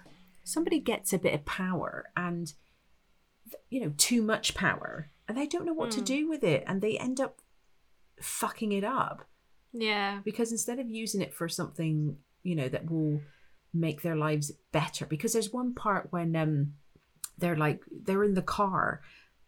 somebody 0.44 0.80
gets 0.80 1.14
a 1.14 1.20
bit 1.20 1.34
of 1.34 1.46
power 1.46 2.10
and 2.16 2.54
you 3.70 3.82
know 3.82 3.94
too 3.98 4.22
much 4.22 4.56
power 4.56 5.10
and 5.28 5.38
they 5.38 5.48
don't 5.48 5.66
know 5.66 5.74
what 5.74 5.92
to 5.92 6.02
Mm. 6.02 6.06
do 6.06 6.30
with 6.30 6.44
it 6.44 6.64
and 6.68 6.82
they 6.82 6.98
end 6.98 7.20
up 7.22 7.42
fucking 8.22 8.72
it 8.72 8.84
up. 8.84 9.28
Yeah, 9.72 10.22
because 10.24 10.52
instead 10.52 10.80
of 10.80 10.90
using 10.92 11.22
it 11.22 11.34
for 11.34 11.50
something 11.50 12.18
you 12.44 12.56
know 12.56 12.70
that 12.70 12.90
will 12.92 13.22
make 13.74 14.02
their 14.04 14.16
lives 14.16 14.52
better 14.72 15.06
because 15.08 15.34
there's 15.34 15.52
one 15.52 15.74
part 15.74 16.10
when 16.12 16.36
um 16.36 16.74
they're 17.40 17.56
like 17.56 17.82
they're 18.06 18.24
in 18.24 18.36
the 18.36 18.42
car 18.44 19.02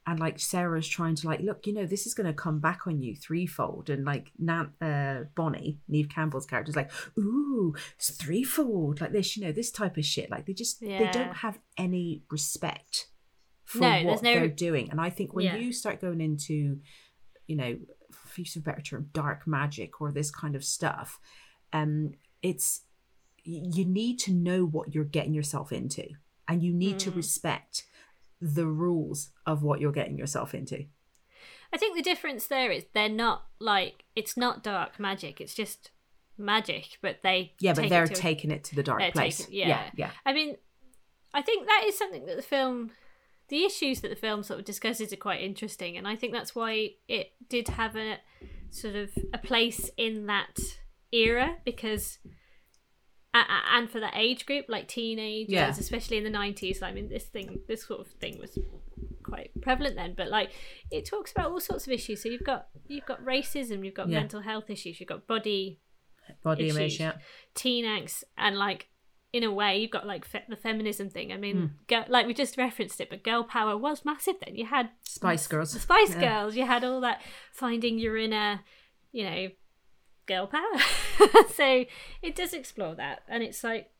and 0.07 0.19
like 0.19 0.39
sarah's 0.39 0.87
trying 0.87 1.13
to 1.13 1.27
like 1.27 1.41
look 1.41 1.67
you 1.67 1.73
know 1.73 1.85
this 1.85 2.07
is 2.07 2.13
going 2.15 2.25
to 2.25 2.33
come 2.33 2.59
back 2.59 2.87
on 2.87 3.01
you 3.01 3.15
threefold 3.15 3.89
and 3.89 4.03
like 4.05 4.31
Nan, 4.39 4.71
uh 4.81 5.25
bonnie 5.35 5.77
neve 5.87 6.09
campbell's 6.09 6.47
character 6.47 6.69
is 6.71 6.75
like 6.75 6.89
ooh 7.19 7.75
it's 7.97 8.09
threefold 8.09 9.01
like 9.01 9.11
this 9.11 9.37
you 9.37 9.43
know 9.45 9.51
this 9.51 9.69
type 9.71 9.97
of 9.97 10.05
shit 10.05 10.31
like 10.31 10.45
they 10.47 10.53
just 10.53 10.79
they 10.79 11.09
don't 11.11 11.35
have 11.35 11.59
any 11.77 12.23
respect 12.31 13.09
for 13.65 13.79
No, 13.79 13.89
there's 13.89 14.05
what 14.05 14.23
no- 14.23 14.33
they're 14.35 14.47
doing 14.47 14.89
and 14.91 15.01
i 15.01 15.09
think 15.09 15.33
when 15.33 15.45
Yeah. 15.45 15.55
you 15.57 15.73
start 15.73 15.99
going 16.01 16.21
into 16.21 16.79
you 17.47 17.55
know 17.55 17.77
for 18.11 18.41
use 18.41 18.55
of 18.55 18.61
a 18.61 18.65
better 18.65 18.81
term 18.81 19.09
dark 19.13 19.45
magic 19.47 19.99
or 20.01 20.11
this 20.11 20.31
kind 20.31 20.55
of 20.55 20.63
stuff 20.63 21.19
um 21.73 22.13
it's 22.41 22.81
you 23.43 23.85
need 23.85 24.17
to 24.19 24.31
know 24.33 24.65
what 24.65 24.93
you're 24.95 25.03
getting 25.03 25.33
yourself 25.33 25.71
into 25.71 26.07
and 26.47 26.63
you 26.63 26.73
need 26.73 26.97
to 26.99 27.11
Mm. 27.11 27.15
respect 27.17 27.85
the 28.41 28.65
rules 28.67 29.29
of 29.45 29.63
what 29.63 29.79
you're 29.79 29.91
getting 29.91 30.17
yourself 30.17 30.53
into. 30.53 30.85
I 31.73 31.77
think 31.77 31.95
the 31.95 32.01
difference 32.03 32.47
there 32.47 32.71
is 32.71 32.85
they're 32.93 33.07
not 33.09 33.47
like 33.59 34.05
it's 34.15 34.35
not 34.35 34.63
dark 34.63 34.99
magic. 34.99 35.39
It's 35.41 35.53
just 35.55 35.91
magic, 36.37 36.97
but 37.01 37.19
they 37.23 37.53
Yeah, 37.59 37.73
but 37.73 37.87
they're 37.89 38.07
to 38.07 38.13
a- 38.13 38.15
taking 38.15 38.49
it 38.51 38.63
to 38.65 38.75
the 38.75 38.83
dark 38.83 39.01
place. 39.13 39.37
taking- 39.39 39.53
yeah. 39.55 39.67
yeah, 39.67 39.91
yeah. 39.95 40.11
I 40.25 40.33
mean, 40.33 40.57
I 41.33 41.41
think 41.41 41.67
that 41.67 41.83
is 41.85 41.97
something 41.97 42.25
that 42.25 42.35
the 42.35 42.41
film, 42.41 42.91
the 43.49 43.63
issues 43.63 44.01
that 44.01 44.09
the 44.09 44.15
film 44.15 44.43
sort 44.43 44.59
of 44.59 44.65
discusses 44.65 45.11
are 45.13 45.17
quite 45.17 45.41
interesting, 45.41 45.97
and 45.97 46.07
I 46.07 46.15
think 46.15 46.33
that's 46.33 46.55
why 46.55 46.91
it 47.07 47.33
did 47.49 47.67
have 47.69 47.95
a 47.95 48.17
sort 48.71 48.95
of 48.95 49.11
a 49.33 49.37
place 49.37 49.89
in 49.97 50.25
that 50.27 50.59
era 51.11 51.57
because. 51.65 52.19
And 53.37 53.91
for 53.91 53.99
that 53.99 54.13
age 54.15 54.45
group, 54.45 54.67
like 54.69 54.87
teenagers, 54.87 55.51
Yeah. 55.51 55.69
especially 55.69 56.15
in 56.15 56.23
the 56.23 56.29
nineties, 56.29 56.81
I 56.81 56.93
mean, 56.93 57.09
this 57.09 57.25
thing, 57.25 57.59
this 57.67 57.83
sort 57.85 57.99
of 57.99 58.07
thing 58.13 58.39
was 58.39 58.57
quite 59.23 59.51
prevalent 59.61 59.97
then. 59.97 60.13
But 60.15 60.29
like, 60.29 60.51
it 60.89 61.03
talks 61.05 61.33
about 61.33 61.51
all 61.51 61.59
sorts 61.59 61.85
of 61.85 61.91
issues. 61.91 62.23
So 62.23 62.29
you've 62.29 62.45
got 62.45 62.69
you've 62.87 63.05
got 63.05 63.21
racism, 63.25 63.83
you've 63.83 63.93
got 63.93 64.07
Yeah. 64.07 64.19
mental 64.21 64.39
health 64.39 64.69
issues, 64.69 65.01
you've 65.01 65.09
got 65.09 65.27
body 65.27 65.81
Body 66.43 66.69
image, 66.69 66.93
issues. 66.93 66.99
yeah. 67.01 67.17
teen 67.55 67.83
angst 67.83 68.23
and 68.37 68.57
like 68.57 68.87
in 69.35 69.43
a 69.43 69.51
way 69.51 69.77
you've 69.79 69.91
got 69.91 70.05
like 70.07 70.23
fe- 70.25 70.45
the 70.47 70.55
feminism 70.55 71.09
thing 71.09 71.31
i 71.33 71.37
mean 71.37 71.57
Hmm. 71.57 71.65
girl, 71.87 72.05
like 72.07 72.25
we 72.27 72.33
just 72.33 72.57
referenced 72.57 73.01
it 73.01 73.09
but 73.09 73.23
girl 73.23 73.43
power 73.43 73.75
was 73.77 74.05
massive 74.05 74.35
then 74.43 74.55
you 74.55 74.65
had 74.65 74.89
Spice 75.03 75.45
Girls. 75.47 75.73
the 75.73 75.79
spice 75.89 76.13
Yeah. 76.15 76.21
girls 76.27 76.55
you 76.55 76.65
had 76.65 76.83
all 76.83 77.01
that 77.01 77.21
finding 77.51 77.99
your 77.99 78.15
inner 78.17 78.61
you 79.11 79.23
know 79.25 79.47
girl 80.25 80.47
power 80.47 80.77
so 81.55 81.85
it 82.21 82.33
does 82.35 82.53
explore 82.53 82.95
that 82.95 83.23
and 83.27 83.43
it's 83.43 83.63
like 83.63 83.91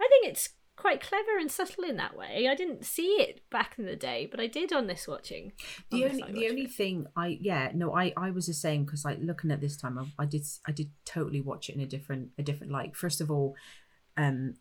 i 0.00 0.06
think 0.10 0.26
it's 0.32 0.50
quite 0.76 1.00
clever 1.00 1.38
and 1.40 1.50
subtle 1.50 1.84
in 1.84 1.96
that 1.96 2.14
way 2.14 2.46
i 2.50 2.54
didn't 2.54 2.84
see 2.84 3.12
it 3.26 3.40
back 3.50 3.76
in 3.78 3.86
the 3.86 3.96
day 3.96 4.28
but 4.30 4.38
i 4.38 4.46
did 4.46 4.70
on 4.74 4.86
this 4.86 5.08
watching 5.08 5.52
the 5.90 6.02
this 6.02 6.10
only 6.12 6.22
the 6.32 6.32
watching 6.40 6.50
only 6.50 6.66
thing 6.66 7.06
I 7.16 7.38
yeah 7.40 7.70
no 7.74 7.94
I 7.94 8.12
I 8.14 8.30
was 8.30 8.46
the 8.46 8.52
same 8.66 8.84
because 8.84 9.02
like 9.02 9.18
looking 9.22 9.50
at 9.50 9.62
this 9.62 9.76
time 9.78 9.98
I, 9.98 10.04
I 10.24 10.26
did 10.26 10.44
I 10.68 10.72
did 10.72 10.90
totally 11.06 11.40
watch 11.40 11.70
it 11.70 11.76
in 11.76 11.80
a 11.80 11.86
different 11.86 12.28
a 12.36 12.42
different 12.42 12.72
light. 12.72 12.94
First 12.94 13.22
of 13.22 13.30
all, 13.30 13.54
um, 14.16 14.54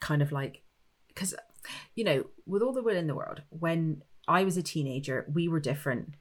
kind 0.00 0.22
of 0.22 0.32
like 0.32 0.62
because 1.08 1.34
you 1.94 2.04
know 2.04 2.24
with 2.46 2.62
all 2.62 2.72
the 2.72 2.82
will 2.82 2.96
in 2.96 3.06
the 3.06 3.14
world 3.14 3.42
when 3.50 4.02
I 4.28 4.44
was 4.44 4.56
a 4.56 4.62
teenager 4.62 5.26
we 5.32 5.48
were 5.48 5.60
different 5.60 6.14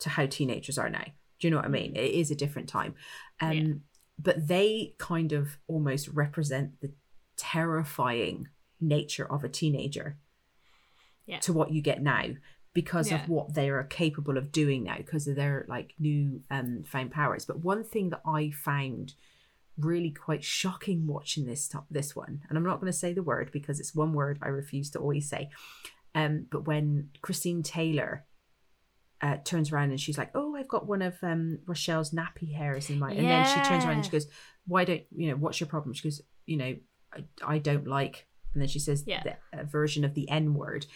to 0.00 0.08
how 0.10 0.26
teenagers 0.26 0.78
are 0.78 0.88
now. 0.90 1.04
Do 1.38 1.46
you 1.46 1.50
know 1.50 1.56
what 1.56 1.66
I 1.66 1.68
mean? 1.68 1.94
It 1.96 2.12
is 2.12 2.30
a 2.30 2.34
different 2.34 2.68
time, 2.68 2.94
um, 3.40 3.52
Yeah. 3.52 3.72
but 4.18 4.46
they 4.48 4.94
kind 4.98 5.32
of 5.32 5.58
almost 5.66 6.08
represent 6.08 6.80
the 6.80 6.92
terrifying 7.36 8.48
nature 8.80 9.30
of 9.30 9.44
a 9.44 9.48
teenager 9.48 10.16
Yeah. 11.26 11.38
to 11.40 11.52
what 11.52 11.70
you 11.72 11.82
get 11.82 12.02
now 12.02 12.24
because 12.72 13.10
Yeah. 13.10 13.22
of 13.22 13.28
what 13.28 13.54
they 13.54 13.68
are 13.68 13.84
capable 13.84 14.36
of 14.38 14.52
doing 14.52 14.84
now 14.84 14.96
because 14.98 15.26
of 15.26 15.36
their 15.36 15.64
like 15.68 15.94
new 15.98 16.42
um 16.50 16.82
found 16.84 17.10
powers 17.10 17.44
but 17.44 17.58
one 17.64 17.82
thing 17.84 18.10
that 18.10 18.22
i 18.24 18.50
found 18.50 19.14
really 19.84 20.10
quite 20.10 20.44
shocking 20.44 21.06
watching 21.06 21.46
this 21.46 21.68
to- 21.68 21.84
this 21.90 22.14
one 22.16 22.42
and 22.48 22.56
i'm 22.56 22.64
not 22.64 22.80
going 22.80 22.92
to 22.92 22.98
say 22.98 23.12
the 23.12 23.22
word 23.22 23.50
because 23.52 23.80
it's 23.80 23.94
one 23.94 24.12
word 24.12 24.38
i 24.42 24.48
refuse 24.48 24.90
to 24.90 24.98
always 24.98 25.28
say 25.28 25.50
um 26.14 26.46
but 26.50 26.66
when 26.66 27.10
christine 27.22 27.62
taylor 27.62 28.24
uh, 29.22 29.36
turns 29.44 29.70
around 29.70 29.90
and 29.90 30.00
she's 30.00 30.16
like, 30.16 30.30
"Oh, 30.34 30.56
I've 30.56 30.66
got 30.66 30.86
one 30.86 31.02
of 31.02 31.14
um, 31.22 31.58
Rochelle's 31.66 32.10
nappy 32.10 32.54
hairs 32.54 32.88
in 32.88 32.98
my." 32.98 33.12
And 33.12 33.30
then 33.30 33.44
she 33.44 33.60
turns 33.68 33.84
around 33.84 33.96
and 33.96 34.04
she 34.06 34.10
goes, 34.10 34.26
"Why 34.66 34.86
don't 34.86 35.02
you 35.14 35.28
know? 35.28 35.36
What's 35.36 35.60
your 35.60 35.68
problem?" 35.68 35.92
She 35.92 36.04
goes, 36.08 36.22
"You 36.46 36.56
know, 36.56 36.76
I, 37.12 37.24
I 37.46 37.58
don't 37.58 37.86
like." 37.86 38.26
And 38.54 38.62
then 38.62 38.68
she 38.68 38.78
says 38.78 39.04
Yeah. 39.06 39.22
the 39.22 39.60
a 39.60 39.64
version 39.64 40.04
of 40.06 40.14
the 40.14 40.26
N 40.30 40.54
word, 40.54 40.86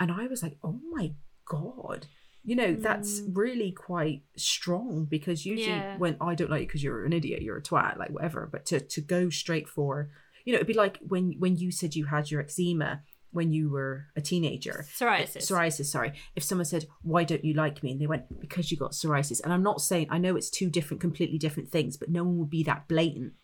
and 0.00 0.10
I 0.10 0.28
was 0.28 0.42
like, 0.42 0.56
"Oh 0.62 0.80
my 0.90 1.12
god!" 1.44 2.06
You 2.44 2.56
know, 2.56 2.74
that's 2.74 3.20
Mm. 3.20 3.36
really 3.36 3.72
quite 3.72 4.22
strong 4.36 5.04
because 5.04 5.44
usually 5.44 5.76
Yeah. 5.76 5.98
when 5.98 6.16
I 6.20 6.34
don't 6.34 6.50
like 6.50 6.60
you 6.62 6.66
because 6.66 6.82
you're 6.82 7.04
an 7.04 7.12
idiot, 7.12 7.42
you're 7.42 7.58
a 7.58 7.62
twat, 7.62 7.98
like 7.98 8.10
whatever. 8.10 8.48
But 8.50 8.64
to 8.66 8.80
to 8.80 9.00
go 9.00 9.28
straight 9.28 9.68
for, 9.68 10.10
you 10.44 10.52
know, 10.52 10.56
it'd 10.58 10.66
be 10.66 10.72
like 10.74 10.98
when 11.06 11.32
when 11.38 11.56
you 11.56 11.70
said 11.70 11.94
you 11.94 12.06
had 12.06 12.30
your 12.30 12.40
eczema 12.40 13.02
when 13.30 13.52
you 13.52 13.68
were 13.68 14.06
a 14.16 14.22
teenager 14.22 14.86
psoriasis 14.98 15.42
psoriasis 15.46 15.84
sorry 15.84 16.14
if 16.34 16.42
someone 16.42 16.64
said 16.64 16.86
why 17.02 17.22
don't 17.24 17.44
you 17.44 17.52
like 17.52 17.82
me 17.82 17.92
and 17.92 18.00
they 18.00 18.06
went 18.06 18.40
because 18.40 18.70
you 18.70 18.76
got 18.78 18.92
psoriasis 18.92 19.38
and 19.44 19.52
i'm 19.52 19.62
not 19.62 19.82
saying 19.82 20.06
i 20.08 20.16
know 20.16 20.34
it's 20.34 20.48
two 20.48 20.70
different 20.70 20.98
completely 20.98 21.36
different 21.36 21.68
things 21.70 21.98
but 21.98 22.08
no 22.08 22.24
one 22.24 22.38
would 22.38 22.48
be 22.48 22.62
that 22.62 22.88
blatant 22.88 23.34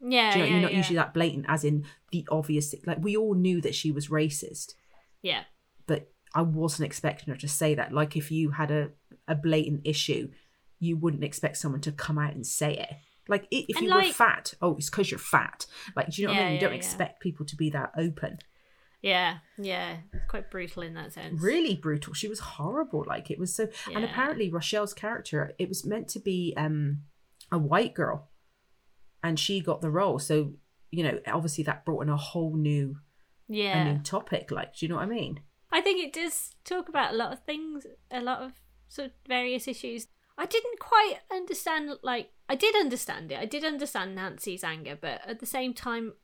yeah 0.00 0.32
Do 0.32 0.38
you 0.40 0.44
know, 0.44 0.48
yeah, 0.48 0.52
you're 0.54 0.62
not 0.62 0.72
yeah. 0.72 0.76
usually 0.78 0.96
that 0.96 1.14
blatant 1.14 1.44
as 1.48 1.62
in 1.62 1.84
the 2.10 2.26
obvious 2.32 2.74
like 2.84 2.98
we 3.00 3.16
all 3.16 3.34
knew 3.34 3.60
that 3.60 3.76
she 3.76 3.92
was 3.92 4.08
racist 4.08 4.74
yeah 5.22 5.44
but 5.86 6.10
i 6.38 6.42
wasn't 6.42 6.86
expecting 6.86 7.32
her 7.32 7.38
to 7.40 7.48
say 7.48 7.70
that 7.74 7.92
like 7.92 8.16
if 8.16 8.30
you 8.30 8.50
had 8.50 8.70
a, 8.70 8.84
a 9.26 9.34
blatant 9.34 9.80
issue 9.84 10.28
you 10.80 10.96
wouldn't 10.96 11.24
expect 11.24 11.56
someone 11.56 11.80
to 11.80 11.92
come 11.92 12.18
out 12.18 12.34
and 12.34 12.46
say 12.46 12.72
it 12.86 12.92
like 13.28 13.46
if 13.50 13.76
And, 13.76 13.86
you 13.86 13.94
were 13.94 14.04
fat 14.24 14.54
oh 14.62 14.76
it's 14.76 14.90
because 14.90 15.10
you're 15.10 15.18
fat 15.36 15.66
like 15.96 16.08
do 16.10 16.22
you 16.22 16.28
know 16.28 16.34
what 16.34 16.40
i 16.40 16.44
mean 16.44 16.54
you 16.54 16.60
don't 16.60 16.72
yeah. 16.72 16.76
expect 16.84 17.20
people 17.20 17.44
to 17.46 17.56
be 17.56 17.68
that 17.70 17.90
open 18.06 18.38
Yeah, 19.00 19.38
yeah, 19.56 19.90
it's 20.12 20.26
quite 20.28 20.50
brutal 20.50 20.82
in 20.82 20.94
that 20.94 21.12
sense. 21.12 21.40
really 21.40 21.76
brutal. 21.76 22.14
She 22.14 22.26
was 22.34 22.40
horrible. 22.40 23.04
Like 23.06 23.30
it 23.30 23.38
was 23.38 23.54
so. 23.54 23.68
And 23.94 24.04
apparently 24.04 24.50
Rochelle's 24.50 24.92
character, 25.04 25.38
it 25.62 25.68
was 25.68 25.86
meant 25.92 26.08
to 26.14 26.20
be 26.30 26.52
um 26.56 27.02
a 27.52 27.58
white 27.58 27.94
girl, 27.94 28.16
and 29.22 29.38
she 29.38 29.60
got 29.60 29.80
the 29.82 29.90
role. 30.00 30.18
So 30.18 30.34
you 30.90 31.04
know, 31.04 31.16
obviously 31.38 31.62
that 31.64 31.84
brought 31.84 32.02
in 32.02 32.08
a 32.08 32.16
whole 32.16 32.56
new 32.56 32.96
a 33.48 33.52
Yeah, 33.62 33.84
new 33.92 33.98
topic. 34.02 34.50
Like, 34.50 34.70
do 34.74 34.84
you 34.84 34.88
know 34.90 34.96
what 34.98 35.04
I 35.12 35.14
mean? 35.20 35.34
I 35.70 35.80
think 35.80 36.02
it 36.02 36.12
does 36.12 36.54
talk 36.64 36.88
about 36.88 37.12
a 37.12 37.16
lot 37.16 37.32
of 37.32 37.44
things, 37.44 37.86
a 38.10 38.20
lot 38.20 38.42
of 38.42 38.52
sort 38.88 39.08
of 39.08 39.12
various 39.26 39.68
issues. 39.68 40.08
I 40.36 40.46
didn't 40.46 40.78
quite 40.78 41.18
understand. 41.30 41.90
Like, 42.02 42.30
I 42.48 42.54
did 42.54 42.74
understand 42.76 43.32
it. 43.32 43.38
I 43.38 43.44
did 43.44 43.64
understand 43.64 44.14
Nancy's 44.14 44.64
anger, 44.64 44.96
but 45.00 45.20
at 45.26 45.40
the 45.40 45.46
same 45.46 45.74
time, 45.74 46.14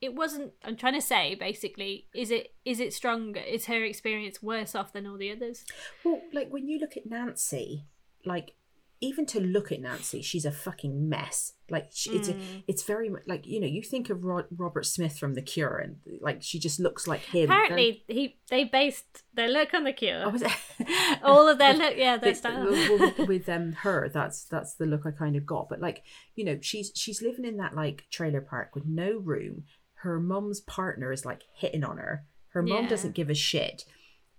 it 0.00 0.14
wasn't. 0.14 0.52
I'm 0.64 0.76
trying 0.76 0.94
to 0.94 1.00
say 1.00 1.34
basically, 1.34 2.08
is 2.14 2.30
it 2.30 2.54
is 2.64 2.80
it 2.80 2.92
stronger? 2.92 3.40
Is 3.40 3.66
her 3.66 3.82
experience 3.82 4.42
worse 4.42 4.74
off 4.74 4.92
than 4.92 5.06
all 5.06 5.16
the 5.16 5.32
others? 5.32 5.64
Well, 6.04 6.20
like 6.32 6.50
when 6.50 6.68
you 6.68 6.78
look 6.78 6.96
at 6.96 7.06
Nancy, 7.06 7.86
like 8.24 8.52
even 9.00 9.26
to 9.26 9.40
look 9.40 9.70
at 9.72 9.80
Nancy, 9.80 10.22
she's 10.22 10.44
a 10.44 10.50
fucking 10.50 11.08
mess. 11.08 11.52
Like 11.68 11.88
she, 11.92 12.10
it's 12.10 12.28
a, 12.28 12.34
Mm. 12.34 12.62
it's 12.68 12.82
very 12.84 13.08
much 13.08 13.22
like 13.26 13.46
you 13.46 13.60
know 13.60 13.66
you 13.66 13.82
think 13.82 14.08
of 14.08 14.24
Rod, 14.24 14.46
Robert 14.56 14.86
Smith 14.86 15.18
from 15.18 15.34
The 15.34 15.42
Cure, 15.42 15.76
and 15.78 15.96
like 16.20 16.42
she 16.42 16.58
just 16.58 16.78
looks 16.80 17.06
like 17.06 17.20
him. 17.20 17.50
Apparently, 17.50 18.04
he 18.08 18.38
they 18.50 18.64
based 18.64 19.24
their 19.34 19.48
look 19.48 19.74
on 19.74 19.84
the 19.84 19.92
Cure. 19.92 20.22
Oh, 20.26 20.36
all 21.22 21.48
of 21.48 21.58
their 21.58 21.74
look, 21.74 21.94
yeah, 21.96 22.16
their 22.16 22.34
style. 22.34 22.64
with, 22.70 23.18
with 23.28 23.48
um 23.48 23.72
her 23.72 24.08
that's 24.12 24.44
that's 24.44 24.74
the 24.74 24.86
look 24.86 25.02
i 25.06 25.10
kind 25.10 25.36
of 25.36 25.44
got 25.46 25.68
but 25.68 25.80
like 25.80 26.02
you 26.34 26.44
know 26.44 26.58
she's 26.60 26.92
she's 26.94 27.20
living 27.22 27.44
in 27.44 27.56
that 27.56 27.74
like 27.74 28.04
trailer 28.10 28.40
park 28.40 28.74
with 28.74 28.84
no 28.86 29.18
room 29.18 29.64
her 30.00 30.20
mum's 30.20 30.60
partner 30.60 31.12
is 31.12 31.24
like 31.24 31.42
hitting 31.54 31.82
on 31.84 31.96
her 31.98 32.24
her 32.50 32.62
mum 32.62 32.84
Yeah. 32.84 32.88
doesn't 32.90 33.14
give 33.14 33.30
a 33.30 33.34
shit 33.34 33.84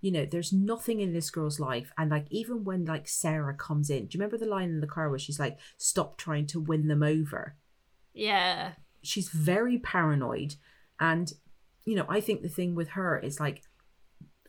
you 0.02 0.12
know 0.12 0.26
there's 0.26 0.54
nothing 0.54 1.00
in 1.00 1.14
this 1.14 1.30
girl's 1.30 1.60
life. 1.60 1.92
And 1.98 2.12
like 2.12 2.28
even 2.30 2.64
when 2.64 2.86
like 2.86 3.08
sarah 3.08 3.54
comes 3.56 3.90
in 3.90 4.08
do 4.08 4.18
you 4.18 4.20
remember 4.20 4.38
the 4.38 4.50
line 4.50 4.70
in 4.70 4.80
the 4.80 4.88
car 4.88 5.10
where 5.10 5.20
she's 5.20 5.40
like 5.40 5.58
stop 5.78 6.18
trying 6.18 6.48
to 6.48 6.60
win 6.60 6.88
them 6.88 7.04
over 7.04 7.56
yeah, 8.18 8.72
she's 9.04 9.30
very 9.30 9.78
paranoid. 9.78 10.56
And 11.00 11.32
you 11.86 11.96
know 11.96 12.06
i 12.10 12.20
think 12.20 12.42
the 12.42 12.50
thing 12.50 12.76
with 12.76 12.90
her 12.90 13.18
is 13.18 13.40
like 13.40 13.62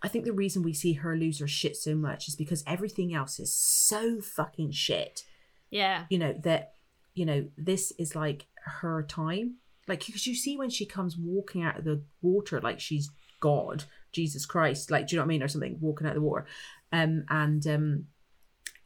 i 0.03 0.09
think 0.09 0.25
the 0.25 0.33
reason 0.33 0.61
we 0.61 0.73
see 0.73 0.95
her 0.95 1.17
lose 1.17 1.39
her 1.39 1.47
shit 1.47 1.77
so 1.77 1.95
much 1.95 2.27
is 2.27 2.35
because 2.35 2.65
everything 2.67 3.15
else 3.15 3.39
is 3.39 3.55
so 3.55 4.21
fucking 4.21 4.73
shit. 4.73 5.25
Yeah, 5.71 6.07
you 6.09 6.19
know 6.19 6.35
that 6.43 6.73
you 7.15 7.27
know 7.27 7.47
this 7.57 7.93
is 7.99 8.17
like 8.17 8.47
her 8.65 9.03
time. 9.03 9.57
Like 9.87 10.05
because 10.05 10.27
you 10.27 10.35
see 10.35 10.57
when 10.57 10.71
she 10.71 10.85
comes 10.85 11.17
walking 11.17 11.63
out 11.63 11.79
of 11.79 11.85
the 11.85 12.03
water 12.21 12.61
like 12.61 12.81
she's 12.81 13.11
god 13.41 13.85
jesus 14.13 14.47
christ 14.47 14.91
like 14.91 15.07
do 15.07 15.15
you 15.15 15.19
know 15.19 15.23
what 15.23 15.27
i 15.27 15.29
mean? 15.29 15.43
Or 15.43 15.49
something 15.49 15.79
walking 15.81 16.07
out 16.07 16.17
of 16.17 16.23
the 16.23 16.29
water. 16.29 16.47
Um 16.93 17.25
and 17.29 17.67
um 17.67 18.05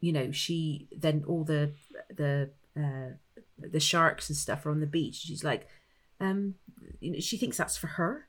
you 0.01 0.13
know 0.13 0.33
she 0.33 0.89
then 0.97 1.25
all 1.27 1.45
the 1.45 1.73
the 2.15 2.51
uh 2.77 3.15
the 3.59 3.81
sharks 3.81 4.29
and 4.29 4.37
stuff 4.37 4.67
are 4.67 4.71
on 4.71 4.81
the 4.81 4.87
beach. 4.87 5.17
She's 5.17 5.45
like 5.45 5.69
um 6.21 6.55
you 7.01 7.13
know 7.13 7.21
she 7.21 7.37
thinks 7.37 7.57
that's 7.57 7.77
for 7.77 7.87
her. 7.87 8.27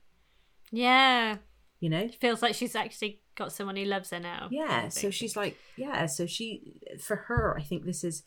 Yeah. 0.70 1.38
you 1.80 1.88
know? 1.90 2.00
It 2.00 2.14
feels 2.20 2.42
like 2.42 2.54
she's 2.54 2.74
actually 2.76 3.20
got 3.34 3.52
someone 3.52 3.76
who 3.76 3.84
loves 3.84 4.10
her 4.10 4.20
now. 4.20 4.48
yeah 4.50 4.88
so 4.88 5.10
she's 5.10 5.36
like 5.36 5.56
yeah 5.76 6.06
so 6.06 6.24
she 6.24 6.80
for 7.00 7.16
her 7.16 7.56
i 7.58 7.62
think 7.62 7.84
this 7.84 8.04
is 8.04 8.22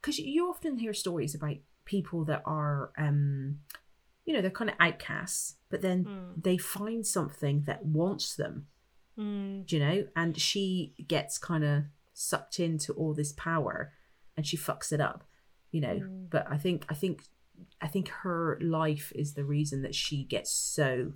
because 0.00 0.18
you 0.18 0.50
often 0.50 0.76
hear 0.78 0.92
stories 0.92 1.34
about 1.34 1.56
people 1.86 2.24
that 2.26 2.42
are 2.44 2.92
um 2.98 3.58
you 4.24 4.32
know 4.34 4.40
they're 4.40 4.50
kind 4.50 4.70
of 4.70 4.76
outcasts 4.80 5.56
but 5.70 5.80
then 5.82 6.04
Mm. 6.04 6.42
they 6.42 6.56
find 6.58 7.06
something 7.06 7.62
that 7.66 7.84
wants 7.84 8.34
them 8.36 8.66
Mm, 9.18 9.70
you 9.70 9.78
know 9.78 10.06
and 10.16 10.38
she 10.38 10.94
gets 11.08 11.36
kind 11.38 11.64
of 11.64 11.84
sucked 12.14 12.60
into 12.60 12.92
all 12.94 13.12
this 13.14 13.32
power 13.32 13.92
and 14.36 14.46
she 14.46 14.56
fucks 14.56 14.92
it 14.92 15.00
up 15.00 15.24
you 15.70 15.80
know 15.80 15.94
Mm. 16.00 16.30
but 16.30 16.46
i 16.50 16.56
think 16.56 16.84
i 16.88 16.94
think 16.94 17.22
i 17.80 17.86
think 17.88 18.08
her 18.08 18.58
life 18.62 19.12
is 19.14 19.34
the 19.34 19.44
reason 19.44 19.82
that 19.82 19.94
she 19.94 20.24
gets 20.24 20.50
so 20.52 21.12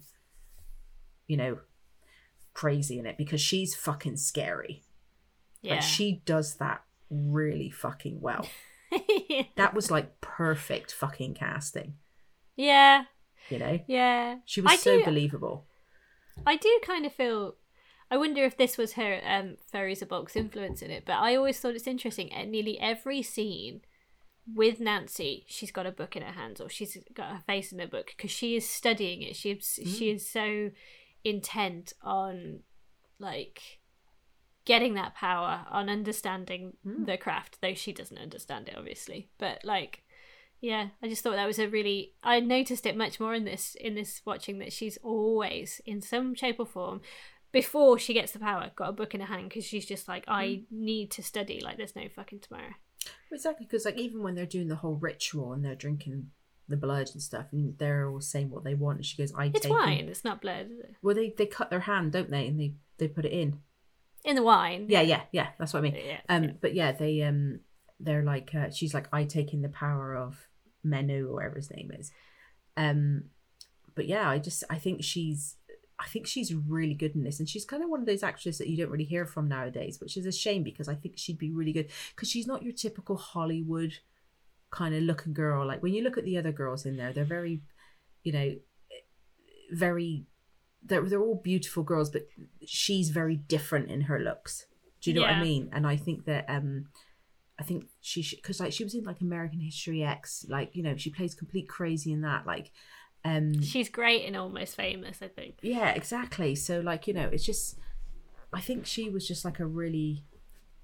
you 1.26 1.36
know 1.36 1.58
crazy 2.52 2.98
in 2.98 3.06
it 3.06 3.16
because 3.18 3.40
she's 3.40 3.74
fucking 3.74 4.16
scary. 4.16 4.84
Yeah. 5.62 5.74
Like 5.74 5.82
she 5.82 6.22
does 6.24 6.56
that 6.56 6.82
really 7.10 7.70
fucking 7.70 8.20
well. 8.20 8.46
That 9.56 9.74
was 9.74 9.90
like 9.90 10.20
perfect 10.20 10.92
fucking 10.92 11.34
casting. 11.34 11.94
Yeah. 12.56 13.04
You 13.50 13.58
know, 13.58 13.80
Yeah. 13.86 14.36
she 14.46 14.60
was 14.60 14.72
I 14.72 14.76
so 14.76 14.98
do- 14.98 15.04
believable. 15.04 15.66
I 16.46 16.56
do 16.56 16.80
kind 16.84 17.04
of 17.06 17.12
feel. 17.12 17.56
I 18.10 18.16
wonder 18.16 18.44
if 18.44 18.56
this 18.56 18.76
was 18.76 18.92
her 18.94 19.20
um, 19.26 19.56
Fairuza 19.72 20.06
Balk 20.08 20.34
influence 20.36 20.82
in 20.82 20.90
it, 20.90 21.04
but 21.06 21.14
I 21.14 21.34
always 21.36 21.58
thought 21.58 21.74
it's 21.74 21.86
interesting. 21.86 22.32
At 22.32 22.48
nearly 22.48 22.78
every 22.78 23.22
scene 23.22 23.80
with 24.54 24.78
Nancy, 24.78 25.44
she's 25.48 25.72
got 25.72 25.86
a 25.86 25.90
book 25.92 26.14
in 26.16 26.22
her 26.22 26.32
hands 26.32 26.60
or 26.60 26.68
she's 26.68 26.96
got 27.14 27.30
her 27.32 27.42
face 27.46 27.72
in 27.72 27.80
a 27.80 27.86
book 27.86 28.12
because 28.16 28.30
she 28.30 28.56
is 28.56 28.68
studying 28.68 29.22
it. 29.22 29.36
She 29.36 29.50
is, 29.52 29.80
she 29.96 30.10
is 30.10 30.28
so 30.28 30.70
intent 31.24 31.92
on 32.02 32.60
like 33.18 33.80
getting 34.64 34.94
that 34.94 35.14
power, 35.14 35.66
on 35.70 35.88
understanding 35.88 36.76
the 36.84 37.16
craft, 37.16 37.58
though 37.62 37.74
she 37.74 37.92
doesn't 37.92 38.18
understand 38.18 38.68
it 38.68 38.74
obviously. 38.76 39.28
But 39.38 39.64
like 39.64 40.03
yeah, 40.64 40.88
I 41.02 41.08
just 41.08 41.22
thought 41.22 41.36
that 41.36 41.46
was 41.46 41.58
a 41.58 41.68
really. 41.68 42.14
I 42.22 42.40
noticed 42.40 42.86
it 42.86 42.96
much 42.96 43.20
more 43.20 43.34
in 43.34 43.44
this 43.44 43.74
in 43.78 43.94
this 43.94 44.22
watching 44.24 44.58
that 44.60 44.72
she's 44.72 44.96
always 45.02 45.82
in 45.84 46.00
some 46.00 46.34
shape 46.34 46.56
or 46.58 46.64
form 46.64 47.02
before 47.52 47.98
she 47.98 48.14
gets 48.14 48.32
the 48.32 48.38
power 48.38 48.70
got 48.74 48.88
a 48.88 48.92
book 48.92 49.14
in 49.14 49.20
her 49.20 49.26
hand 49.26 49.50
because 49.50 49.66
she's 49.66 49.84
just 49.84 50.08
like 50.08 50.24
I 50.26 50.62
need 50.70 51.10
to 51.12 51.22
study 51.22 51.60
like 51.60 51.76
there's 51.76 51.94
no 51.94 52.08
fucking 52.08 52.40
tomorrow. 52.40 52.72
Exactly, 53.30 53.66
because 53.66 53.84
like 53.84 53.98
even 53.98 54.22
when 54.22 54.34
they're 54.34 54.46
doing 54.46 54.68
the 54.68 54.76
whole 54.76 54.94
ritual 54.94 55.52
and 55.52 55.62
they're 55.62 55.74
drinking 55.74 56.30
the 56.66 56.78
blood 56.78 57.10
and 57.12 57.20
stuff, 57.22 57.46
and 57.52 57.76
they're 57.76 58.08
all 58.08 58.22
saying 58.22 58.48
what 58.48 58.64
they 58.64 58.74
want, 58.74 58.96
and 58.96 59.04
she 59.04 59.18
goes, 59.18 59.34
"I 59.36 59.46
It's 59.46 59.60
take." 59.60 59.70
wine. 59.70 60.08
It's 60.08 60.24
not 60.24 60.40
blood. 60.40 60.68
It? 60.70 60.94
Well, 61.02 61.14
they 61.14 61.34
they 61.36 61.44
cut 61.44 61.68
their 61.68 61.80
hand, 61.80 62.12
don't 62.12 62.30
they? 62.30 62.46
And 62.46 62.58
they 62.58 62.72
they 62.96 63.08
put 63.08 63.26
it 63.26 63.32
in. 63.32 63.58
In 64.24 64.34
the 64.34 64.42
wine. 64.42 64.86
Yeah, 64.88 65.02
yeah, 65.02 65.24
yeah. 65.30 65.48
That's 65.58 65.74
what 65.74 65.80
I 65.80 65.82
mean. 65.82 65.96
Yeah. 65.96 66.20
Um, 66.30 66.44
yeah. 66.44 66.50
but 66.58 66.74
yeah, 66.74 66.92
they 66.92 67.20
um, 67.20 67.60
they're 68.00 68.22
like, 68.22 68.54
uh, 68.54 68.70
she's 68.70 68.94
like, 68.94 69.08
I 69.12 69.24
take 69.24 69.52
in 69.52 69.60
the 69.60 69.68
power 69.68 70.16
of 70.16 70.48
Menu 70.84 71.28
or 71.28 71.34
whatever 71.34 71.56
his 71.56 71.70
name 71.70 71.90
is. 71.98 72.12
Um, 72.76 73.24
but 73.94 74.06
yeah, 74.06 74.28
I 74.28 74.38
just 74.38 74.64
I 74.68 74.78
think 74.78 75.02
she's 75.02 75.56
I 75.98 76.06
think 76.06 76.26
she's 76.26 76.52
really 76.54 76.94
good 76.94 77.14
in 77.14 77.22
this, 77.24 77.38
and 77.38 77.48
she's 77.48 77.64
kind 77.64 77.82
of 77.82 77.88
one 77.88 78.00
of 78.00 78.06
those 78.06 78.22
actresses 78.22 78.58
that 78.58 78.68
you 78.68 78.76
don't 78.76 78.90
really 78.90 79.04
hear 79.04 79.26
from 79.26 79.48
nowadays, 79.48 80.00
which 80.00 80.16
is 80.16 80.26
a 80.26 80.32
shame 80.32 80.62
because 80.62 80.88
I 80.88 80.94
think 80.94 81.14
she'd 81.16 81.38
be 81.38 81.52
really 81.52 81.72
good 81.72 81.90
because 82.14 82.30
she's 82.30 82.46
not 82.46 82.62
your 82.62 82.72
typical 82.72 83.16
Hollywood 83.16 83.98
kind 84.70 84.94
of 84.94 85.02
looking 85.02 85.32
girl. 85.32 85.66
Like 85.66 85.82
when 85.82 85.94
you 85.94 86.02
look 86.02 86.18
at 86.18 86.24
the 86.24 86.36
other 86.36 86.52
girls 86.52 86.84
in 86.84 86.96
there, 86.96 87.12
they're 87.12 87.24
very, 87.24 87.62
you 88.22 88.32
know, 88.32 88.54
very. 89.72 90.26
They're, 90.86 91.00
they're 91.00 91.22
all 91.22 91.40
beautiful 91.42 91.82
girls, 91.82 92.10
but 92.10 92.28
she's 92.66 93.08
very 93.08 93.36
different 93.36 93.90
in 93.90 94.02
her 94.02 94.18
looks. 94.18 94.66
Do 95.00 95.10
you 95.10 95.16
know 95.16 95.22
what 95.22 95.30
I 95.30 95.42
mean? 95.42 95.70
And 95.72 95.86
I 95.86 95.96
think 95.96 96.26
that 96.26 96.44
um, 96.46 96.88
I 97.58 97.62
think 97.62 97.86
she 98.00 98.26
because 98.34 98.60
like 98.60 98.72
she 98.72 98.84
was 98.84 98.94
in 98.94 99.04
like 99.04 99.20
American 99.20 99.60
History 99.60 100.02
X, 100.02 100.44
like 100.48 100.74
you 100.74 100.82
know 100.82 100.96
she 100.96 101.10
plays 101.10 101.34
complete 101.34 101.68
crazy 101.68 102.12
in 102.12 102.22
that. 102.22 102.46
Like, 102.46 102.72
um, 103.24 103.62
She's 103.62 103.88
great 103.88 104.24
in 104.24 104.34
Almost 104.34 104.76
Famous. 104.76 105.18
I 105.22 105.28
think. 105.28 105.58
yeah, 105.62 105.90
exactly. 105.90 106.54
So 106.56 106.80
like 106.80 107.06
you 107.06 107.14
know, 107.14 107.28
it's 107.32 107.44
just 107.44 107.78
I 108.52 108.60
think 108.60 108.86
she 108.86 109.08
was 109.08 109.26
just 109.26 109.44
like 109.44 109.60
a 109.60 109.66
really 109.66 110.24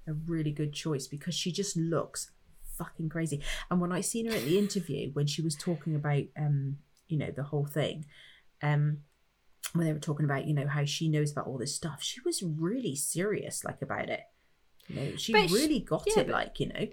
a 0.07 0.13
really 0.13 0.51
good 0.51 0.73
choice 0.73 1.07
because 1.07 1.35
she 1.35 1.51
just 1.51 1.75
looks 1.75 2.31
fucking 2.77 3.09
crazy. 3.09 3.41
And 3.69 3.81
when 3.81 3.91
I 3.91 4.01
seen 4.01 4.27
her 4.27 4.35
at 4.35 4.43
the 4.43 4.57
interview 4.57 5.11
when 5.13 5.27
she 5.27 5.41
was 5.41 5.55
talking 5.55 5.95
about 5.95 6.23
um 6.37 6.77
you 7.07 7.17
know 7.17 7.31
the 7.31 7.43
whole 7.43 7.65
thing, 7.65 8.05
um 8.63 8.99
when 9.73 9.85
they 9.85 9.93
were 9.93 9.99
talking 9.99 10.25
about 10.25 10.47
you 10.47 10.53
know 10.53 10.67
how 10.67 10.85
she 10.85 11.09
knows 11.09 11.31
about 11.31 11.47
all 11.47 11.57
this 11.57 11.75
stuff, 11.75 12.01
she 12.01 12.21
was 12.21 12.41
really 12.41 12.95
serious 12.95 13.65
like 13.65 13.81
about 13.81 14.09
it. 14.09 14.21
You 14.87 14.95
know, 14.95 15.15
she 15.15 15.31
But 15.33 15.47
she- 15.49 15.55
really 15.55 15.79
got 15.79 16.03
yeah, 16.07 16.21
it. 16.21 16.27
but- 16.27 16.33
Like 16.33 16.59
you 16.59 16.67
know, 16.67 16.87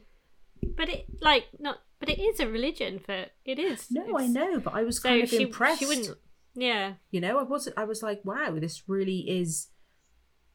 But 0.76 0.88
it 0.88 1.06
like 1.20 1.46
not. 1.58 1.78
But 2.00 2.10
it 2.10 2.20
is 2.20 2.38
a 2.40 2.46
religion 2.48 3.00
for 3.00 3.26
it 3.44 3.58
is. 3.58 3.90
no, 3.90 4.16
I 4.18 4.26
know, 4.28 4.60
but 4.60 4.72
I 4.74 4.82
was 4.84 5.00
So 5.00 5.08
kind 5.08 5.22
of 5.22 5.28
she 5.30 5.42
impressed. 5.42 5.80
she 5.80 5.86
wouldn't. 5.86 6.16
Yeah. 6.54 6.94
you 7.12 7.20
know 7.20 7.38
i 7.38 7.42
wasn't 7.44 7.78
i 7.78 7.84
was 7.84 8.02
like 8.02 8.20
wow 8.24 8.56
this 8.58 8.82
really 8.88 9.20
is 9.30 9.68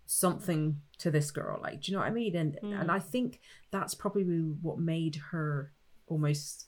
something 0.05 0.81
to 0.97 1.09
this 1.09 1.31
girl 1.31 1.59
like 1.61 1.81
do 1.81 1.91
you 1.91 1.97
know 1.97 2.01
what 2.03 2.09
i 2.09 2.13
mean 2.13 2.35
and 2.35 2.57
Mm. 2.61 2.81
and 2.81 2.91
i 2.91 2.99
think 2.99 3.39
that's 3.71 3.95
probably 3.95 4.23
what 4.61 4.79
made 4.79 5.15
her 5.31 5.71
almost 6.07 6.67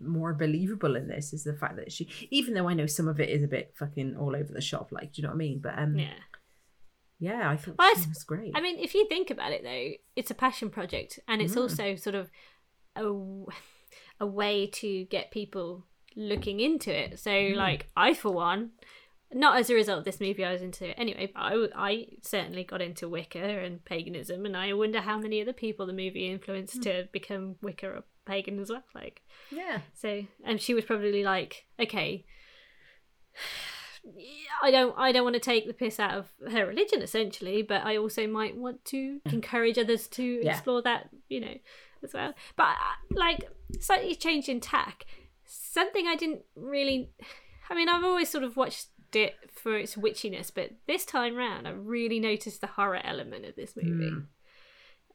more 0.00 0.34
believable 0.34 0.96
in 0.96 1.06
this 1.06 1.32
is 1.32 1.44
the 1.44 1.54
fact 1.54 1.76
that 1.76 1.92
she 1.92 2.08
even 2.30 2.54
though 2.54 2.68
i 2.68 2.74
know 2.74 2.86
some 2.86 3.06
of 3.06 3.20
it 3.20 3.28
is 3.28 3.44
a 3.44 3.48
bit 3.48 3.74
fucking 3.78 4.16
all 4.16 4.34
over 4.34 4.52
the 4.52 4.60
shop 4.60 4.90
like 4.90 5.12
do 5.12 5.22
you 5.22 5.22
know 5.22 5.30
what 5.30 5.34
i 5.36 5.38
mean 5.38 5.60
but 5.60 5.78
um 5.78 5.96
yeah, 5.96 6.14
Yeah. 7.20 7.50
i 7.50 7.56
thought 7.56 7.76
Well, 7.78 7.88
I 7.90 7.94
she 7.94 8.00
s- 8.02 8.08
was 8.08 8.24
great 8.24 8.52
I 8.54 8.60
mean, 8.60 8.78
if 8.78 8.94
you 8.94 9.06
think 9.08 9.30
about 9.30 9.52
it, 9.52 9.62
though, 9.62 9.90
it's 10.16 10.30
a 10.30 10.34
passion 10.34 10.70
project, 10.70 11.18
and 11.28 11.40
it's 11.42 11.54
Mm. 11.54 11.62
also 11.62 11.96
sort 11.96 12.14
of 12.14 12.30
a, 12.96 13.04
a 14.20 14.26
way 14.26 14.66
to 14.66 15.04
get 15.06 15.30
people 15.30 15.84
looking 16.16 16.60
into 16.60 16.90
it. 16.96 17.18
So, 17.18 17.30
Mm. 17.30 17.56
like, 17.56 17.88
I, 17.96 18.14
for 18.14 18.32
one, 18.32 18.70
not 19.32 19.58
as 19.58 19.68
a 19.70 19.74
result 19.74 19.98
of 20.00 20.04
this 20.04 20.20
movie, 20.20 20.44
I 20.44 20.52
was 20.52 20.62
into 20.62 20.88
it 20.88 20.94
anyway, 20.98 21.30
but 21.32 21.40
I, 21.40 21.66
I 21.76 22.06
certainly 22.22 22.64
got 22.64 22.80
into 22.80 23.08
Wicca 23.08 23.38
and 23.64 23.84
paganism, 23.84 24.46
and 24.46 24.56
I 24.56 24.72
wonder 24.72 25.00
how 25.00 25.18
many 25.18 25.40
other 25.42 25.52
people 25.52 25.86
the 25.86 25.92
movie 25.92 26.28
influenced 26.30 26.78
Mm. 26.80 26.82
to 26.84 27.08
become 27.12 27.56
Wicca 27.62 27.86
or 27.88 28.04
pagan 28.26 28.58
as 28.58 28.70
well. 28.70 28.84
Like, 28.94 29.22
yeah 29.50 29.80
so, 29.94 30.24
and 30.44 30.60
she 30.60 30.74
was 30.74 30.84
probably 30.84 31.22
like, 31.24 31.66
okay. 31.80 32.24
I 34.62 34.70
don't 34.70 34.94
I 34.98 35.12
don't 35.12 35.24
want 35.24 35.34
to 35.34 35.40
take 35.40 35.66
the 35.66 35.72
piss 35.74 35.98
out 36.00 36.14
of 36.14 36.28
her 36.50 36.66
religion 36.66 37.02
essentially, 37.02 37.62
but 37.62 37.84
I 37.84 37.96
also 37.96 38.26
might 38.26 38.56
want 38.56 38.84
to 38.86 39.20
encourage 39.26 39.78
others 39.78 40.06
to 40.08 40.22
Yeah. 40.42 40.52
explore 40.52 40.82
that, 40.82 41.08
you 41.28 41.40
know, 41.40 41.54
as 42.02 42.12
well. 42.14 42.34
But 42.56 42.68
uh, 42.68 43.14
like 43.14 43.48
slightly 43.80 44.14
change 44.14 44.48
in 44.48 44.60
tack, 44.60 45.04
something 45.44 46.06
I 46.06 46.16
didn't 46.16 46.42
really 46.56 47.10
I 47.70 47.74
mean, 47.74 47.88
I've 47.88 48.04
always 48.04 48.28
sort 48.30 48.44
of 48.44 48.56
watched 48.56 48.86
it 49.14 49.34
for 49.50 49.76
its 49.76 49.94
witchiness, 49.96 50.50
but 50.54 50.72
this 50.86 51.04
time 51.04 51.34
round 51.36 51.66
I 51.68 51.72
really 51.72 52.20
noticed 52.20 52.60
the 52.60 52.66
horror 52.66 53.00
element 53.04 53.44
of 53.44 53.56
this 53.56 53.74
movie. 53.76 54.10
Mm. 54.10 54.26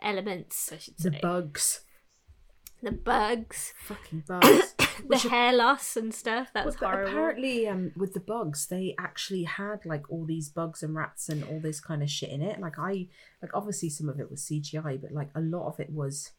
Elements, 0.02 0.72
I 0.74 0.78
should 0.78 1.00
say. 1.00 1.10
the 1.10 1.20
bugs 1.22 1.82
the 2.84 2.92
bugs, 2.92 3.74
fucking 3.80 4.24
bugs 4.28 4.76
the 4.78 5.04
Which 5.08 5.24
hair 5.24 5.52
loss 5.54 5.98
and 5.98 6.14
stuff. 6.14 6.50
That 6.54 6.66
was 6.66 6.80
Well, 6.80 6.92
horrible. 6.92 7.12
Apparently, 7.12 7.68
um, 7.68 7.92
with 7.98 8.14
the 8.14 8.20
bugs, 8.20 8.68
they 8.68 8.94
actually 9.00 9.44
had 9.44 9.86
like 9.86 10.10
all 10.12 10.26
these 10.26 10.50
bugs 10.50 10.84
and 10.84 10.96
rats 10.96 11.30
and 11.30 11.44
all 11.46 11.60
this 11.60 11.80
kind 11.80 12.04
of 12.04 12.10
shit 12.10 12.30
in 12.30 12.42
it. 12.42 12.60
Like 12.60 12.78
I, 12.78 13.08
like 13.42 13.52
obviously 13.56 13.90
some 13.90 14.08
of 14.10 14.20
it 14.20 14.30
was 14.30 14.42
CGI, 14.44 15.02
but 15.02 15.12
like 15.12 15.30
a 15.36 15.42
lot 15.42 15.68
of 15.68 15.80
it 15.80 15.92
was, 15.92 16.32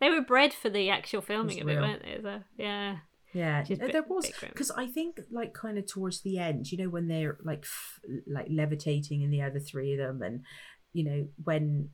They 0.00 0.08
were 0.10 0.22
bred 0.22 0.54
for 0.54 0.70
the 0.70 0.88
actual 0.90 1.20
filming 1.20 1.60
of 1.60 1.68
it, 1.68 1.72
real. 1.72 1.82
weren't 1.82 2.02
they? 2.02 2.18
So, 2.22 2.40
yeah. 2.56 2.96
yeah. 3.34 3.64
Is 3.68 3.78
there 3.78 4.02
was 4.08 4.30
because 4.40 4.70
I 4.70 4.86
think 4.86 5.20
like 5.30 5.52
kind 5.52 5.76
of 5.78 5.86
towards 5.86 6.22
the 6.22 6.38
end, 6.38 6.72
you 6.72 6.78
know, 6.78 6.88
when 6.88 7.08
they're 7.08 7.36
like 7.44 7.64
f- 7.64 8.00
like 8.26 8.46
levitating 8.50 9.20
in 9.22 9.30
the 9.30 9.42
other 9.42 9.60
three 9.60 9.92
of 9.92 9.98
them, 9.98 10.22
and 10.22 10.44
you 10.92 11.04
know 11.04 11.28
when, 11.44 11.90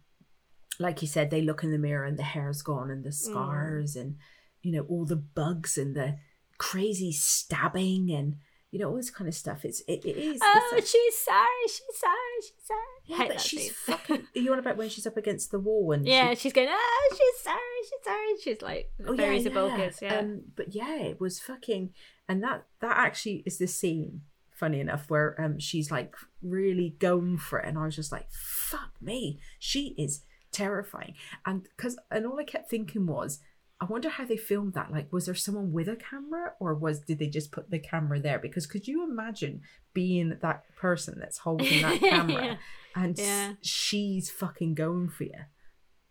like 0.78 1.02
you 1.02 1.08
said, 1.08 1.30
they 1.30 1.42
look 1.42 1.62
in 1.62 1.70
the 1.70 1.78
mirror 1.78 2.04
and 2.04 2.18
the 2.18 2.22
hair's 2.22 2.62
gone 2.62 2.90
and 2.90 3.04
the 3.04 3.10
Mm. 3.10 3.14
scars 3.14 3.96
and 3.96 4.16
you 4.62 4.72
know 4.72 4.82
all 4.88 5.04
the 5.04 5.16
bugs 5.16 5.76
and 5.76 5.94
the 5.96 6.16
crazy 6.58 7.12
stabbing 7.12 8.10
and 8.12 8.36
you 8.70 8.78
know 8.78 8.88
all 8.88 8.96
this 8.96 9.10
kind 9.10 9.28
of 9.28 9.34
stuff. 9.34 9.64
It's 9.64 9.80
it, 9.86 10.04
it 10.04 10.16
is. 10.16 10.40
Oh, 10.42 10.74
it's 10.76 10.90
she's 10.90 11.18
sorry, 11.18 11.46
she's 11.66 11.98
sorry, 11.98 12.40
she's 12.40 12.66
sorry. 12.66 12.80
Yeah, 13.04 13.28
but 13.28 13.40
she's 13.40 13.60
scene. 13.62 13.72
fucking. 13.96 14.16
Are 14.36 14.38
you 14.40 14.52
on 14.52 14.58
about 14.58 14.76
when 14.76 14.88
she's 14.88 15.06
up 15.06 15.16
against 15.16 15.50
the 15.50 15.58
wall 15.58 15.92
and 15.92 16.06
Yeah, 16.06 16.30
She, 16.30 16.36
she's 16.40 16.52
going, 16.52 16.68
oh, 16.70 17.08
she's 17.10 17.44
sorry, 17.44 17.58
she's 17.82 18.04
sorry. 18.04 18.34
She's 18.42 18.62
like, 18.62 18.90
oh 19.06 19.14
very 19.14 19.40
yeah, 19.40 19.50
yeah. 19.76 19.90
yeah. 20.00 20.18
Um, 20.20 20.42
but 20.56 20.74
yeah, 20.74 20.96
it 20.96 21.20
was 21.20 21.38
fucking, 21.40 21.92
and 22.28 22.42
that 22.42 22.64
that 22.80 22.96
actually 22.96 23.42
is 23.46 23.58
the 23.58 23.66
scene. 23.66 24.22
Funny 24.54 24.78
enough, 24.78 25.10
where 25.10 25.38
um 25.40 25.58
she's 25.58 25.90
like 25.90 26.14
really 26.40 26.94
going 27.00 27.36
for 27.36 27.58
it, 27.58 27.66
and 27.68 27.76
I 27.76 27.84
was 27.84 27.96
just 27.96 28.12
like, 28.12 28.30
fuck 28.30 28.92
me, 29.00 29.40
she 29.58 29.94
is 29.98 30.22
terrifying, 30.52 31.14
and 31.46 31.62
because 31.76 31.96
and 32.10 32.26
all 32.26 32.38
I 32.38 32.44
kept 32.44 32.70
thinking 32.70 33.06
was. 33.06 33.40
I 33.80 33.84
wonder 33.86 34.10
how 34.10 34.24
they 34.24 34.36
filmed 34.36 34.74
that. 34.74 34.92
Like, 34.92 35.12
was 35.12 35.26
there 35.26 35.34
someone 35.34 35.72
with 35.72 35.88
a 35.88 35.96
camera, 35.96 36.52
or 36.60 36.72
was 36.72 37.00
did 37.00 37.18
they 37.18 37.26
just 37.26 37.50
put 37.50 37.68
the 37.68 37.80
camera 37.80 38.20
there? 38.20 38.38
Because 38.38 38.64
could 38.64 38.86
you 38.86 39.02
imagine 39.02 39.62
being 39.92 40.38
that 40.40 40.62
person 40.76 41.18
that's 41.18 41.38
holding 41.38 41.82
that 41.82 41.98
camera 41.98 42.44
Yeah. 42.44 42.56
and 42.94 43.18
Yeah. 43.18 43.54
she's 43.60 44.30
fucking 44.30 44.74
going 44.76 45.08
for 45.08 45.24
you? 45.24 45.32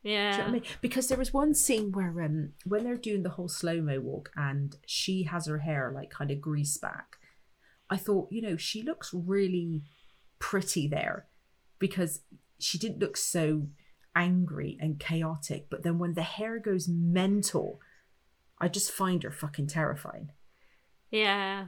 yeah. 0.04 0.32
You 0.34 0.38
know 0.40 0.48
I 0.48 0.52
mean? 0.52 0.64
Because 0.82 1.08
there 1.08 1.18
was 1.18 1.32
one 1.34 1.54
scene 1.54 1.94
where 1.94 2.22
um 2.22 2.52
when 2.66 2.84
they're 2.84 2.98
doing 2.98 3.24
the 3.24 3.30
whole 3.30 3.48
slow 3.48 3.80
mo 3.82 4.02
walk 4.02 4.32
and 4.36 4.76
she 4.86 5.24
has 5.24 5.46
her 5.46 5.60
hair 5.60 5.94
like 5.96 6.10
kind 6.10 6.30
of 6.30 6.42
greased 6.42 6.82
back, 6.82 7.20
I 7.90 7.96
thought, 7.96 8.28
you 8.32 8.42
know, 8.42 8.58
she 8.58 8.84
looks 8.84 9.14
really 9.14 9.84
pretty 10.40 10.90
there 10.90 11.28
because 11.80 12.22
she 12.60 12.78
didn't 12.78 13.00
look 13.00 13.16
so 13.16 13.68
angry 14.16 14.78
and 14.80 15.00
chaotic. 15.00 15.68
But 15.70 15.84
then 15.84 16.00
when 16.00 16.14
the 16.14 16.24
hair 16.24 16.60
goes 16.60 16.88
mental, 16.88 17.80
I 18.60 18.68
just 18.68 18.92
find 18.92 19.24
her 19.24 19.32
fucking 19.32 19.68
terrifying. 19.68 20.32
Yeah. 21.10 21.66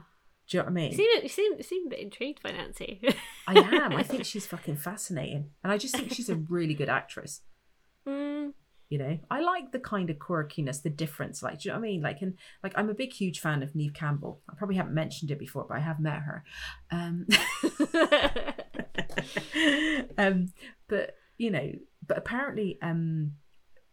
Do 0.48 0.56
you 0.56 0.62
know 0.62 0.64
what 0.64 0.70
I 0.70 0.74
mean? 0.74 0.90
You 0.90 0.96
seem, 0.98 1.22
you 1.22 1.28
seem, 1.28 1.52
you 1.56 1.62
seem 1.62 1.86
a 1.86 1.90
bit 1.90 1.98
intrigued 2.00 2.42
by 2.42 2.50
Nancy. 2.50 3.00
I 3.46 3.54
am. 3.58 3.92
I 3.96 4.02
think 4.02 4.26
she's 4.26 4.46
fucking 4.46 4.76
fascinating, 4.76 5.50
and 5.62 5.72
I 5.72 5.78
just 5.78 5.96
think 5.96 6.12
she's 6.12 6.28
a 6.28 6.34
really 6.34 6.74
good 6.74 6.90
actress. 6.90 7.40
mm, 8.08 8.52
You 8.90 8.98
know, 8.98 9.18
I 9.30 9.40
like 9.40 9.72
the 9.72 9.78
kind 9.78 10.10
of 10.10 10.18
quirkiness, 10.18 10.82
the 10.82 10.90
difference. 10.90 11.42
Like, 11.42 11.60
do 11.60 11.68
you 11.68 11.72
know 11.72 11.80
what 11.80 11.86
I 11.86 11.88
mean? 11.88 12.02
Like, 12.02 12.20
and 12.20 12.34
like, 12.62 12.74
I'm 12.76 12.90
a 12.90 12.94
big, 12.94 13.14
huge 13.14 13.40
fan 13.40 13.62
of 13.62 13.74
Neve 13.74 13.94
Campbell. 13.94 14.42
I 14.48 14.54
probably 14.54 14.76
haven't 14.76 14.92
mentioned 14.94 15.30
it 15.30 15.38
before, 15.38 15.64
but 15.66 15.78
I 15.78 15.80
have 15.80 15.98
met 15.98 16.20
her. 16.20 16.44
Um, 16.90 17.26
um, 20.18 20.52
but 20.88 21.16
you 21.38 21.50
know, 21.50 21.72
but 22.06 22.18
apparently, 22.18 22.78
um, 22.82 23.32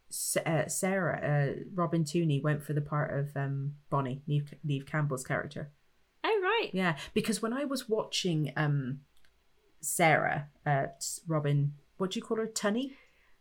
S- 0.10 0.38
uh, 0.46 0.68
Sarah, 0.68 1.20
uh, 1.58 1.60
Robin 1.74 2.04
Tooney 2.04 2.42
went 2.44 2.64
for 2.64 2.74
the 2.74 2.82
part 2.82 3.18
of 3.18 3.36
um 3.36 3.76
Bonnie, 3.90 4.22
Neve, 4.28 4.54
Neve 4.64 4.86
Campbell's 4.86 5.24
character. 5.24 5.72
oh, 6.24 6.40
right. 6.44 6.70
Yeah, 6.74 6.98
because 7.14 7.42
when 7.42 7.54
I 7.54 7.66
was 7.66 7.88
watching 7.90 8.52
um 8.58 9.02
Sarah, 9.80 10.48
uh, 10.66 10.88
Robin, 11.28 11.74
what 11.98 12.12
do 12.12 12.20
you 12.20 12.24
call 12.24 12.38
her, 12.38 12.48
Tunney? 12.48 12.92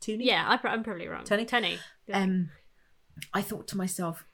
Tooney? 0.00 0.24
Yeah, 0.24 0.44
I, 0.48 0.68
I'm 0.68 0.82
probably 0.82 1.08
wrong. 1.08 1.24
Tenny? 1.24 1.44
Tenny. 1.44 1.78
Um, 2.12 2.50
I 3.34 3.42
thought 3.42 3.68
to 3.68 3.76
myself, 3.76 4.24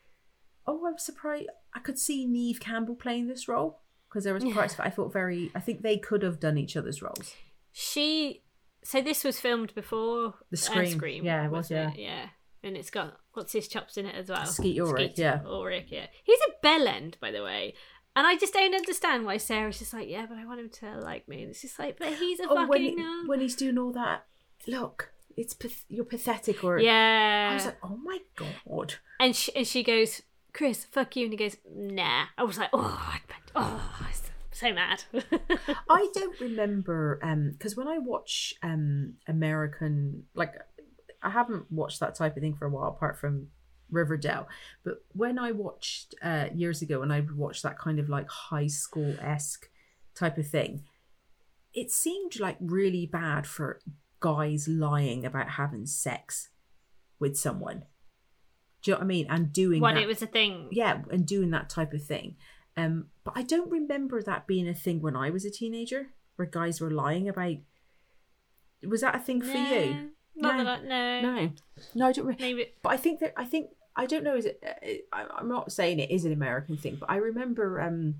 oh, 0.66 0.86
I'm 0.86 0.98
surprised. 0.98 1.48
I 1.74 1.80
could 1.80 1.98
see 1.98 2.24
Neve 2.26 2.60
Campbell 2.60 2.94
playing 2.94 3.26
this 3.26 3.48
role 3.48 3.80
because 4.08 4.22
there 4.24 4.34
was 4.34 4.44
parts 4.44 4.74
of 4.74 4.80
it 4.80 4.86
I 4.86 4.90
thought 4.90 5.12
very. 5.12 5.50
I 5.54 5.60
think 5.60 5.82
they 5.82 5.98
could 5.98 6.22
have 6.22 6.38
done 6.38 6.56
each 6.58 6.76
other's 6.76 7.02
roles. 7.02 7.34
she. 7.72 8.42
So 8.86 9.00
this 9.00 9.24
was 9.24 9.40
filmed 9.40 9.74
before 9.74 10.34
The 10.52 10.56
uh, 10.56 10.60
Scream. 10.60 10.90
Scream. 10.92 11.24
Yeah, 11.24 11.44
it 11.44 11.50
was, 11.50 11.70
wasn't 11.70 11.98
Yeah. 11.98 12.26
And 12.62 12.76
it's 12.76 12.90
got 12.90 13.16
what's 13.32 13.52
his 13.52 13.66
chops 13.66 13.96
in 13.96 14.06
it 14.06 14.14
as 14.14 14.28
well. 14.28 14.46
Skeet 14.46 14.80
Ulrich, 14.80 15.14
yeah. 15.16 15.40
Ulrich, 15.44 15.88
yeah. 15.90 16.06
He's 16.22 16.38
a 16.48 16.52
bell 16.62 16.86
end, 16.86 17.16
by 17.20 17.32
the 17.32 17.42
way. 17.42 17.74
And 18.14 18.24
I 18.26 18.36
just 18.36 18.52
don't 18.52 18.74
understand 18.76 19.26
why 19.26 19.38
Sarah's 19.38 19.80
just 19.80 19.92
like, 19.92 20.08
yeah, 20.08 20.26
but 20.26 20.38
I 20.38 20.44
want 20.46 20.60
him 20.60 20.70
to 20.70 21.00
like 21.00 21.26
me. 21.28 21.42
And 21.42 21.50
it's 21.50 21.62
just 21.62 21.80
like, 21.80 21.98
but 21.98 22.14
he's 22.14 22.38
a 22.38 22.44
Oh, 22.48 22.54
when, 22.54 22.68
fucking 22.68 22.98
he- 22.98 23.04
uh, 23.04 23.26
when 23.26 23.40
he's 23.40 23.56
doing 23.56 23.76
all 23.76 23.90
that, 23.92 24.24
look, 24.68 25.10
it's 25.36 25.52
path- 25.52 25.84
you're 25.88 26.04
pathetic. 26.04 26.62
Or 26.62 26.78
yeah. 26.78 27.48
I 27.50 27.54
was 27.54 27.66
like, 27.66 27.78
oh 27.82 27.96
my 27.96 28.18
god. 28.36 28.94
and 29.18 29.34
she 29.34 29.54
and 29.56 29.66
she 29.66 29.82
goes, 29.82 30.22
Chris, 30.52 30.84
fuck 30.84 31.16
you, 31.16 31.24
and 31.24 31.32
he 31.32 31.36
goes, 31.36 31.56
nah. 31.68 32.26
I 32.38 32.44
was 32.44 32.56
like, 32.56 32.70
oh, 32.72 33.16
oh, 33.56 33.92
so 34.56 34.72
mad. 34.72 35.04
I 35.88 36.08
don't 36.14 36.40
remember 36.40 37.18
um 37.22 37.50
because 37.52 37.76
when 37.76 37.88
I 37.88 37.98
watch 37.98 38.54
um 38.62 39.14
American 39.26 40.24
like 40.34 40.54
I 41.22 41.30
haven't 41.30 41.70
watched 41.70 42.00
that 42.00 42.14
type 42.14 42.36
of 42.36 42.42
thing 42.42 42.54
for 42.54 42.66
a 42.66 42.70
while 42.70 42.88
apart 42.88 43.18
from 43.18 43.48
Riverdale 43.90 44.48
but 44.84 45.04
when 45.12 45.38
I 45.38 45.52
watched 45.52 46.14
uh 46.22 46.46
years 46.54 46.82
ago 46.82 47.02
and 47.02 47.12
I 47.12 47.20
watched 47.34 47.62
that 47.62 47.78
kind 47.78 47.98
of 47.98 48.08
like 48.08 48.28
high 48.28 48.66
school 48.66 49.14
esque 49.20 49.68
type 50.14 50.38
of 50.38 50.48
thing 50.48 50.84
it 51.72 51.90
seemed 51.92 52.40
like 52.40 52.56
really 52.60 53.06
bad 53.06 53.46
for 53.46 53.80
guys 54.20 54.66
lying 54.66 55.24
about 55.24 55.50
having 55.50 55.86
sex 55.86 56.48
with 57.20 57.36
someone 57.36 57.84
do 58.82 58.90
you 58.90 58.94
know 58.94 58.98
what 58.98 59.04
I 59.04 59.06
mean 59.06 59.26
and 59.28 59.52
doing 59.52 59.80
when 59.80 59.94
that 59.94 60.02
it 60.02 60.06
was 60.06 60.22
a 60.22 60.26
thing. 60.26 60.68
yeah 60.72 61.02
and 61.10 61.26
doing 61.26 61.50
that 61.50 61.68
type 61.68 61.92
of 61.92 62.02
thing 62.02 62.36
um 62.76 63.06
but 63.24 63.32
i 63.36 63.42
don't 63.42 63.70
remember 63.70 64.22
that 64.22 64.46
being 64.46 64.68
a 64.68 64.74
thing 64.74 65.00
when 65.00 65.16
i 65.16 65.30
was 65.30 65.44
a 65.44 65.50
teenager 65.50 66.08
where 66.36 66.46
guys 66.46 66.80
were 66.80 66.90
lying 66.90 67.28
about 67.28 67.56
was 68.86 69.00
that 69.00 69.16
a 69.16 69.18
thing 69.18 69.40
for 69.42 69.56
you 69.56 70.10
Not 70.34 70.56
No. 70.58 70.64
that 70.64 70.80
I, 70.80 70.82
no. 70.82 71.20
no 71.20 71.52
no 71.94 72.06
i 72.06 72.12
don't 72.12 72.26
re- 72.26 72.36
Maybe. 72.38 72.66
but 72.82 72.90
i 72.92 72.96
think 72.96 73.20
that 73.20 73.32
i 73.36 73.44
think 73.44 73.70
i 73.96 74.04
don't 74.06 74.24
know 74.24 74.36
is 74.36 74.44
it 74.46 74.62
uh, 74.64 75.16
I- 75.16 75.38
i'm 75.38 75.48
not 75.48 75.72
saying 75.72 75.98
it 75.98 76.10
is 76.10 76.24
an 76.24 76.32
american 76.32 76.76
thing 76.76 76.96
but 77.00 77.10
i 77.10 77.16
remember 77.16 77.80
um 77.80 78.16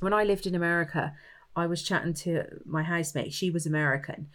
when 0.00 0.12
i 0.12 0.24
lived 0.24 0.46
in 0.46 0.54
america 0.54 1.14
i 1.56 1.66
was 1.66 1.82
chatting 1.82 2.14
to 2.14 2.44
my 2.66 2.82
housemate 2.82 3.32
she 3.32 3.50
was 3.50 3.64
american 3.66 4.28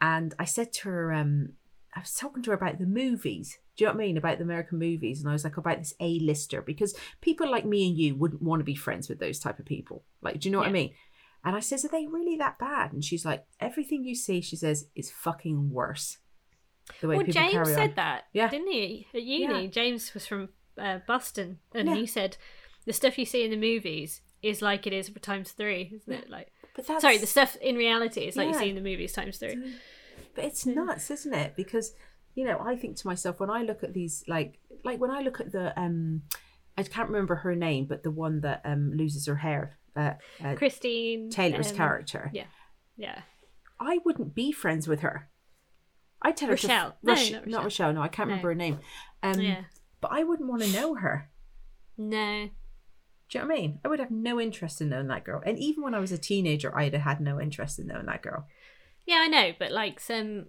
and 0.00 0.34
i 0.38 0.44
said 0.44 0.72
to 0.74 0.88
her 0.90 1.12
um 1.12 1.50
i 1.94 2.00
was 2.00 2.14
talking 2.14 2.42
to 2.42 2.50
her 2.50 2.56
about 2.56 2.78
the 2.78 2.86
movies 2.86 3.58
do 3.76 3.84
you 3.84 3.86
know 3.88 3.94
what 3.94 4.02
I 4.02 4.06
mean 4.06 4.16
about 4.16 4.38
the 4.38 4.44
American 4.44 4.78
movies? 4.78 5.20
And 5.20 5.28
I 5.28 5.32
was 5.32 5.44
like 5.44 5.56
about 5.56 5.78
this 5.78 5.94
A 6.00 6.18
lister 6.20 6.62
because 6.62 6.94
people 7.20 7.50
like 7.50 7.64
me 7.64 7.88
and 7.88 7.96
you 7.98 8.14
wouldn't 8.14 8.42
want 8.42 8.60
to 8.60 8.64
be 8.64 8.74
friends 8.76 9.08
with 9.08 9.18
those 9.18 9.38
type 9.38 9.58
of 9.58 9.64
people. 9.64 10.04
Like, 10.22 10.38
do 10.40 10.48
you 10.48 10.52
know 10.52 10.58
what 10.58 10.68
I 10.68 10.72
mean? 10.72 10.94
And 11.44 11.54
I 11.56 11.60
says, 11.60 11.84
are 11.84 11.88
they 11.88 12.06
really 12.06 12.36
that 12.38 12.58
bad? 12.58 12.92
And 12.92 13.04
she's 13.04 13.24
like, 13.24 13.44
everything 13.60 14.04
you 14.04 14.14
see, 14.14 14.40
she 14.40 14.56
says, 14.56 14.86
is 14.94 15.10
fucking 15.10 15.70
worse. 15.70 16.18
The 17.00 17.08
way 17.08 17.16
Well, 17.16 17.24
people 17.26 17.42
James 17.42 17.68
said 17.74 17.90
on. 17.90 17.94
that, 17.96 18.24
Yeah. 18.32 18.48
didn't 18.48 18.70
he? 18.72 19.06
At 19.12 19.22
uni, 19.22 19.64
Yeah. 19.64 19.70
James 19.70 20.14
was 20.14 20.26
from 20.26 20.50
uh, 20.78 20.98
Boston, 21.06 21.58
and 21.72 21.88
Yeah. 21.88 21.94
he 21.96 22.06
said 22.06 22.36
the 22.86 22.92
stuff 22.92 23.18
you 23.18 23.24
see 23.24 23.44
in 23.44 23.50
the 23.50 23.56
movies 23.56 24.22
is 24.42 24.60
like 24.62 24.86
it 24.86 24.92
is 24.92 25.10
times 25.22 25.52
three, 25.52 25.92
isn't 25.94 26.12
it? 26.12 26.30
Like, 26.30 26.52
But 26.76 26.86
that's 26.86 27.00
sorry, 27.02 27.18
the 27.18 27.26
stuff 27.26 27.56
in 27.56 27.76
reality 27.76 28.22
is 28.22 28.36
like 28.36 28.48
you 28.48 28.54
see 28.54 28.68
in 28.70 28.74
the 28.74 28.80
movies 28.80 29.12
times 29.12 29.38
three. 29.38 29.74
But 30.34 30.44
it's 30.46 30.66
nuts, 30.66 31.10
isn't 31.10 31.32
it? 31.34 31.54
Because 31.56 31.94
you 32.34 32.44
know, 32.44 32.58
I 32.58 32.76
think 32.76 32.96
to 32.96 33.06
myself 33.06 33.40
when 33.40 33.50
I 33.50 33.62
look 33.62 33.82
at 33.82 33.94
these, 33.94 34.24
like, 34.26 34.58
like 34.84 35.00
when 35.00 35.10
I 35.10 35.20
look 35.20 35.40
at 35.40 35.52
the, 35.52 35.78
um, 35.78 36.22
I 36.76 36.82
can't 36.82 37.08
remember 37.08 37.36
her 37.36 37.54
name, 37.54 37.86
but 37.86 38.02
the 38.02 38.10
one 38.10 38.40
that 38.40 38.60
um 38.64 38.92
loses 38.94 39.26
her 39.26 39.36
hair, 39.36 39.78
uh, 39.96 40.14
uh, 40.44 40.54
Christine 40.54 41.30
Taylor's 41.30 41.70
um, 41.70 41.76
character. 41.76 42.30
Yeah, 42.34 42.46
yeah. 42.96 43.20
I 43.78 43.98
wouldn't 44.04 44.34
be 44.34 44.50
friends 44.52 44.88
with 44.88 45.00
her. 45.00 45.28
I 46.22 46.32
tell 46.32 46.48
her 46.48 46.54
Rochelle. 46.54 46.90
to 46.90 46.96
No, 47.06 47.14
not 47.14 47.32
not 47.32 47.44
Rochelle. 47.44 47.62
Rochelle. 47.64 47.92
No, 47.92 48.02
I 48.02 48.08
can't 48.08 48.28
remember 48.28 48.48
her 48.48 48.54
name. 48.54 48.80
Um, 49.22 49.40
yeah. 49.40 49.64
but 50.00 50.10
I 50.12 50.24
wouldn't 50.24 50.48
want 50.48 50.62
to 50.62 50.72
know 50.72 50.94
her. 50.94 51.30
No. 51.96 52.48
Do 53.28 53.38
you 53.38 53.44
know 53.44 53.48
what 53.48 53.56
I 53.56 53.60
mean? 53.60 53.80
I 53.84 53.88
would 53.88 54.00
have 54.00 54.10
no 54.10 54.40
interest 54.40 54.80
in 54.80 54.88
knowing 54.90 55.08
that 55.08 55.24
girl. 55.24 55.42
And 55.44 55.58
even 55.58 55.82
when 55.82 55.94
I 55.94 55.98
was 55.98 56.12
a 56.12 56.18
teenager, 56.18 56.76
I'd 56.76 56.92
have 56.92 57.02
had 57.02 57.20
no 57.20 57.40
interest 57.40 57.78
in 57.78 57.86
knowing 57.86 58.06
that 58.06 58.22
girl. 58.22 58.46
Yeah, 59.06 59.22
I 59.22 59.28
know, 59.28 59.52
but 59.58 59.70
like 59.70 60.00
some 60.00 60.46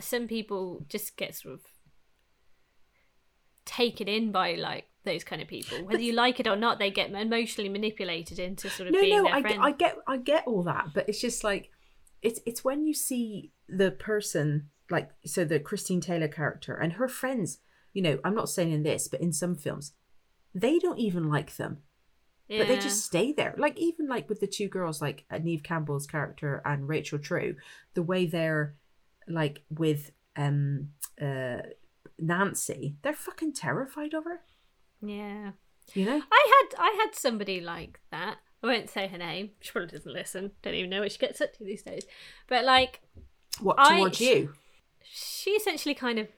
some 0.00 0.28
people 0.28 0.84
just 0.88 1.16
get 1.16 1.34
sort 1.34 1.54
of 1.54 1.60
taken 3.64 4.08
in 4.08 4.32
by 4.32 4.54
like 4.54 4.86
those 5.04 5.24
kind 5.24 5.42
of 5.42 5.48
people. 5.48 5.84
Whether 5.84 6.02
you 6.02 6.12
like 6.12 6.40
it 6.40 6.46
or 6.46 6.56
not, 6.56 6.78
they 6.78 6.90
get 6.90 7.10
emotionally 7.10 7.68
manipulated 7.68 8.38
into 8.38 8.70
sort 8.70 8.88
of 8.88 8.94
No, 8.94 9.00
being 9.00 9.16
no, 9.16 9.24
their 9.24 9.34
I, 9.34 9.40
friend. 9.40 9.60
I 9.62 9.70
get, 9.72 9.96
I 10.06 10.16
get 10.16 10.46
all 10.46 10.62
that, 10.64 10.88
but 10.94 11.08
it's 11.08 11.20
just 11.20 11.44
like, 11.44 11.70
it's 12.20 12.40
it's 12.46 12.64
when 12.64 12.84
you 12.84 12.94
see 12.94 13.52
the 13.68 13.92
person 13.92 14.70
like 14.90 15.10
so 15.24 15.44
the 15.44 15.60
Christine 15.60 16.00
Taylor 16.00 16.26
character 16.28 16.74
and 16.74 16.94
her 16.94 17.08
friends. 17.08 17.58
You 17.92 18.02
know, 18.02 18.18
I'm 18.24 18.34
not 18.34 18.48
saying 18.48 18.72
in 18.72 18.82
this, 18.82 19.08
but 19.08 19.20
in 19.20 19.32
some 19.32 19.54
films, 19.54 19.92
they 20.54 20.78
don't 20.78 20.98
even 20.98 21.28
like 21.28 21.56
them. 21.56 21.78
yeah. 22.48 22.58
but 22.58 22.68
they 22.68 22.78
just 22.78 23.04
stay 23.04 23.32
there. 23.32 23.54
Like 23.56 23.78
even 23.78 24.08
like 24.08 24.28
with 24.28 24.40
the 24.40 24.46
two 24.46 24.68
girls, 24.68 25.00
like 25.00 25.24
uh, 25.30 25.38
Neve 25.38 25.62
Campbell's 25.62 26.06
character 26.06 26.60
and 26.64 26.88
Rachel 26.88 27.18
True, 27.18 27.54
the 27.94 28.02
way 28.02 28.26
they're 28.26 28.74
like 29.28 29.62
with 29.70 30.12
um 30.36 30.88
uh 31.20 31.58
Nancy, 32.18 32.96
they're 33.02 33.12
fucking 33.12 33.52
terrified 33.54 34.14
of 34.14 34.24
her. 34.24 34.40
yeah. 35.00 35.52
You 35.94 36.04
know? 36.04 36.20
I 36.30 36.46
had 36.70 36.78
I 36.80 36.96
had 37.02 37.14
somebody 37.14 37.60
like 37.60 38.00
that. 38.10 38.36
I 38.62 38.66
won't 38.66 38.90
say 38.90 39.06
her 39.08 39.16
name. 39.18 39.50
She 39.60 39.70
probably 39.72 39.88
doesn't 39.96 40.12
listen. 40.12 40.50
Don't 40.62 40.74
even 40.74 40.90
know 40.90 41.00
what 41.00 41.12
she 41.12 41.18
gets 41.18 41.40
up 41.40 41.52
to 41.54 41.64
these 41.64 41.82
days. 41.82 42.04
But 42.48 42.64
like, 42.64 43.00
What 43.60 43.76
I- 43.78 43.96
towards 43.98 44.20
you? 44.20 44.52
she 45.02 45.52
essentially 45.52 45.94
kind 45.94 46.18
of 46.18 46.28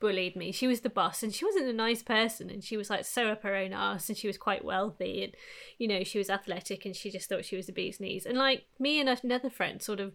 bullied 0.00 0.36
me. 0.36 0.52
She 0.52 0.66
was 0.66 0.80
the 0.80 0.88
boss, 0.90 1.22
and 1.22 1.34
she 1.34 1.44
wasn't 1.44 1.66
a 1.66 1.72
nice 1.72 2.02
person, 2.02 2.48
and 2.48 2.62
she 2.64 2.76
was 2.78 2.88
like 2.90 3.04
so 3.04 3.28
up 3.28 3.42
her 3.42 3.54
own 3.56 3.72
ass, 3.74 4.08
and 4.08 4.16
she 4.16 4.26
was 4.26 4.38
quite 4.38 4.64
wealthy, 4.64 5.22
and 5.24 5.34
you 5.78 5.86
know 5.88 6.02
she 6.04 6.16
was 6.18 6.30
athletic, 6.30 6.86
and 6.86 6.94
she 6.96 7.10
just 7.10 7.28
thought 7.28 7.44
she 7.44 7.56
was 7.56 7.66
the 7.66 7.72
bee's 7.72 8.00
knees. 8.00 8.24
And 8.24 8.38
like 8.38 8.64
me 8.78 9.00
and 9.00 9.08
another 9.22 9.50
friend, 9.50 9.82
sort 9.82 10.00
of 10.00 10.14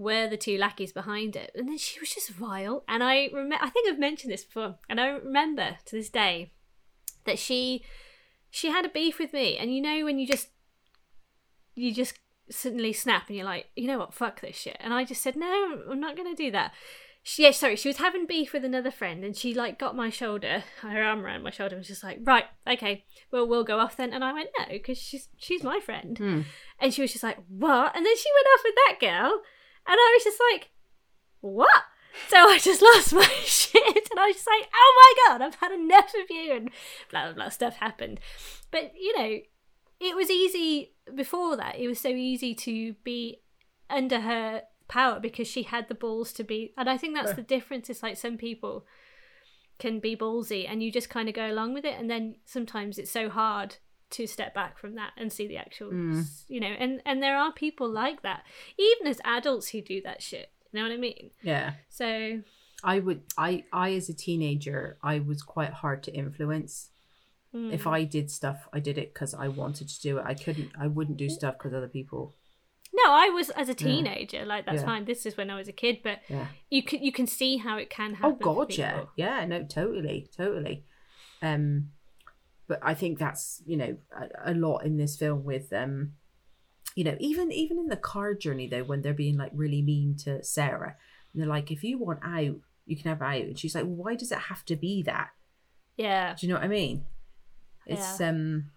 were 0.00 0.26
the 0.28 0.36
two 0.36 0.56
lackeys 0.56 0.92
behind 0.92 1.36
it, 1.36 1.52
and 1.54 1.68
then 1.68 1.78
she 1.78 2.00
was 2.00 2.14
just 2.14 2.30
vile. 2.30 2.84
And 2.88 3.02
I 3.04 3.28
remember, 3.32 3.58
I 3.60 3.70
think 3.70 3.88
I've 3.88 3.98
mentioned 3.98 4.32
this 4.32 4.44
before, 4.44 4.76
and 4.88 5.00
I 5.00 5.08
remember 5.08 5.76
to 5.84 5.96
this 5.96 6.08
day 6.08 6.52
that 7.24 7.38
she 7.38 7.84
she 8.50 8.70
had 8.70 8.84
a 8.84 8.88
beef 8.88 9.18
with 9.18 9.32
me, 9.32 9.56
and 9.58 9.74
you 9.74 9.80
know 9.80 10.04
when 10.04 10.18
you 10.18 10.26
just 10.26 10.48
you 11.74 11.92
just 11.94 12.18
suddenly 12.50 12.92
snap 12.92 13.28
and 13.28 13.36
you're 13.36 13.46
like, 13.46 13.66
you 13.76 13.86
know 13.86 13.98
what, 13.98 14.14
fuck 14.14 14.40
this 14.40 14.56
shit. 14.56 14.76
And 14.80 14.92
I 14.92 15.04
just 15.04 15.22
said, 15.22 15.36
no, 15.36 15.82
I'm 15.88 16.00
not 16.00 16.16
going 16.16 16.34
to 16.34 16.42
do 16.42 16.50
that. 16.50 16.72
She, 17.22 17.42
yeah, 17.42 17.50
sorry, 17.50 17.76
she 17.76 17.88
was 17.88 17.98
having 17.98 18.26
beef 18.26 18.52
with 18.52 18.64
another 18.64 18.90
friend 18.90 19.24
and 19.24 19.36
she 19.36 19.54
like 19.54 19.78
got 19.78 19.94
my 19.94 20.10
shoulder, 20.10 20.64
her 20.80 21.02
arm 21.02 21.24
around 21.24 21.42
my 21.42 21.50
shoulder 21.50 21.76
and 21.76 21.80
was 21.80 21.88
just 21.88 22.02
like, 22.02 22.18
right, 22.24 22.44
okay, 22.66 23.04
well, 23.30 23.46
we'll 23.46 23.64
go 23.64 23.78
off 23.78 23.96
then. 23.96 24.12
And 24.12 24.24
I 24.24 24.32
went, 24.32 24.48
no, 24.58 24.64
because 24.68 24.98
she's, 24.98 25.28
she's 25.36 25.62
my 25.62 25.80
friend. 25.80 26.18
Hmm. 26.18 26.40
And 26.80 26.92
she 26.92 27.02
was 27.02 27.12
just 27.12 27.24
like, 27.24 27.38
what? 27.48 27.94
And 27.94 28.04
then 28.04 28.16
she 28.16 28.30
went 28.34 28.46
off 28.54 28.62
with 28.64 28.74
that 28.74 29.00
girl. 29.00 29.42
And 29.86 29.96
I 29.98 30.16
was 30.16 30.24
just 30.24 30.40
like, 30.52 30.70
what? 31.40 31.82
So 32.28 32.36
I 32.36 32.58
just 32.58 32.82
lost 32.94 33.12
my 33.12 33.24
shit. 33.44 34.08
And 34.10 34.20
I 34.20 34.26
was 34.26 34.36
just 34.36 34.48
like, 34.48 34.68
oh 34.74 35.14
my 35.18 35.28
God, 35.28 35.42
I've 35.42 35.54
had 35.56 35.72
enough 35.72 36.12
of 36.14 36.30
you. 36.30 36.52
And 36.52 36.70
blah, 37.10 37.26
blah, 37.26 37.34
blah, 37.34 37.48
stuff 37.48 37.76
happened. 37.76 38.20
But, 38.70 38.92
you 38.98 39.16
know, 39.18 39.38
it 40.00 40.16
was 40.16 40.30
easy 40.30 40.94
before 41.14 41.56
that. 41.56 41.78
It 41.78 41.88
was 41.88 42.00
so 42.00 42.08
easy 42.08 42.54
to 42.54 42.94
be 43.04 43.42
under 43.88 44.20
her 44.20 44.62
power 44.88 45.20
because 45.20 45.48
she 45.48 45.64
had 45.64 45.88
the 45.88 45.94
balls 45.94 46.32
to 46.34 46.44
be. 46.44 46.72
And 46.76 46.88
I 46.88 46.96
think 46.96 47.14
that's 47.14 47.34
the 47.34 47.42
difference. 47.42 47.90
It's 47.90 48.02
like 48.02 48.16
some 48.16 48.36
people 48.36 48.86
can 49.78 49.98
be 49.98 50.16
ballsy 50.16 50.66
and 50.68 50.82
you 50.82 50.92
just 50.92 51.10
kind 51.10 51.28
of 51.28 51.34
go 51.34 51.50
along 51.50 51.74
with 51.74 51.84
it. 51.84 51.98
And 51.98 52.10
then 52.10 52.36
sometimes 52.44 52.98
it's 52.98 53.10
so 53.10 53.28
hard 53.28 53.76
to 54.10 54.26
step 54.26 54.54
back 54.54 54.78
from 54.78 54.94
that 54.96 55.12
and 55.16 55.32
see 55.32 55.46
the 55.46 55.56
actual, 55.56 55.90
Mm. 55.90 56.24
you 56.48 56.60
know, 56.60 56.66
and 56.78 57.00
and 57.04 57.22
there 57.22 57.36
are 57.36 57.52
people 57.52 57.88
like 57.88 58.22
that, 58.22 58.44
even 58.78 59.06
as 59.06 59.20
adults 59.24 59.68
who 59.68 59.80
do 59.80 60.00
that 60.02 60.22
shit. 60.22 60.50
You 60.72 60.78
know 60.80 60.88
what 60.88 60.94
I 60.94 60.98
mean? 60.98 61.30
Yeah. 61.42 61.74
So 61.88 62.42
I 62.84 62.98
would 62.98 63.22
I 63.36 63.64
I 63.72 63.92
as 63.94 64.08
a 64.08 64.14
teenager 64.14 64.98
I 65.02 65.18
was 65.20 65.42
quite 65.42 65.72
hard 65.72 66.02
to 66.04 66.12
influence. 66.14 66.90
mm, 67.54 67.72
If 67.72 67.86
I 67.86 68.04
did 68.04 68.30
stuff, 68.30 68.68
I 68.72 68.80
did 68.80 68.96
it 68.98 69.12
because 69.12 69.34
I 69.34 69.48
wanted 69.48 69.88
to 69.88 70.00
do 70.00 70.18
it. 70.18 70.24
I 70.26 70.34
couldn't 70.34 70.70
I 70.80 70.86
wouldn't 70.86 71.18
do 71.18 71.28
stuff 71.28 71.54
because 71.58 71.74
other 71.74 71.88
people. 71.88 72.36
no, 72.92 73.12
I 73.12 73.28
was 73.28 73.50
as 73.50 73.68
a 73.68 73.74
teenager, 73.74 74.44
like 74.44 74.66
that's 74.66 74.80
Yeah. 74.82 74.86
fine. 74.92 75.04
This 75.04 75.24
is 75.26 75.36
when 75.36 75.48
I 75.50 75.56
was 75.56 75.68
a 75.68 75.72
kid, 75.72 76.00
but 76.02 76.18
Yeah. 76.28 76.48
you 76.70 76.82
can 76.82 77.02
you 77.02 77.12
can 77.12 77.26
see 77.26 77.56
how 77.58 77.76
it 77.78 77.88
can 77.90 78.10
Oh 78.12 78.14
happen. 78.16 78.38
for 78.38 78.54
god, 78.54 78.76
yeah. 78.76 79.04
Yeah, 79.16 79.44
no, 79.46 79.62
totally, 79.64 80.28
totally. 80.36 80.84
Um 81.42 81.92
but 82.70 82.78
I 82.82 82.94
think 82.94 83.18
that's, 83.18 83.60
you 83.66 83.76
know, 83.76 83.96
a, 84.16 84.52
a 84.52 84.54
lot 84.54 84.84
in 84.84 84.96
this 84.96 85.16
film 85.16 85.42
with 85.42 85.72
um 85.72 86.12
you 86.94 87.02
know, 87.02 87.16
even 87.18 87.50
even 87.50 87.78
in 87.78 87.88
the 87.88 87.96
car 87.96 88.32
journey 88.32 88.68
though, 88.68 88.84
when 88.84 89.02
they're 89.02 89.12
being 89.12 89.36
like 89.36 89.50
really 89.52 89.82
mean 89.82 90.16
to 90.18 90.42
Sarah, 90.44 90.94
and 91.32 91.42
they're 91.42 91.48
like, 91.48 91.72
if 91.72 91.82
you 91.82 91.98
want 91.98 92.20
out, 92.22 92.60
you 92.86 92.96
can 92.96 93.08
have 93.08 93.20
out. 93.22 93.42
And 93.42 93.58
she's 93.58 93.74
like, 93.74 93.84
well, 93.84 94.04
why 94.04 94.14
does 94.14 94.30
it 94.30 94.38
have 94.38 94.64
to 94.66 94.76
be 94.76 95.02
that? 95.02 95.30
Yeah. 95.96 96.36
Do 96.38 96.46
you 96.46 96.52
know 96.52 96.60
what 96.60 96.64
I 96.64 96.68
mean? 96.68 97.06
It's 97.86 98.20
um 98.20 98.70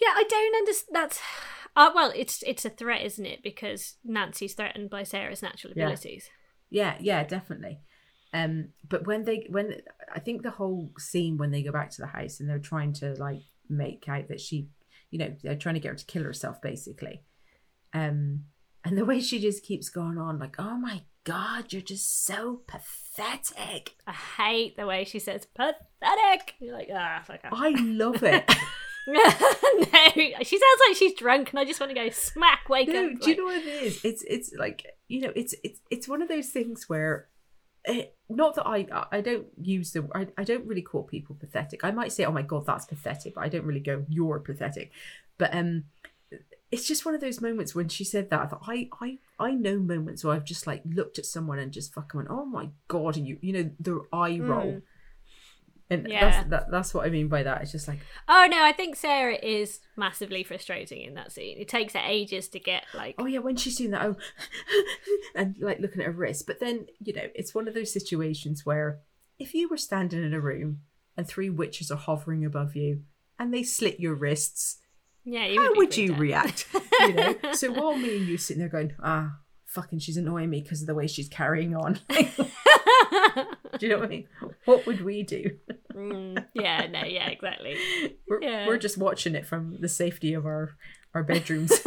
Yeah, 0.00 0.14
I 0.16 0.24
don't 0.26 0.56
understand. 0.56 0.94
That's 0.94 1.20
uh, 1.76 1.90
well, 1.94 2.10
it's 2.16 2.42
it's 2.46 2.64
a 2.64 2.70
threat, 2.70 3.02
isn't 3.02 3.26
it? 3.26 3.42
Because 3.42 3.96
Nancy's 4.04 4.54
threatened 4.54 4.88
by 4.88 5.02
Sarah's 5.02 5.42
natural 5.42 5.74
Yeah. 5.76 5.84
abilities. 5.84 6.30
Yeah, 6.70 6.96
yeah, 6.98 7.24
definitely. 7.24 7.80
Um, 8.32 8.68
but 8.88 9.06
when 9.06 9.24
they 9.24 9.46
when 9.48 9.80
I 10.14 10.20
think 10.20 10.42
the 10.42 10.50
whole 10.50 10.90
scene 10.98 11.38
when 11.38 11.50
they 11.50 11.62
go 11.62 11.72
back 11.72 11.90
to 11.90 12.02
the 12.02 12.08
house 12.08 12.40
and 12.40 12.48
they're 12.48 12.58
trying 12.58 12.92
to 12.94 13.14
like 13.14 13.42
make 13.68 14.08
out 14.08 14.28
that 14.28 14.40
she, 14.40 14.68
you 15.10 15.18
know, 15.18 15.34
they're 15.42 15.56
trying 15.56 15.74
to 15.76 15.80
get 15.80 15.90
her 15.90 15.94
to 15.96 16.04
kill 16.04 16.24
herself 16.24 16.60
basically. 16.60 17.22
Um, 17.92 18.44
and 18.84 18.96
the 18.96 19.04
way 19.04 19.20
she 19.20 19.40
just 19.40 19.64
keeps 19.64 19.88
going 19.88 20.18
on, 20.18 20.38
like, 20.38 20.56
oh 20.58 20.76
my 20.76 21.02
god, 21.24 21.72
you're 21.72 21.82
just 21.82 22.24
so 22.24 22.62
pathetic. 22.66 23.96
I 24.06 24.12
hate 24.12 24.76
the 24.76 24.86
way 24.86 25.04
she 25.04 25.18
says 25.18 25.46
pathetic. 25.46 26.54
You're 26.60 26.74
like, 26.74 26.88
ah, 26.94 27.22
fuck 27.24 27.40
off. 27.44 27.52
I 27.52 27.70
love 27.70 28.22
it. 28.22 28.48
no, 29.06 29.20
she 30.42 30.58
sounds 30.58 30.80
like 30.88 30.96
she's 30.96 31.14
drunk, 31.14 31.50
and 31.50 31.58
I 31.58 31.64
just 31.64 31.78
want 31.80 31.90
to 31.90 31.94
go 31.94 32.10
smack, 32.10 32.68
wake 32.68 32.88
no, 32.88 33.06
up. 33.06 33.20
do 33.20 33.30
you 33.30 33.36
know 33.36 33.44
what 33.44 33.56
it 33.56 33.66
is? 33.66 34.04
It's 34.04 34.22
it's 34.22 34.52
like 34.56 34.84
you 35.08 35.20
know, 35.20 35.32
it's 35.36 35.54
it's 35.62 35.80
it's 35.90 36.08
one 36.08 36.22
of 36.22 36.28
those 36.28 36.48
things 36.48 36.88
where, 36.88 37.28
it, 37.84 38.15
not 38.28 38.54
that 38.56 38.66
I 38.66 38.86
I 39.12 39.20
don't 39.20 39.46
use 39.60 39.92
the 39.92 40.08
I, 40.14 40.26
I 40.36 40.44
don't 40.44 40.66
really 40.66 40.82
call 40.82 41.04
people 41.04 41.36
pathetic. 41.38 41.84
I 41.84 41.90
might 41.90 42.12
say, 42.12 42.24
oh 42.24 42.32
my 42.32 42.42
god, 42.42 42.66
that's 42.66 42.86
pathetic, 42.86 43.34
but 43.34 43.42
I 43.42 43.48
don't 43.48 43.64
really 43.64 43.80
go, 43.80 44.04
you're 44.08 44.40
pathetic. 44.40 44.90
But 45.38 45.54
um, 45.54 45.84
it's 46.72 46.86
just 46.86 47.04
one 47.04 47.14
of 47.14 47.20
those 47.20 47.40
moments 47.40 47.74
when 47.74 47.88
she 47.88 48.04
said 48.04 48.30
that. 48.30 48.40
I 48.40 48.46
thought 48.46 48.64
I 48.66 48.88
I 49.00 49.18
I 49.38 49.50
know 49.52 49.78
moments 49.78 50.24
where 50.24 50.34
I've 50.34 50.44
just 50.44 50.66
like 50.66 50.82
looked 50.84 51.18
at 51.18 51.26
someone 51.26 51.58
and 51.58 51.72
just 51.72 51.94
fucking 51.94 52.18
went, 52.18 52.30
oh 52.30 52.44
my 52.44 52.70
god, 52.88 53.16
and 53.16 53.26
you 53.28 53.38
you 53.40 53.52
know 53.52 53.70
the 53.78 54.00
eye 54.12 54.38
roll. 54.40 54.80
And 55.88 56.08
Yeah. 56.08 56.20
that's 56.30 56.50
that, 56.50 56.70
that's 56.70 56.92
what 56.94 57.06
I 57.06 57.10
mean 57.10 57.28
by 57.28 57.42
that. 57.44 57.62
It's 57.62 57.70
just 57.72 57.86
like 57.88 58.00
Oh 58.28 58.46
no, 58.50 58.62
I 58.64 58.72
think 58.72 58.96
Sarah 58.96 59.38
is 59.40 59.80
massively 59.96 60.42
frustrating 60.42 61.02
in 61.02 61.14
that 61.14 61.30
scene. 61.32 61.58
It 61.58 61.68
takes 61.68 61.92
her 61.94 62.02
ages 62.04 62.48
to 62.48 62.58
get 62.60 62.84
like. 62.94 63.14
oh 63.18 63.26
yeah, 63.26 63.38
when 63.38 63.56
she's 63.56 63.76
doing 63.76 63.92
that, 63.92 64.04
oh, 64.06 64.16
and 65.34 65.56
like 65.60 65.78
looking 65.80 66.00
at 66.00 66.06
her 66.06 66.12
wrist. 66.12 66.46
But 66.46 66.60
then 66.60 66.86
you 67.04 67.12
know, 67.12 67.28
it's 67.34 67.54
one 67.54 67.68
of 67.68 67.74
those 67.74 67.92
situations 67.92 68.64
where 68.66 69.00
if 69.38 69.54
you 69.54 69.68
were 69.68 69.76
standing 69.76 70.22
in 70.24 70.34
a 70.34 70.40
room 70.40 70.80
and 71.16 71.26
three 71.26 71.50
witches 71.50 71.90
are 71.90 71.96
hovering 71.98 72.44
above 72.44 72.74
you 72.74 73.02
and 73.38 73.52
they 73.52 73.62
slit 73.62 74.00
your 74.00 74.14
wrists, 74.14 74.78
yeah, 75.24 75.46
you 75.46 75.60
how 75.60 75.72
be 75.72 75.78
would 75.78 75.96
you 75.96 76.12
out. 76.14 76.18
react? 76.18 76.66
you 77.00 77.12
know. 77.14 77.34
So 77.52 77.70
while 77.72 77.96
me 77.96 78.16
and 78.16 78.26
you 78.26 78.38
sitting 78.38 78.60
there 78.60 78.68
going, 78.68 78.94
ah, 79.02 79.36
fucking, 79.76 79.98
she's 80.00 80.16
annoying 80.16 80.50
me 80.50 80.60
because 80.62 80.80
of 80.80 80.86
the 80.88 80.94
way 80.94 81.06
she's 81.06 81.28
carrying 81.28 81.76
on. 81.76 82.00
do 82.08 82.18
you 83.80 83.88
know 83.90 83.98
what 83.98 84.06
I 84.06 84.08
mean? 84.08 84.28
What 84.64 84.86
would 84.86 85.02
we 85.04 85.22
do? 85.22 85.50
Mm, 85.94 86.44
yeah, 86.54 86.86
no, 86.86 87.04
yeah, 87.04 87.28
exactly. 87.28 87.76
We're, 88.28 88.42
Yeah. 88.42 88.66
we're 88.66 88.78
just 88.78 88.98
watching 88.98 89.34
it 89.34 89.46
from 89.46 89.76
the 89.80 89.88
safety 89.88 90.34
of 90.34 90.44
our 90.46 90.76
our 91.14 91.22
bedrooms. 91.22 91.72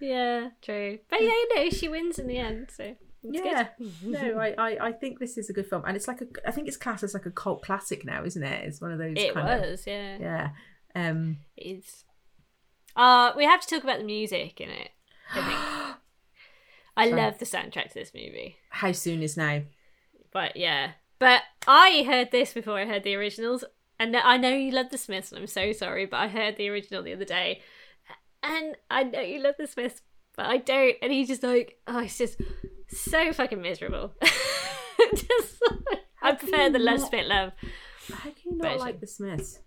yeah, 0.00 0.48
true. 0.62 0.98
But 1.08 1.20
yeah, 1.22 1.28
you 1.28 1.54
know, 1.56 1.70
she 1.70 1.88
wins 1.88 2.18
in 2.18 2.26
the 2.26 2.38
end, 2.38 2.70
so 2.74 2.96
it's 3.22 3.44
yeah. 3.44 3.68
no, 4.02 4.38
I, 4.38 4.54
I 4.58 4.86
I 4.88 4.92
think 4.92 5.18
this 5.18 5.36
is 5.38 5.48
a 5.50 5.52
good 5.52 5.66
film, 5.66 5.84
and 5.86 5.96
it's 5.96 6.08
like 6.08 6.20
a 6.20 6.26
I 6.46 6.50
think 6.50 6.68
it's 6.68 6.76
classed 6.76 7.02
as 7.02 7.14
like 7.14 7.26
a 7.26 7.30
cult 7.30 7.62
classic 7.62 8.04
now, 8.04 8.24
isn't 8.24 8.42
it? 8.42 8.64
It's 8.66 8.80
one 8.80 8.92
of 8.92 8.98
those. 8.98 9.14
it 9.16 9.34
was, 9.34 9.84
yeah. 9.86 10.18
Yeah. 10.20 10.48
Um. 10.94 11.38
It's. 11.56 12.04
Uh, 12.96 13.32
we 13.36 13.44
have 13.44 13.60
to 13.60 13.66
talk 13.68 13.84
about 13.84 13.98
the 13.98 14.04
music 14.04 14.60
in 14.60 14.70
it. 14.70 14.90
I 15.32 15.34
think. 15.36 15.96
I 16.96 17.08
Sorry. 17.08 17.20
love 17.22 17.38
the 17.38 17.44
soundtrack 17.46 17.88
to 17.88 17.94
this 17.94 18.12
movie. 18.14 18.56
How 18.70 18.92
soon 18.92 19.22
is 19.22 19.36
now? 19.36 19.62
But 20.32 20.56
yeah. 20.56 20.92
But 21.18 21.42
I 21.66 22.04
heard 22.06 22.30
this 22.30 22.52
before 22.52 22.78
I 22.78 22.84
heard 22.86 23.04
the 23.04 23.14
originals. 23.14 23.64
And 23.98 24.16
I 24.16 24.36
know 24.38 24.48
you 24.54 24.72
love 24.72 24.88
the 24.90 24.96
Smiths, 24.96 25.30
and 25.30 25.38
I'm 25.40 25.46
so 25.46 25.72
sorry, 25.72 26.06
but 26.06 26.16
I 26.16 26.28
heard 26.28 26.56
the 26.56 26.68
original 26.70 27.02
the 27.02 27.12
other 27.12 27.26
day. 27.26 27.60
And 28.42 28.74
I 28.90 29.02
know 29.02 29.20
you 29.20 29.42
love 29.42 29.56
the 29.58 29.66
Smiths, 29.66 30.00
but 30.34 30.46
I 30.46 30.56
don't. 30.56 30.96
And 31.02 31.12
he's 31.12 31.28
just 31.28 31.42
like, 31.42 31.78
oh, 31.86 31.98
it's 31.98 32.16
just 32.16 32.40
so 32.88 33.32
fucking 33.34 33.60
miserable. 33.60 34.14
just, 35.14 35.62
I 36.22 36.32
prefer 36.32 36.70
the 36.70 36.78
Love 36.78 37.00
not- 37.00 37.06
Spit 37.06 37.26
Love. 37.26 37.52
How 38.10 38.30
can 38.30 38.34
you 38.46 38.56
not 38.56 38.62
Version. 38.72 38.78
like 38.80 39.00
the 39.00 39.06
Smiths? 39.06 39.58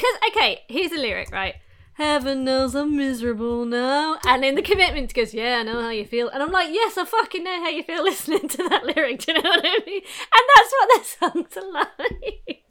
Because, 0.00 0.16
okay, 0.30 0.60
here's 0.68 0.92
a 0.92 0.96
lyric, 0.96 1.30
right? 1.30 1.56
Heaven 1.94 2.44
knows 2.44 2.74
I'm 2.74 2.96
miserable 2.96 3.66
now. 3.66 4.18
And 4.26 4.42
in 4.44 4.54
the 4.54 4.62
commitment, 4.62 5.10
it 5.10 5.14
goes, 5.14 5.34
Yeah, 5.34 5.58
I 5.58 5.62
know 5.64 5.82
how 5.82 5.90
you 5.90 6.06
feel. 6.06 6.28
And 6.30 6.42
I'm 6.42 6.50
like, 6.50 6.68
Yes, 6.72 6.96
I 6.96 7.04
fucking 7.04 7.44
know 7.44 7.60
how 7.60 7.68
you 7.68 7.82
feel 7.82 8.02
listening 8.10 8.48
to 8.48 8.68
that 8.70 8.86
lyric. 8.86 9.20
Do 9.20 9.32
you 9.32 9.42
know 9.42 9.50
what 9.50 9.60
I 9.62 9.78
mean? 9.86 10.02
And 10.02 10.44
that's 10.56 10.72
what 10.72 11.42
the 11.42 11.50
songs 11.52 11.64
like. 11.74 12.62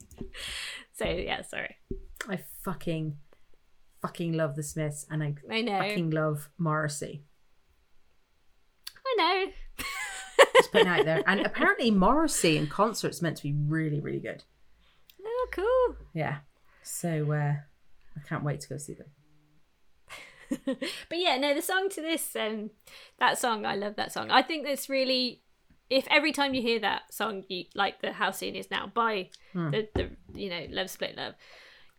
so, 0.92 1.04
yeah, 1.04 1.42
sorry. 1.42 1.76
I 2.28 2.40
fucking 2.64 3.18
fucking 4.02 4.32
love 4.32 4.56
the 4.56 4.62
Smiths, 4.64 5.06
and 5.10 5.22
I 5.22 5.34
I 5.50 5.60
know. 5.60 5.78
fucking 5.78 6.10
love 6.10 6.48
Morrissey. 6.58 7.22
I 9.06 9.14
know. 9.46 9.84
Just 10.56 10.72
putting 10.72 10.86
it 10.88 11.00
out 11.00 11.04
there, 11.04 11.22
and 11.26 11.40
apparently 11.46 11.90
Morrissey 11.90 12.56
in 12.56 12.66
concerts 12.66 13.22
meant 13.22 13.36
to 13.38 13.42
be 13.44 13.52
really 13.54 14.00
really 14.00 14.20
good. 14.20 14.42
Oh, 15.24 15.46
cool. 15.52 16.06
Yeah. 16.14 16.38
So 16.92 17.32
uh, 17.32 17.54
I 18.16 18.20
can't 18.28 18.42
wait 18.44 18.60
to 18.62 18.68
go 18.68 18.76
see 18.76 18.94
them. 18.94 19.06
but 20.66 21.18
yeah, 21.18 21.36
no, 21.36 21.54
the 21.54 21.62
song 21.62 21.88
to 21.90 22.00
this, 22.02 22.34
um, 22.34 22.70
that 23.18 23.38
song, 23.38 23.64
I 23.64 23.76
love 23.76 23.94
that 23.96 24.12
song. 24.12 24.30
I 24.30 24.42
think 24.42 24.66
that's 24.66 24.88
really, 24.88 25.42
if 25.88 26.06
every 26.10 26.32
time 26.32 26.54
you 26.54 26.60
hear 26.62 26.80
that 26.80 27.02
song, 27.14 27.44
you 27.48 27.64
like 27.74 28.00
the 28.00 28.12
How 28.12 28.32
Soon 28.32 28.56
Is 28.56 28.70
Now 28.70 28.90
by 28.92 29.30
Hmm. 29.52 29.70
the, 29.70 29.88
the, 29.94 30.10
you 30.34 30.50
know, 30.50 30.66
Love 30.70 30.90
Spit 30.90 31.16
Love, 31.16 31.34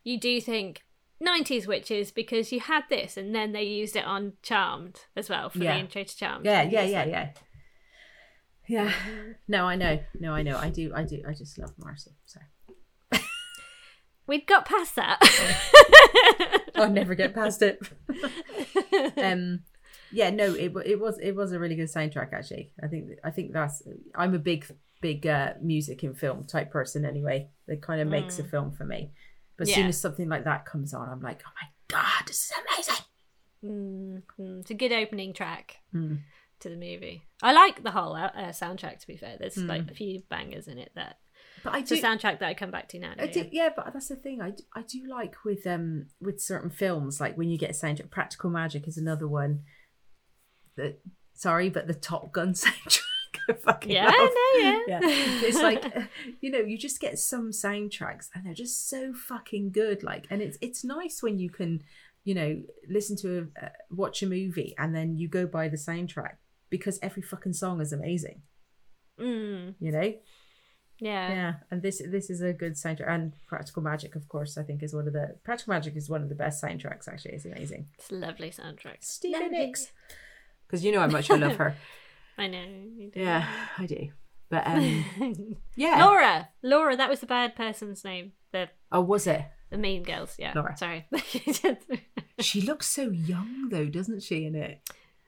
you 0.03 0.19
do 0.19 0.41
think 0.41 0.83
90s 1.23 1.65
witches 1.67 2.11
because 2.11 2.51
you 2.51 2.59
had 2.59 2.83
this 2.89 3.15
and 3.15 3.33
then 3.33 3.53
they 3.53 3.63
used 3.63 3.95
it 3.95 4.05
on 4.05 4.33
Charmed 4.43 5.05
as 5.15 5.29
well 5.29 5.49
for 5.49 5.59
Yeah. 5.59 5.73
the 5.75 5.79
intro 5.79 6.03
to 6.03 6.17
Charmed. 6.17 6.45
Yeah, 6.45 6.63
yeah, 6.63 6.83
yeah, 6.83 7.05
yeah. 7.05 7.29
Yeah. 8.67 8.91
No, 9.47 9.65
I 9.65 9.75
know. 9.75 9.99
No, 10.19 10.33
I 10.33 10.43
know. 10.43 10.57
I 10.57 10.69
do. 10.69 10.91
I 10.95 11.03
do. 11.03 11.21
I 11.27 11.33
just 11.33 11.57
love 11.57 11.73
Morrissey. 11.77 12.11
So 12.25 12.39
We'd 14.31 14.47
got 14.47 14.65
past 14.65 14.95
that. 14.95 15.19
I'll 16.75 16.89
never 16.89 17.15
get 17.15 17.33
past 17.35 17.61
it. 17.61 17.81
um, 19.21 19.63
yeah, 20.09 20.29
no, 20.29 20.53
it 20.53 20.71
it 20.85 20.99
was 21.01 21.19
it 21.19 21.35
was 21.35 21.51
a 21.51 21.59
really 21.59 21.75
good 21.75 21.89
soundtrack 21.89 22.31
actually. 22.31 22.71
I 22.81 22.87
think 22.87 23.09
I 23.25 23.29
think 23.31 23.51
that's 23.51 23.83
I'm 24.15 24.33
a 24.33 24.39
big 24.39 24.65
big 25.01 25.27
uh, 25.27 25.55
music 25.61 26.05
in 26.05 26.13
film 26.13 26.45
type 26.45 26.71
person 26.71 27.03
anyway. 27.03 27.49
That 27.67 27.81
kind 27.81 27.99
of 27.99 28.07
makes 28.07 28.39
a 28.39 28.45
film 28.45 28.71
for 28.71 28.85
me. 28.85 29.11
But 29.57 29.67
as 29.67 29.73
soon 29.75 29.87
as 29.87 29.99
something 29.99 30.29
like 30.29 30.45
that 30.45 30.65
comes 30.65 30.93
on, 30.93 31.09
I'm 31.09 31.21
like, 31.21 31.41
oh 31.45 31.51
my 31.61 31.67
god, 31.89 32.25
this 32.25 32.45
is 32.45 32.53
amazing. 32.77 33.05
Mm, 33.65 34.23
mm, 34.39 34.61
it's 34.61 34.71
a 34.71 34.75
good 34.75 34.93
opening 34.93 35.33
track 35.33 35.77
Mm. 35.93 36.19
to 36.61 36.69
the 36.69 36.75
movie. 36.77 37.23
I 37.43 37.51
like 37.51 37.83
the 37.83 37.91
whole 37.91 38.15
uh, 38.15 38.31
soundtrack. 38.51 38.99
To 38.99 39.07
be 39.07 39.17
fair, 39.17 39.35
there's 39.37 39.55
Mm. 39.55 39.67
like 39.67 39.91
a 39.91 39.93
few 39.93 40.21
bangers 40.29 40.69
in 40.69 40.77
it 40.77 40.91
that 40.95 41.17
But 41.63 41.73
I 41.73 41.81
do, 41.81 41.95
soundtrack 42.01 42.39
that 42.39 42.43
I 42.43 42.53
come 42.53 42.71
back 42.71 42.89
to 42.89 42.99
now. 42.99 43.13
I 43.19 43.27
do, 43.27 43.47
yeah, 43.51 43.69
but 43.75 43.93
that's 43.93 44.07
the 44.07 44.15
thing. 44.15 44.41
I 44.41 44.49
do, 44.51 44.63
I 44.75 44.81
do 44.81 45.05
like 45.07 45.35
with 45.45 45.67
um 45.67 46.07
with 46.19 46.41
certain 46.41 46.69
films, 46.71 47.19
like 47.21 47.37
when 47.37 47.49
you 47.49 47.57
get 47.57 47.69
a 47.69 47.73
soundtrack. 47.73 48.09
Practical 48.09 48.49
Magic 48.49 48.87
is 48.87 48.97
another 48.97 49.27
one. 49.27 49.63
That 50.77 50.99
sorry, 51.35 51.69
but 51.69 51.87
the 51.87 51.93
Top 51.93 52.31
Gun 52.31 52.53
soundtrack. 52.53 53.01
I 53.49 53.53
fucking 53.53 53.91
Yeah, 53.91 54.05
love. 54.05 54.13
no, 54.15 54.59
yeah. 54.59 54.79
yeah. 54.87 54.99
It's 55.03 55.57
like 55.61 55.83
uh, 55.85 56.01
you 56.41 56.51
know, 56.51 56.59
you 56.59 56.77
just 56.77 56.99
get 56.99 57.17
some 57.19 57.51
soundtracks, 57.51 58.27
and 58.33 58.45
they're 58.45 58.53
just 58.53 58.89
so 58.89 59.13
fucking 59.13 59.71
good. 59.71 60.03
Like, 60.03 60.25
and 60.29 60.41
it's 60.41 60.57
it's 60.61 60.83
nice 60.83 61.21
when 61.23 61.37
you 61.39 61.49
can, 61.49 61.81
you 62.23 62.33
know, 62.35 62.61
listen 62.89 63.15
to 63.17 63.49
a 63.61 63.65
uh, 63.65 63.69
watch 63.89 64.21
a 64.23 64.27
movie, 64.27 64.73
and 64.77 64.95
then 64.95 65.17
you 65.17 65.27
go 65.27 65.45
by 65.45 65.67
the 65.69 65.77
soundtrack 65.77 66.35
because 66.69 66.97
every 67.01 67.21
fucking 67.21 67.53
song 67.53 67.81
is 67.81 67.91
amazing. 67.93 68.41
Mm, 69.19 69.75
You 69.79 69.91
know. 69.91 70.13
Yeah. 71.03 71.29
Yeah, 71.29 71.53
and 71.71 71.81
this 71.81 71.99
this 72.05 72.29
is 72.29 72.41
a 72.41 72.53
good 72.53 72.73
soundtrack. 72.73 73.09
And 73.09 73.33
Practical 73.47 73.81
Magic, 73.81 74.15
of 74.15 74.29
course, 74.29 74.57
I 74.57 74.63
think 74.63 74.83
is 74.83 74.93
one 74.93 75.07
of 75.07 75.13
the 75.13 75.35
Practical 75.43 75.73
Magic 75.73 75.95
is 75.95 76.09
one 76.09 76.21
of 76.21 76.29
the 76.29 76.35
best 76.35 76.63
soundtracks. 76.63 77.07
Actually, 77.07 77.33
it's 77.33 77.45
amazing. 77.45 77.87
It's 77.97 78.11
a 78.11 78.15
lovely 78.15 78.51
soundtrack. 78.51 78.97
Stevie 79.01 79.49
Nicks, 79.49 79.91
because 80.67 80.85
you 80.85 80.91
know 80.91 80.99
how 81.01 81.07
much 81.07 81.31
I 81.31 81.35
love 81.35 81.55
her. 81.55 81.75
I 82.37 82.47
know. 82.47 82.63
you 82.97 83.09
do. 83.11 83.19
Yeah, 83.19 83.47
I 83.77 83.85
do. 83.87 84.09
But 84.49 84.67
um, 84.67 85.57
yeah. 85.75 86.05
Laura. 86.05 86.49
Laura, 86.61 86.95
that 86.95 87.09
was 87.09 87.19
the 87.19 87.25
bad 87.25 87.55
person's 87.55 88.03
name. 88.03 88.33
The 88.51 88.69
Oh, 88.91 89.01
was 89.01 89.25
it? 89.25 89.43
the 89.71 89.77
mean 89.77 90.03
girls, 90.03 90.35
yeah. 90.37 90.51
Laura. 90.55 90.77
Sorry. 90.77 91.07
She 92.39 92.61
looks 92.61 92.87
so 92.87 93.09
young 93.11 93.69
though, 93.69 93.85
doesn't 93.85 94.23
she? 94.23 94.45
In 94.45 94.55
it. 94.55 94.81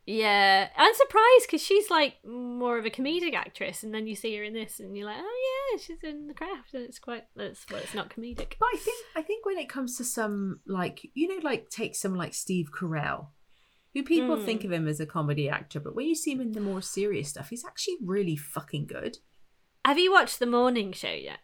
Yeah. 0.06 0.70
I'm 0.78 0.94
surprised 0.94 1.46
because 1.48 1.62
she's 1.62 1.90
like 1.90 2.16
more 2.26 2.78
of 2.78 2.86
a 2.86 2.90
comedic 2.90 3.34
actress, 3.34 3.84
and 3.84 3.94
then 3.94 4.08
you 4.08 4.16
see 4.16 4.36
her 4.38 4.44
in 4.44 4.54
this, 4.54 4.80
and 4.80 4.96
you're 4.98 5.06
like, 5.06 5.20
oh 5.20 5.70
yeah, 5.72 5.80
she's 5.80 5.98
in 6.04 6.28
the 6.28 6.34
craft, 6.34 6.74
and 6.74 6.84
it's 6.84 7.00
quite. 7.00 7.24
That's 7.36 7.66
well, 7.72 7.82
it's 7.82 7.94
not 7.94 8.10
comedic. 8.10 8.54
But 8.60 8.70
I 8.74 8.78
think 8.78 9.06
I 9.16 9.22
think 9.22 9.46
when 9.46 9.58
it 9.58 9.70
comes 9.70 9.98
to 9.98 10.04
some 10.04 10.60
like 10.68 11.10
you 11.14 11.28
know 11.28 11.40
like 11.44 11.70
take 11.70 11.96
someone 11.96 12.20
like 12.20 12.34
Steve 12.34 12.70
Carell, 12.72 13.28
who 13.94 14.04
people 14.04 14.38
Mm. 14.38 14.46
think 14.46 14.64
of 14.64 14.72
him 14.72 14.88
as 14.88 15.00
a 15.00 15.06
comedy 15.06 15.50
actor, 15.50 15.80
but 15.80 15.96
when 15.96 16.08
you 16.08 16.16
see 16.16 16.32
him 16.34 16.42
in 16.42 16.52
the 16.54 16.62
more 16.62 16.82
serious 16.82 17.30
stuff, 17.30 17.50
he's 17.50 17.66
actually 17.66 17.98
really 18.04 18.36
fucking 18.36 18.88
good. 18.88 19.18
Have 19.86 20.00
you 20.00 20.12
watched 20.12 20.40
the 20.40 20.46
morning 20.46 20.92
show 20.94 21.12
yet? 21.12 21.40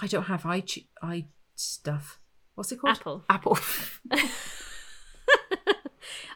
I 0.00 0.06
don't 0.06 0.24
have 0.24 0.46
i 0.46 0.62
i 1.02 1.26
stuff. 1.54 2.18
What's 2.54 2.72
it 2.72 2.80
called? 2.80 2.96
Apple. 2.96 3.24
Apple. 3.28 3.58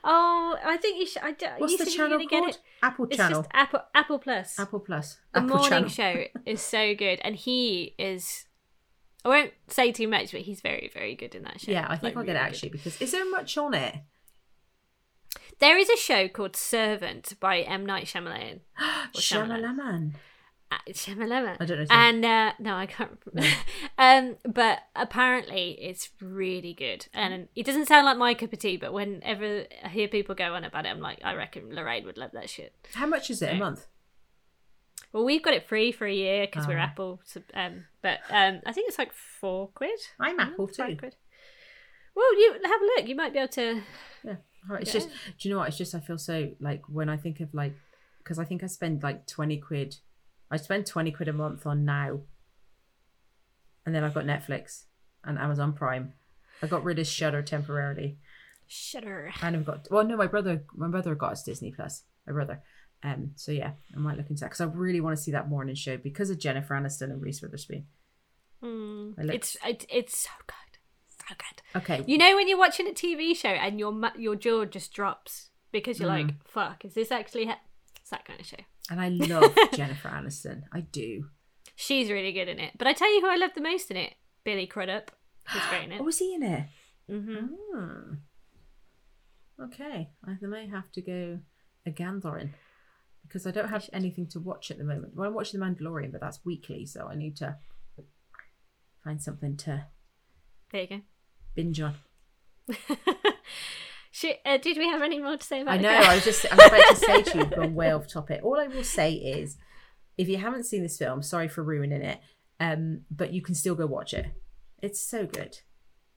oh, 0.07 0.57
I 0.65 0.77
think 0.79 0.99
you 0.99 1.07
should. 1.07 1.23
I 1.23 1.33
don't, 1.33 1.61
What's 1.61 1.73
you 1.73 1.79
the 1.79 1.85
said 1.85 1.93
you 1.95 2.01
were 2.03 2.09
channel 2.09 2.19
gonna 2.19 2.31
get 2.31 2.41
called? 2.41 2.51
it. 2.55 2.61
Apple 2.83 3.05
It's 3.07 3.17
Channel. 3.17 3.41
just 3.43 3.51
Apple 3.53 3.81
Apple 3.95 4.19
Plus. 4.19 4.59
Apple 4.59 4.81
Plus. 4.81 5.19
the 5.35 5.41
Apple 5.41 5.49
morning 5.59 5.89
Channel. 5.89 5.89
show 5.89 6.25
is 6.47 6.61
so 6.63 6.95
good, 6.95 7.21
and 7.23 7.37
he 7.37 7.95
is. 7.99 8.45
I 9.25 9.29
won't 9.29 9.53
say 9.69 9.91
too 9.93 10.07
much, 10.09 10.31
but 10.33 10.43
he's 10.43 10.61
very, 10.61 10.89
very 10.95 11.17
good 11.17 11.35
in 11.35 11.43
that 11.43 11.61
show. 11.61 11.73
Yeah, 11.73 11.87
I 11.89 11.97
think 11.97 12.15
Like, 12.15 12.17
I'll 12.17 12.23
get 12.25 12.37
it 12.37 12.39
really 12.39 12.49
actually 12.49 12.69
because 12.71 13.01
is 13.03 13.11
there 13.13 13.29
much 13.31 13.59
on 13.59 13.75
it? 13.75 13.97
There 15.59 15.77
is 15.79 15.89
a 15.91 15.97
show 15.97 16.29
called 16.29 16.55
Servant 16.57 17.35
by 17.41 17.61
M 17.61 17.85
Night 17.85 18.05
Shyamalan. 18.07 18.61
Shyamalan. 19.15 19.63
Shyamalan. 19.77 20.11
Shyamalan. 20.91 21.57
I 21.61 21.65
don't 21.65 21.79
know. 21.79 21.87
And 21.91 22.25
uh, 22.25 22.53
no, 22.59 22.75
I 22.77 22.87
can't. 22.87 23.19
um, 23.99 24.37
but 24.45 24.81
apparently, 24.95 25.77
it's 25.81 26.11
really 26.21 26.75
good, 26.75 27.07
and 27.15 27.49
it 27.55 27.67
doesn't 27.67 27.87
sound 27.87 28.05
like 28.07 28.19
my 28.19 28.35
cup 28.35 28.53
of 28.53 28.59
tea. 28.59 28.77
But 28.77 28.93
whenever 28.93 29.65
I 29.85 29.89
hear 29.89 30.09
people 30.09 30.35
go 30.35 30.55
on 30.55 30.65
about 30.65 30.87
it, 30.87 30.91
I'm 30.91 31.01
like, 31.01 31.21
I 31.25 31.35
reckon 31.35 31.75
Lorraine 31.75 32.05
would 32.07 32.19
love 32.19 32.31
that 32.33 32.51
shit. 32.51 32.75
How 32.95 33.07
much 33.07 33.31
is 33.31 33.43
it 33.43 33.53
a 33.53 33.57
month? 33.57 33.87
Well, 35.13 35.25
we've 35.25 35.43
got 35.43 35.55
it 35.55 35.69
free 35.69 35.93
for 35.93 36.07
a 36.07 36.13
year 36.13 36.47
because 36.47 36.67
we're 36.67 36.79
Ah. 36.79 36.83
Apple. 36.85 37.21
So, 37.25 37.43
um, 37.55 37.85
but 38.03 38.19
um, 38.31 38.61
I 38.67 38.73
think 38.73 38.89
it's 38.89 38.99
like 38.99 39.13
four 39.13 39.69
quid. 39.69 39.99
I'm 40.21 40.39
Apple 40.39 40.67
five 40.67 40.91
too. 40.91 40.97
quid. 40.97 41.17
Well, 42.15 42.39
you 42.39 42.53
have 42.65 42.81
a 42.81 42.85
look. 42.97 43.09
You 43.09 43.15
might 43.17 43.33
be 43.33 43.39
able 43.39 43.49
to. 43.49 43.83
Yeah. 44.25 44.37
Oh, 44.71 44.75
It's 44.75 44.93
Yeah. 44.93 45.01
just, 45.01 45.09
do 45.39 45.49
you 45.49 45.55
know 45.55 45.59
what? 45.61 45.69
It's 45.69 45.79
just, 45.79 45.95
I 45.95 46.01
feel 46.01 46.19
so 46.19 46.51
like 46.61 46.83
when 46.89 47.09
I 47.09 47.17
think 47.17 47.41
of 47.41 47.55
like, 47.55 47.75
because 48.19 48.39
I 48.39 48.45
think 48.45 48.63
I 48.65 48.67
spend 48.67 49.03
like 49.03 49.27
20 49.27 49.59
quid, 49.59 49.97
I 50.51 50.57
spend 50.57 50.87
20 50.87 51.11
quid 51.13 51.29
a 51.29 51.33
month 51.33 51.67
on 51.67 51.85
now. 51.85 52.21
And 53.85 53.95
then 53.95 54.05
I've 54.05 54.15
got 54.15 54.25
Netflix 54.25 54.85
and 55.25 55.39
Amazon 55.39 55.73
Prime. 55.73 56.13
I 56.63 56.67
got 56.67 56.85
rid 56.85 56.99
of 56.99 57.07
Shutter 57.07 57.43
temporarily. 57.43 58.19
Shudder. 58.67 59.33
And 59.43 59.57
I've 59.57 59.65
got, 59.65 59.89
well, 59.91 60.05
no, 60.05 60.17
my 60.17 60.27
brother, 60.27 60.65
my 60.75 60.89
brother 60.89 61.15
got 61.15 61.33
us 61.33 61.43
Disney 61.43 61.71
Plus. 61.71 62.03
My 62.27 62.33
brother. 62.33 62.63
Um, 63.03 63.33
so 63.37 63.53
yeah, 63.53 63.73
I 63.95 63.99
might 63.99 64.17
look 64.17 64.31
into 64.31 64.41
that 64.41 64.47
because 64.47 64.61
I 64.61 64.65
really 64.65 65.01
want 65.01 65.17
to 65.17 65.23
see 65.23 65.31
that 65.33 65.49
morning 65.49 65.75
show 65.75 65.97
because 65.97 66.31
of 66.31 66.39
Jennifer 66.39 66.75
Aniston 66.75 67.11
and 67.11 67.23
Reese 67.23 67.43
Witherspoon. 67.43 67.87
Mm, 68.65 69.33
it's 69.33 69.57
it, 69.65 69.87
it's 69.89 70.17
so 70.17 70.31
good, 70.47 70.79
so 71.09 71.35
good. 71.37 71.81
Okay. 71.83 72.05
You 72.07 72.19
know 72.19 72.35
when 72.35 72.49
you're 72.49 72.59
watching 72.59 72.89
a 72.89 72.93
TV 72.93 73.37
show 73.37 73.51
and 73.51 73.79
your 73.79 73.95
your 74.19 74.35
jaw 74.35 74.65
just 74.65 74.93
drops 74.93 75.51
because 75.73 76.01
you're 76.01 76.09
like, 76.09 76.31
"Fuck, 76.45 76.85
is 76.85 76.95
this 76.95 77.13
actually?" 77.13 77.47
Ha-? 77.47 77.61
It's 78.07 78.11
that 78.13 78.25
kind 78.25 78.39
of 78.39 78.47
show. 78.47 78.57
And 78.89 79.01
I 79.01 79.09
love 79.09 79.53
Jennifer 79.75 80.09
Aniston. 80.09 80.63
I 80.73 80.83
do. 80.83 81.25
She's 81.75 82.09
really 82.09 82.31
good 82.31 82.47
in 82.47 82.61
it. 82.61 82.75
But 82.79 82.87
I 82.87 82.93
tell 82.93 83.13
you 83.13 83.21
who 83.21 83.27
I 83.29 83.35
love 83.35 83.51
the 83.57 83.61
most 83.61 83.91
in 83.91 83.97
it: 83.97 84.15
Billy 84.45 84.69
Crudup. 84.69 85.11
He's 85.53 85.67
great 85.67 85.87
in 85.87 85.91
it. 85.93 85.99
Oh, 86.01 86.05
was 86.05 86.21
he 86.21 86.33
in 86.37 86.45
it? 86.45 86.67
hmm 87.11 87.47
Hmm. 87.75 88.13
Okay, 89.61 90.11
I 90.25 90.37
may 90.47 90.69
have 90.69 90.93
to 90.93 91.01
go 91.03 91.41
a 91.85 91.91
Gandalrin 91.91 92.51
because 93.27 93.45
I 93.45 93.51
don't 93.51 93.71
have 93.71 93.91
anything 93.93 94.29
to 94.29 94.39
watch 94.39 94.71
at 94.71 94.79
the 94.79 94.85
moment. 94.85 95.17
Well, 95.17 95.27
I'm 95.27 95.35
watching 95.35 95.59
The 95.59 95.67
Mandalorian, 95.67 96.13
but 96.13 96.21
that's 96.21 96.45
weekly, 96.45 96.87
so 96.87 97.09
I 97.09 97.17
need 97.17 97.37
to 97.39 97.57
find 99.03 99.21
something 99.21 99.57
to 99.57 99.87
There 100.71 100.83
you 100.83 100.87
go. 100.87 101.01
binge 101.57 101.81
on. 101.81 101.95
Uh, 104.45 104.57
did 104.59 104.79
we 104.79 104.89
have 104.89 105.03
any 105.03 105.19
more 105.21 105.37
to 105.37 105.47
say 105.47 105.61
about 105.61 105.75
I 105.75 105.79
know. 105.79 105.89
I 105.91 106.15
was 106.15 106.25
just. 106.25 106.47
I'm 106.51 106.59
about 106.59 106.89
to 106.91 106.97
say 106.97 107.23
to 107.23 107.39
you, 107.39 107.45
gone 107.57 107.75
way 107.75 107.91
off 107.91 108.07
topic. 108.09 108.41
All 108.43 108.59
I 108.59 108.67
will 108.67 108.85
say 108.85 109.13
is, 109.13 109.57
if 110.17 110.29
you 110.29 110.39
haven't 110.39 110.65
seen 110.65 110.83
this 110.83 110.97
film, 110.99 111.23
sorry 111.23 111.49
for 111.49 111.63
ruining 111.63 112.03
it. 112.03 112.21
Um, 112.59 113.03
but 113.11 113.33
you 113.33 113.43
can 113.43 113.55
still 113.55 113.75
go 113.75 113.85
watch 113.87 114.15
it. 114.15 114.27
It's 114.83 115.01
so 115.01 115.27
good. 115.27 115.59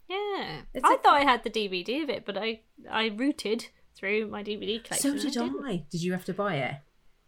Yeah, 0.09 0.61
It's 0.73 0.83
I 0.85 0.93
a- 0.93 0.97
thought 0.97 1.17
I 1.21 1.23
had 1.23 1.43
the 1.43 1.49
DVD 1.49 2.03
of 2.03 2.09
it, 2.09 2.25
but 2.25 2.37
I 2.37 2.61
I 2.89 3.07
rooted 3.07 3.67
through 3.95 4.27
my 4.27 4.43
DVD 4.43 4.81
collection. 4.83 5.19
So 5.19 5.23
did 5.25 5.33
didn't. 5.33 5.65
I. 5.65 5.85
Did 5.91 6.01
you 6.01 6.13
have 6.13 6.25
to 6.25 6.33
buy 6.33 6.55
it? 6.55 6.75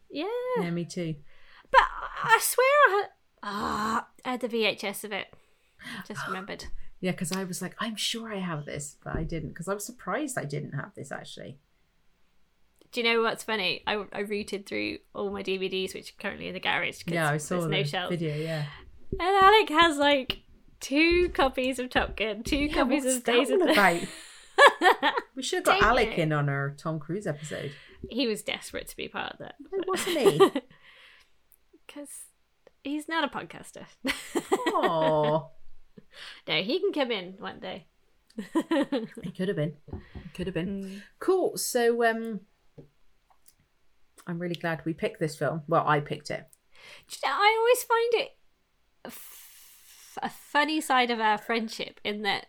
Yeah, 0.09 0.25
Yeah, 0.57 0.69
me 0.71 0.85
too. 0.85 1.15
but 1.71 1.81
I 1.81 2.35
I 2.35 2.39
swear 2.41 2.67
I 2.87 2.89
had 3.01 3.09
ah 3.43 4.07
I 4.25 4.31
had 4.31 4.39
the 4.41 4.47
VHS 4.49 5.03
of 5.03 5.11
it. 5.11 5.27
Just 6.07 6.25
remembered. 6.27 6.65
Yeah, 7.01 7.11
because 7.11 7.31
I 7.31 7.43
was 7.43 7.61
like, 7.61 7.75
I'm 7.79 7.95
sure 7.95 8.31
I 8.33 8.37
have 8.39 8.65
this, 8.65 8.95
but 9.03 9.15
I 9.15 9.23
didn't. 9.23 9.49
Because 9.49 9.67
I 9.67 9.73
was 9.73 9.83
surprised 9.85 10.37
I 10.37 10.45
didn't 10.45 10.73
have 10.73 10.93
this 10.95 11.11
actually. 11.11 11.57
Do 12.91 13.01
you 13.01 13.07
know 13.11 13.21
what's 13.21 13.43
funny? 13.43 13.83
I, 13.87 14.05
I 14.13 14.19
rooted 14.19 14.65
through 14.65 14.97
all 15.15 15.31
my 15.31 15.41
DVDs, 15.43 15.93
which 15.95 16.09
are 16.11 16.21
currently 16.21 16.47
in 16.47 16.53
the 16.53 16.59
garage. 16.59 17.03
'cause 17.03 17.13
Yeah, 17.13 17.29
I 17.29 17.37
saw 17.37 17.55
there's 17.55 17.65
the 17.65 17.69
no 17.71 17.83
shelf. 17.83 18.09
video. 18.11 18.35
Yeah, 18.35 18.65
And 19.11 19.21
Alec 19.21 19.69
has 19.69 19.97
like 19.97 20.41
two 20.79 21.29
copies 21.29 21.79
of 21.79 21.89
Top 21.89 22.15
Gun, 22.17 22.43
two 22.43 22.57
yeah 22.57 22.73
copies 22.73 23.05
of 23.05 23.23
Days 23.23 23.49
of 23.49 23.59
the? 23.59 24.07
We 25.35 25.41
should 25.41 25.57
have 25.59 25.63
got 25.65 25.79
Dang 25.79 25.89
Alec 25.89 26.09
it. 26.09 26.19
in 26.19 26.33
on 26.33 26.49
our 26.49 26.71
Tom 26.77 26.99
Cruise 26.99 27.25
episode. 27.25 27.71
He 28.09 28.27
was 28.27 28.41
desperate 28.43 28.87
to 28.89 28.97
be 28.97 29.07
part 29.07 29.31
of 29.33 29.39
that. 29.39 29.55
Why 29.69 29.79
wasn't 29.87 30.17
he? 30.17 30.51
Because 31.87 32.09
he's 32.83 33.07
not 33.09 33.23
a 33.23 33.27
podcaster. 33.27 33.85
Oh, 34.73 35.49
no, 36.47 36.61
he 36.61 36.79
can 36.79 36.93
come 36.93 37.11
in 37.11 37.35
one 37.39 37.59
day. 37.59 37.85
he 38.35 39.31
could 39.31 39.47
have 39.47 39.57
been. 39.57 39.73
Could 40.33 40.47
have 40.47 40.53
been. 40.53 40.83
Mm. 40.83 41.01
Cool. 41.19 41.57
So, 41.57 42.03
um, 42.09 42.41
I'm 44.27 44.39
really 44.39 44.55
glad 44.55 44.81
we 44.85 44.93
picked 44.93 45.19
this 45.19 45.35
film. 45.35 45.63
Well, 45.67 45.85
I 45.87 45.99
picked 45.99 46.31
it. 46.31 46.47
I 47.25 47.57
always 47.59 47.83
find 47.83 48.13
it 48.25 48.37
a, 49.05 49.07
f- 49.07 50.17
a 50.21 50.29
funny 50.29 50.81
side 50.81 51.11
of 51.11 51.19
our 51.19 51.37
friendship 51.37 51.99
in 52.03 52.21
that 52.23 52.47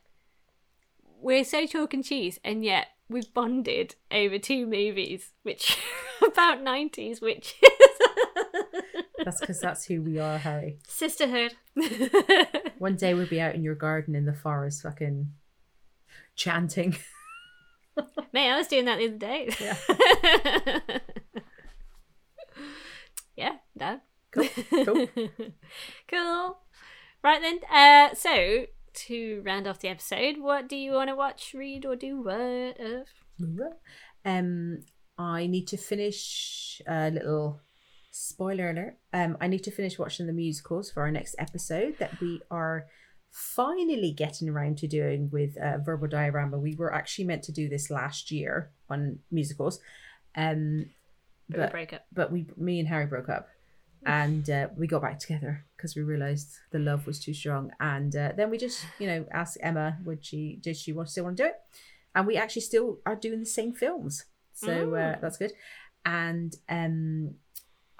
we're 1.20 1.44
so 1.44 1.66
chalk 1.66 1.94
and 1.94 2.04
cheese, 2.04 2.38
and 2.44 2.64
yet 2.64 2.88
we've 3.08 3.32
bonded 3.32 3.94
over 4.10 4.38
two 4.38 4.66
movies, 4.66 5.32
which 5.42 5.78
are 6.20 6.28
about 6.28 6.62
nineties 6.62 7.20
witches. 7.20 7.54
That's 9.24 9.40
because 9.40 9.60
that's 9.60 9.84
who 9.84 10.02
we 10.02 10.18
are, 10.18 10.38
Harry. 10.38 10.78
Sisterhood. 10.86 11.54
One 12.78 12.96
day 12.96 13.14
we'll 13.14 13.26
be 13.26 13.40
out 13.40 13.54
in 13.54 13.62
your 13.62 13.74
garden 13.74 14.14
in 14.14 14.24
the 14.24 14.34
forest, 14.34 14.82
fucking 14.82 15.32
chanting. 16.34 16.96
Mate, 18.32 18.50
I 18.50 18.56
was 18.56 18.66
doing 18.66 18.86
that 18.86 18.98
the 18.98 19.08
other 19.08 19.18
day. 19.18 19.48
Yeah. 19.60 20.98
yeah, 23.36 23.52
done. 23.76 24.00
Cool, 24.30 24.48
cool. 24.84 25.06
cool. 26.08 26.58
Right 27.22 27.40
then. 27.40 27.60
Uh, 27.70 28.14
so 28.14 28.66
to 28.94 29.42
round 29.44 29.66
off 29.66 29.80
the 29.80 29.88
episode, 29.88 30.38
what 30.38 30.68
do 30.68 30.76
you 30.76 30.92
want 30.92 31.10
to 31.10 31.16
watch, 31.16 31.54
read, 31.54 31.84
or 31.84 31.96
do 31.96 32.22
what 32.22 32.80
of? 32.80 33.06
Um, 34.24 34.84
I 35.18 35.46
need 35.46 35.68
to 35.68 35.76
finish 35.76 36.80
a 36.86 37.10
little 37.10 37.60
spoiler 38.12 38.70
alert. 38.70 38.96
Um, 39.12 39.36
I 39.40 39.48
need 39.48 39.64
to 39.64 39.70
finish 39.70 39.98
watching 39.98 40.26
the 40.26 40.32
musicals 40.32 40.90
for 40.92 41.00
our 41.02 41.10
next 41.10 41.34
episode 41.38 41.96
that 41.98 42.20
we 42.20 42.40
are 42.50 42.86
finally 43.30 44.12
getting 44.12 44.48
around 44.48 44.76
to 44.78 44.86
doing 44.86 45.30
with 45.30 45.56
uh, 45.56 45.78
Verbal 45.78 46.06
Diorama. 46.08 46.58
We 46.58 46.74
were 46.76 46.92
actually 46.94 47.24
meant 47.24 47.42
to 47.44 47.52
do 47.52 47.68
this 47.68 47.90
last 47.90 48.30
year 48.30 48.70
on 48.90 49.18
musicals, 49.30 49.80
um, 50.36 50.90
But 51.48 51.60
we 51.60 51.66
break 51.68 51.92
up. 51.94 52.04
but 52.12 52.30
we, 52.30 52.46
me 52.56 52.78
and 52.78 52.88
Harry 52.88 53.06
broke 53.06 53.30
up, 53.30 53.48
and 54.06 54.48
uh, 54.50 54.68
we 54.76 54.86
got 54.86 55.00
back 55.02 55.18
together 55.18 55.64
because 55.76 55.96
we 55.96 56.02
realized 56.02 56.50
the 56.70 56.78
love 56.78 57.06
was 57.06 57.18
too 57.18 57.32
strong. 57.32 57.72
And 57.80 58.14
uh, 58.14 58.32
then 58.36 58.50
we 58.50 58.58
just, 58.58 58.84
you 58.98 59.06
know, 59.06 59.24
asked 59.32 59.56
Emma, 59.62 59.96
would 60.04 60.24
she, 60.24 60.58
did 60.60 60.76
she 60.76 60.92
want 60.92 61.08
still 61.08 61.24
want 61.24 61.38
to 61.38 61.42
do 61.44 61.48
it? 61.48 61.56
And 62.14 62.26
we 62.26 62.36
actually 62.36 62.62
still 62.62 62.98
are 63.06 63.16
doing 63.16 63.40
the 63.40 63.46
same 63.46 63.72
films, 63.72 64.26
so 64.52 64.70
uh, 64.70 65.16
Mm. 65.16 65.20
that's 65.22 65.38
good. 65.38 65.52
And 66.04 66.54
um, 66.68 67.36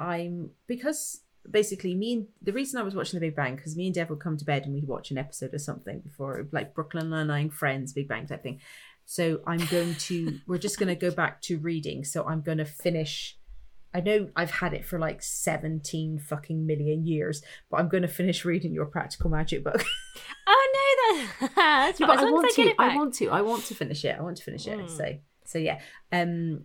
I'm 0.03 0.51
because 0.67 1.23
basically 1.51 1.95
me 1.95 2.13
and 2.13 2.27
the 2.41 2.53
reason 2.53 2.81
I 2.81 2.85
was 2.85 2.95
watching 2.95 3.19
The 3.19 3.27
Big 3.27 3.37
Bang 3.37 3.57
because 3.57 3.77
me 3.77 3.87
and 3.87 3.95
Dev 3.95 4.11
would 4.11 4.21
come 4.21 4.37
to 4.37 4.45
bed 4.45 4.65
and 4.65 4.75
we'd 4.75 4.87
watch 4.87 5.11
an 5.11 5.19
episode 5.19 5.55
or 5.55 5.59
something 5.59 6.01
before, 6.01 6.47
like 6.53 6.75
Brooklyn 6.75 7.11
Nine 7.11 7.27
Nine, 7.29 7.51
Friends, 7.51 7.93
Big 7.93 8.09
Bang 8.09 8.27
type 8.27 8.43
thing. 8.43 8.61
So 9.05 9.41
I'm 9.47 9.65
going 9.67 9.95
to. 9.95 10.39
we're 10.47 10.59
just 10.59 10.79
going 10.79 10.89
to 10.89 10.95
go 10.95 11.11
back 11.11 11.41
to 11.43 11.59
reading. 11.59 12.05
So 12.05 12.25
I'm 12.25 12.41
going 12.43 12.59
to 12.59 12.65
finish. 12.65 13.39
I 13.95 14.01
know 14.01 14.31
I've 14.35 14.51
had 14.51 14.73
it 14.73 14.87
for 14.87 14.99
like 14.99 15.23
17 15.23 16.19
fucking 16.19 16.67
million 16.67 17.07
years, 17.07 17.43
but 17.71 17.79
I'm 17.79 17.89
going 17.89 18.03
to 18.03 18.09
finish 18.09 18.45
reading 18.45 18.73
your 18.73 18.87
Practical 18.87 19.31
Magic 19.31 19.65
book. 19.65 19.85
Oh 20.45 20.69
no, 20.75 21.47
that, 21.47 21.53
that's 21.57 21.99
fine. 21.99 22.09
but 22.09 22.19
I 22.19 22.31
want 22.31 22.47
I 22.47 22.63
to. 22.63 22.75
I 22.79 22.97
want 22.97 23.15
to. 23.15 23.29
I 23.29 23.41
want 23.43 23.65
to 23.67 23.75
finish 23.75 24.05
it. 24.05 24.17
I 24.19 24.23
want 24.23 24.37
to 24.39 24.43
finish 24.43 24.67
it. 24.67 24.79
Mm. 24.79 24.91
So 24.91 25.19
so 25.47 25.59
yeah. 25.59 25.81
Um, 26.11 26.65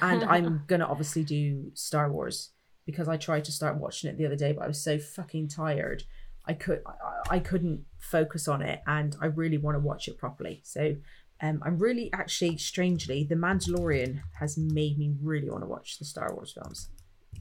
and 0.00 0.24
I'm 0.24 0.62
gonna 0.66 0.86
obviously 0.86 1.24
do 1.24 1.70
Star 1.74 2.10
Wars 2.10 2.50
because 2.86 3.08
I 3.08 3.16
tried 3.16 3.44
to 3.46 3.52
start 3.52 3.78
watching 3.78 4.10
it 4.10 4.18
the 4.18 4.26
other 4.26 4.36
day, 4.36 4.52
but 4.52 4.64
I 4.64 4.68
was 4.68 4.82
so 4.82 4.98
fucking 4.98 5.48
tired. 5.48 6.04
I 6.46 6.52
could 6.52 6.82
I, 6.86 7.36
I 7.36 7.38
couldn't 7.38 7.84
focus 7.98 8.48
on 8.48 8.62
it, 8.62 8.80
and 8.86 9.16
I 9.20 9.26
really 9.26 9.58
want 9.58 9.76
to 9.76 9.80
watch 9.80 10.08
it 10.08 10.18
properly. 10.18 10.60
So. 10.64 10.96
Um, 11.42 11.60
I'm 11.66 11.78
really 11.78 12.10
actually 12.12 12.56
strangely, 12.58 13.24
The 13.24 13.34
Mandalorian 13.34 14.20
has 14.38 14.56
made 14.56 14.96
me 14.96 15.14
really 15.20 15.50
want 15.50 15.64
to 15.64 15.68
watch 15.68 15.98
the 15.98 16.04
Star 16.04 16.32
Wars 16.32 16.52
films. 16.52 16.88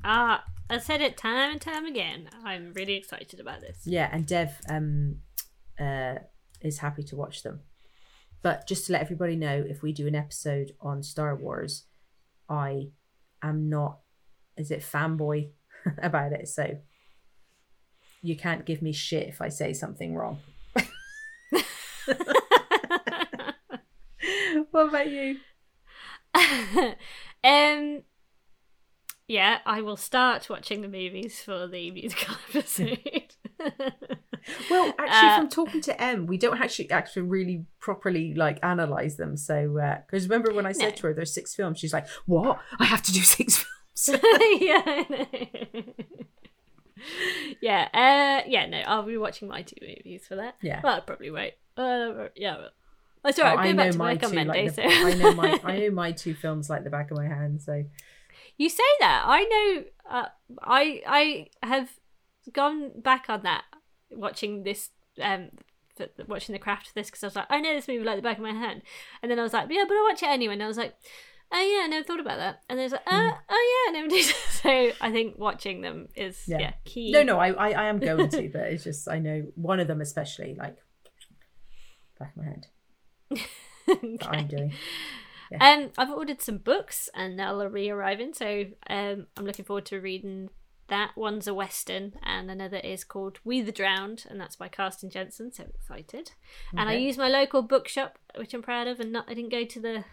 Ah, 0.04 0.44
I 0.70 0.80
said 0.80 1.02
it 1.02 1.16
time 1.16 1.52
and 1.52 1.62
time 1.62 1.86
again. 1.86 2.30
I'm 2.44 2.74
really 2.74 2.96
excited 2.96 3.40
about 3.40 3.62
this. 3.62 3.82
Yeah, 3.86 4.10
and 4.12 4.26
Dev 4.26 4.60
um 4.68 5.18
uh 5.80 6.16
is 6.62 6.80
happy 6.80 7.04
to 7.04 7.16
watch 7.16 7.44
them. 7.44 7.62
But 8.42 8.68
just 8.68 8.88
to 8.88 8.94
let 8.94 9.02
everybody 9.02 9.36
know, 9.36 9.64
if 9.66 9.82
we 9.82 9.94
do 9.94 10.08
an 10.08 10.16
episode 10.16 10.72
on 10.82 11.04
Star 11.04 11.36
Wars, 11.36 11.86
I 12.50 12.90
am 13.42 13.70
not 13.70 14.00
is 14.58 14.72
it 14.72 14.82
fanboy 14.82 15.50
about 16.02 16.32
it, 16.34 16.48
so 16.48 16.78
you 18.22 18.36
can't 18.38 18.66
give 18.66 18.82
me 18.82 18.94
shit 18.94 19.28
if 19.28 19.42
I 19.42 19.50
say 19.50 19.74
something 19.74 20.16
wrong. 20.16 20.40
what 24.72 24.90
about 24.90 25.10
you? 25.10 25.38
um, 27.44 28.04
yeah, 29.28 29.60
I 29.66 29.82
will 29.82 29.98
start 29.98 30.50
watching 30.50 30.82
the 30.82 30.88
movies 30.88 31.42
for 31.42 31.68
the 31.68 31.92
musical 31.92 32.36
episode. 32.50 33.36
Well, 34.70 34.94
actually, 35.00 35.30
Uh, 35.30 35.38
from 35.38 35.50
talking 35.50 35.82
to 35.82 36.02
Em, 36.02 36.26
we 36.26 36.38
don't 36.38 36.60
actually 36.60 36.92
actually 36.92 37.22
really 37.24 37.66
properly 37.80 38.34
like 38.34 38.60
analyze 38.62 39.16
them. 39.16 39.38
So, 39.38 39.80
because 40.06 40.28
remember 40.28 40.54
when 40.54 40.66
I 40.66 40.74
said 40.74 40.90
No. 40.90 40.96
to 40.96 41.08
her 41.08 41.14
there's 41.14 41.34
six 41.34 41.56
films, 41.56 41.80
she's 41.80 41.94
like, 41.94 42.08
"What? 42.26 42.60
I 42.80 42.86
have 42.86 43.02
to 43.04 43.12
do 43.14 43.22
six 43.22 43.58
films." 43.58 43.70
yeah, 44.08 44.82
I 44.86 45.06
know. 45.84 45.84
yeah, 47.62 47.88
uh, 47.94 48.48
yeah. 48.48 48.66
No, 48.66 48.78
I'll 48.80 49.04
be 49.04 49.18
watching 49.18 49.48
my 49.48 49.62
two 49.62 49.76
movies 49.82 50.26
for 50.28 50.36
that. 50.36 50.56
Yeah. 50.62 50.82
well, 50.84 50.98
I 50.98 51.00
probably 51.02 51.32
won't. 51.32 51.54
Uh, 51.78 52.30
yeah, 52.36 52.58
well, 52.58 52.70
that's 53.24 53.40
all 53.40 53.46
right. 53.46 53.56
Oh, 53.56 53.58
I'm 53.60 53.76
going 53.76 53.98
back 53.98 54.20
to 54.20 54.26
on 54.28 54.36
Monday. 54.36 54.66
like 54.66 54.76
so 54.76 54.82
the, 54.82 54.88
I 54.88 55.14
know 55.14 55.34
my 55.34 55.60
I 55.64 55.80
know 55.82 55.92
my 55.92 56.12
two 56.12 56.34
films 56.34 56.70
like 56.70 56.84
the 56.84 56.90
back 56.90 57.12
of 57.12 57.18
my 57.18 57.28
hand. 57.28 57.62
So 57.62 57.84
You 58.58 58.70
say 58.70 58.84
that. 59.00 59.24
I 59.26 59.44
know. 59.44 59.84
Uh, 60.10 60.26
I 60.62 61.02
I 61.62 61.66
have 61.66 61.90
gone 62.52 62.92
back 63.02 63.26
on 63.30 63.44
that 63.44 63.64
watching 64.12 64.64
this. 64.64 64.90
Um, 65.22 65.50
watching 66.28 66.54
the 66.54 66.60
craft 66.60 66.88
of 66.88 66.94
this 66.96 67.08
because 67.08 67.24
I 67.24 67.28
was 67.28 67.36
like, 67.36 67.46
I 67.52 67.62
know 67.62 67.72
this 67.76 67.88
movie 67.88 68.04
like 68.04 68.16
the 68.16 68.24
back 68.24 68.38
of 68.38 68.44
my 68.44 68.52
hand, 68.52 68.82
and 69.22 69.30
then 69.32 69.38
I 69.40 69.44
was 69.44 69.54
like, 69.54 69.68
yeah, 69.70 69.84
but 69.88 69.94
I 69.94 70.08
watch 70.10 70.24
it 70.24 70.30
anyway. 70.30 70.54
And 70.54 70.64
I 70.64 70.68
was 70.68 70.78
like, 70.78 70.96
oh 71.54 71.62
yeah, 71.62 71.86
I 71.86 71.88
never 71.88 72.04
thought 72.04 72.20
about 72.20 72.38
that. 72.38 72.62
And 72.68 72.80
there's 72.80 72.92
like, 72.92 73.08
uh, 73.08 73.32
oh 73.50 73.86
yeah, 73.88 73.90
I 73.90 74.02
never 74.02 74.08
did. 74.08 74.26
so 74.50 74.92
I 75.00 75.12
think 75.12 75.38
watching 75.38 75.82
them 75.82 76.08
is. 76.16 76.44
Yeah. 76.48 76.60
yeah, 76.60 76.74
key. 76.84 77.12
no, 77.12 77.24
no, 77.24 77.40
I, 77.40 77.52
I 77.52 77.72
I 77.72 77.86
am 77.86 78.00
going 78.00 78.30
to, 78.30 78.50
but 78.50 78.62
it's 78.64 78.84
just 78.84 79.08
I 79.08 79.20
know 79.20 79.46
one 79.56 79.80
of 79.80 79.88
them 79.88 80.02
especially 80.02 80.56
like 80.56 80.78
back 82.20 82.36
of 82.36 82.38
my 82.38 82.46
hand 82.46 82.68
that 84.20 84.28
I'm 84.28 84.48
doing. 84.48 84.74
Um, 85.60 85.92
I've 86.00 86.10
ordered 86.10 86.42
some 86.42 86.58
books 86.58 87.10
and 87.14 87.38
they'll 87.38 87.70
be 87.70 87.92
arriving, 87.92 88.34
so 88.34 88.66
um, 88.90 89.28
I'm 89.38 89.46
looking 89.46 89.66
forward 89.66 89.86
to 89.88 90.00
reading 90.00 90.50
that. 90.88 91.12
One's 91.16 91.48
a 91.48 91.54
western, 91.54 92.14
and 92.24 92.50
another 92.50 92.78
is 92.78 93.04
called 93.04 93.40
We 93.44 93.62
the 93.62 93.72
Drowned, 93.72 94.26
and 94.28 94.42
that's 94.42 94.56
by 94.56 94.68
carsten 94.68 95.12
Jensen. 95.12 95.54
So 95.54 95.66
excited! 95.76 96.32
And 96.76 96.90
I 96.90 96.94
use 96.94 97.18
my 97.18 97.28
local 97.28 97.62
bookshop, 97.62 98.18
which 98.36 98.56
I'm 98.56 98.64
proud 98.64 98.88
of, 98.88 99.00
and 99.00 99.12
not 99.12 99.26
I 99.30 99.36
didn't 99.36 99.52
go 99.52 99.64
to 99.64 99.80
the 99.80 100.06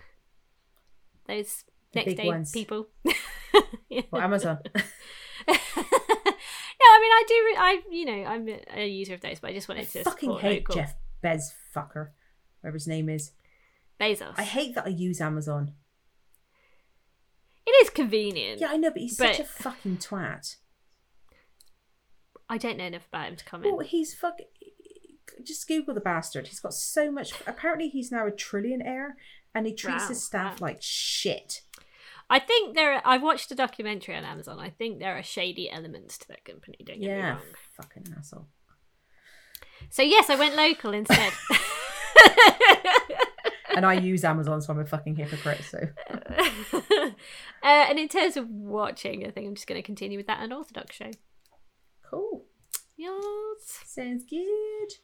those 1.27 1.65
The 1.93 2.01
next 2.01 2.15
day 2.15 2.27
ones. 2.27 2.51
people. 2.51 2.89
yeah. 3.89 4.03
Well, 4.11 4.23
Amazon. 4.23 4.59
no, 4.67 4.75
I 5.55 6.99
mean 7.01 7.13
I 7.13 7.25
do. 7.27 7.35
Re- 7.35 7.57
I 7.59 7.81
you 7.91 8.05
know 8.05 8.25
I'm 8.29 8.49
a- 8.77 8.87
user 8.87 9.15
of 9.15 9.21
those, 9.21 9.41
but 9.41 9.51
I 9.51 9.53
just 9.55 9.69
I 9.69 9.75
wanted 9.75 9.91
to 9.91 10.05
fucking 10.05 10.39
hate 10.39 10.61
local. 10.69 10.75
Jeff 10.77 10.95
Bez 11.23 11.53
fucker, 11.75 12.09
whatever 12.61 12.75
his 12.77 12.87
name 12.87 13.09
is. 13.09 13.33
Bezos. 14.01 14.35
I 14.39 14.45
hate 14.45 14.75
that 14.77 14.87
I 14.87 14.91
use 14.91 15.21
Amazon. 15.21 15.73
it 17.67 17.71
is 17.85 17.91
convenient. 17.91 18.61
Yeah, 18.61 18.69
I 18.71 18.77
know, 18.79 18.91
but 18.91 19.01
he's 19.03 19.17
such 19.17 19.41
a 19.41 19.45
fucking 19.45 19.99
twat. 19.99 20.57
I 22.49 22.57
don't 22.59 22.79
know 22.79 22.85
enough 22.87 23.07
about 23.09 23.29
him 23.29 23.37
to 23.37 23.45
comment. 23.45 23.77
Well, 23.77 23.87
he's 23.87 24.15
fuck. 24.15 24.39
Just 25.45 25.69
Google 25.69 25.95
the 25.95 26.01
bastard. 26.01 26.49
He's 26.49 26.61
got 26.61 26.75
so 26.75 27.11
much. 27.13 27.33
Apparently, 27.47 27.89
he's 27.89 28.11
now 28.11 28.27
a 28.27 28.31
trillionaire, 28.31 29.11
and 29.55 29.67
he 29.67 29.75
treats 29.75 30.03
Wow, 30.05 30.09
his 30.09 30.23
staff 30.23 30.61
wow. 30.61 30.69
like 30.69 30.79
shit. 30.81 31.63
I 32.29 32.39
think 32.39 32.75
there. 32.77 32.95
Are, 32.95 33.03
I've 33.05 33.23
watched 33.23 33.51
a 33.51 33.55
documentary 33.57 34.15
on 34.15 34.25
Amazon. 34.25 34.59
I 34.61 34.71
think 34.71 34.99
there 35.01 35.17
are 35.19 35.23
shady 35.23 35.69
elements 35.71 36.17
to 36.19 36.29
that 36.29 36.45
company. 36.45 36.77
Don't 36.85 37.01
get 37.01 37.01
me 37.01 37.07
Yeah, 37.09 37.31
wrong. 37.31 37.41
fucking 37.77 38.15
asshole. 38.17 38.47
So 39.89 40.03
yes, 40.03 40.31
I 40.31 40.37
went 40.37 40.55
local 40.57 40.93
instead. 40.93 41.33
And 43.77 43.87
I 43.87 43.95
use 43.95 44.25
Amazon, 44.25 44.61
so 44.61 44.73
I'm 44.73 44.81
a 44.81 44.85
fucking 44.85 45.15
hypocrite. 45.15 45.63
So 45.63 45.79
uh, 46.73 47.11
and 47.63 48.01
in 48.01 48.09
terms 48.09 48.37
of 48.37 48.49
watching, 48.51 49.25
I 49.25 49.31
think 49.31 49.47
I'm 49.47 49.55
just 49.55 49.69
going 49.69 49.81
to 49.81 49.87
continue 49.87 50.19
with 50.19 50.27
that 50.27 50.43
unorthodox 50.43 50.97
show. 50.97 51.13
cool. 52.11 52.47
Yes. 52.97 53.81
Sounds 53.87 54.25
good. 54.29 54.95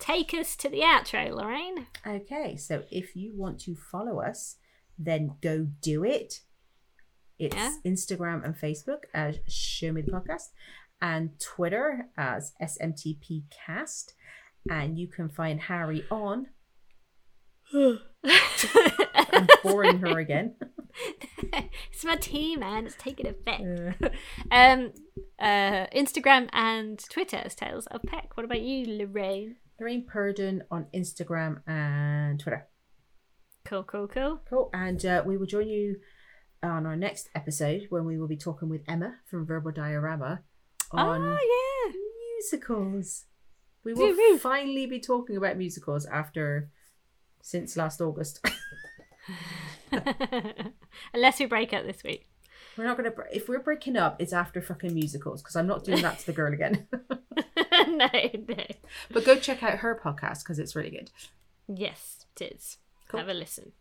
Take 0.00 0.32
us 0.34 0.56
to 0.56 0.68
the 0.68 0.80
outro, 0.80 1.30
Lorraine. 1.32 1.86
Okay, 2.06 2.56
so 2.56 2.82
if 2.90 3.14
you 3.14 3.32
want 3.36 3.60
to 3.60 3.76
follow 3.76 4.20
us, 4.20 4.56
then 4.98 5.36
go 5.40 5.68
do 5.80 6.02
it. 6.04 6.40
It's 7.38 7.54
Yeah. 7.54 7.74
Instagram 7.86 8.44
and 8.44 8.54
Facebook 8.56 9.04
as 9.14 9.38
Show 9.48 9.92
Me 9.92 10.00
the 10.02 10.10
Podcast, 10.10 10.48
and 11.00 11.38
Twitter 11.38 12.08
as 12.16 12.52
SMTPcast. 12.60 14.12
And 14.68 14.98
you 14.98 15.06
can 15.08 15.28
find 15.28 15.60
Harry 15.62 16.04
on. 16.10 16.48
I'm 17.74 19.46
boring 19.62 20.00
her 20.00 20.18
again. 20.18 20.54
it's 21.92 22.04
my 22.04 22.16
tea, 22.16 22.56
man. 22.56 22.86
It's 22.86 22.96
taking 22.98 23.26
effect. 23.26 23.62
Uh, 24.02 24.08
Um, 24.50 24.92
uh, 25.38 25.86
Instagram 25.94 26.48
and 26.52 26.98
Twitter 27.10 27.38
as 27.38 27.54
Tales 27.54 27.86
of 27.86 28.02
Peck. 28.02 28.36
What 28.36 28.44
about 28.44 28.60
you, 28.60 28.84
Lorraine? 28.98 29.56
Lorraine 29.80 30.04
Purdon 30.06 30.62
on 30.70 30.86
Instagram 30.94 31.62
and 31.66 32.38
Twitter. 32.38 32.66
Cool, 33.64 33.82
cool, 33.84 34.06
cool. 34.08 34.40
Cool. 34.48 34.70
And 34.74 35.04
uh, 35.04 35.22
we 35.24 35.36
will 35.36 35.46
join 35.46 35.68
you 35.68 35.96
on 36.62 36.84
our 36.86 36.96
next 36.96 37.30
episode 37.34 37.86
when 37.88 38.04
we 38.04 38.18
will 38.18 38.28
be 38.28 38.36
talking 38.36 38.68
with 38.68 38.82
Emma 38.86 39.14
from 39.26 39.46
Verbal 39.46 39.72
Diorama 39.72 40.42
on 40.92 41.22
Oh 41.22 41.38
yeah. 41.86 41.92
musicals. 42.36 43.24
We 43.82 43.94
will 43.94 44.38
finally 44.38 44.84
be 44.86 45.00
talking 45.00 45.36
about 45.36 45.56
musicals 45.56 46.04
after 46.04 46.68
since 47.40 47.76
last 47.76 48.00
August. 48.00 48.46
Unless 51.14 51.38
we 51.40 51.46
break 51.46 51.72
up 51.72 51.86
this 51.86 52.02
week. 52.02 52.29
We're 52.80 52.86
not 52.86 52.96
gonna. 52.96 53.12
If 53.32 53.48
we're 53.48 53.60
breaking 53.60 53.96
up, 53.96 54.16
it's 54.20 54.32
after 54.32 54.62
fucking 54.62 54.94
musicals 54.94 55.42
because 55.42 55.56
I'm 55.56 55.66
not 55.66 55.84
doing 55.84 56.02
that 56.02 56.18
to 56.20 56.26
the 56.26 56.32
girl 56.32 56.52
again. 56.52 56.86
no, 57.88 58.08
no. 58.08 58.64
but 59.10 59.24
go 59.24 59.36
check 59.36 59.62
out 59.62 59.78
her 59.78 60.00
podcast 60.02 60.42
because 60.42 60.58
it's 60.58 60.74
really 60.74 60.90
good. 60.90 61.10
Yes, 61.68 62.24
it 62.40 62.54
is. 62.54 62.78
Cool. 63.08 63.20
Have 63.20 63.28
a 63.28 63.34
listen. 63.34 63.72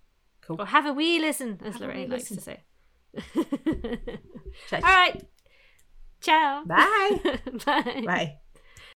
Cool. 0.41 0.57
Or 0.59 0.65
have 0.65 0.85
a 0.85 0.93
wee 0.93 1.19
listen, 1.19 1.59
as 1.63 1.73
Have 1.73 1.81
Lorraine 1.81 2.09
likes 2.09 2.29
to 2.29 2.41
say. 2.41 2.63
All 3.35 4.81
right. 4.81 5.23
Ciao. 6.21 6.63
Bye. 6.65 7.19
Bye. 7.65 8.03
Bye. 8.05 8.37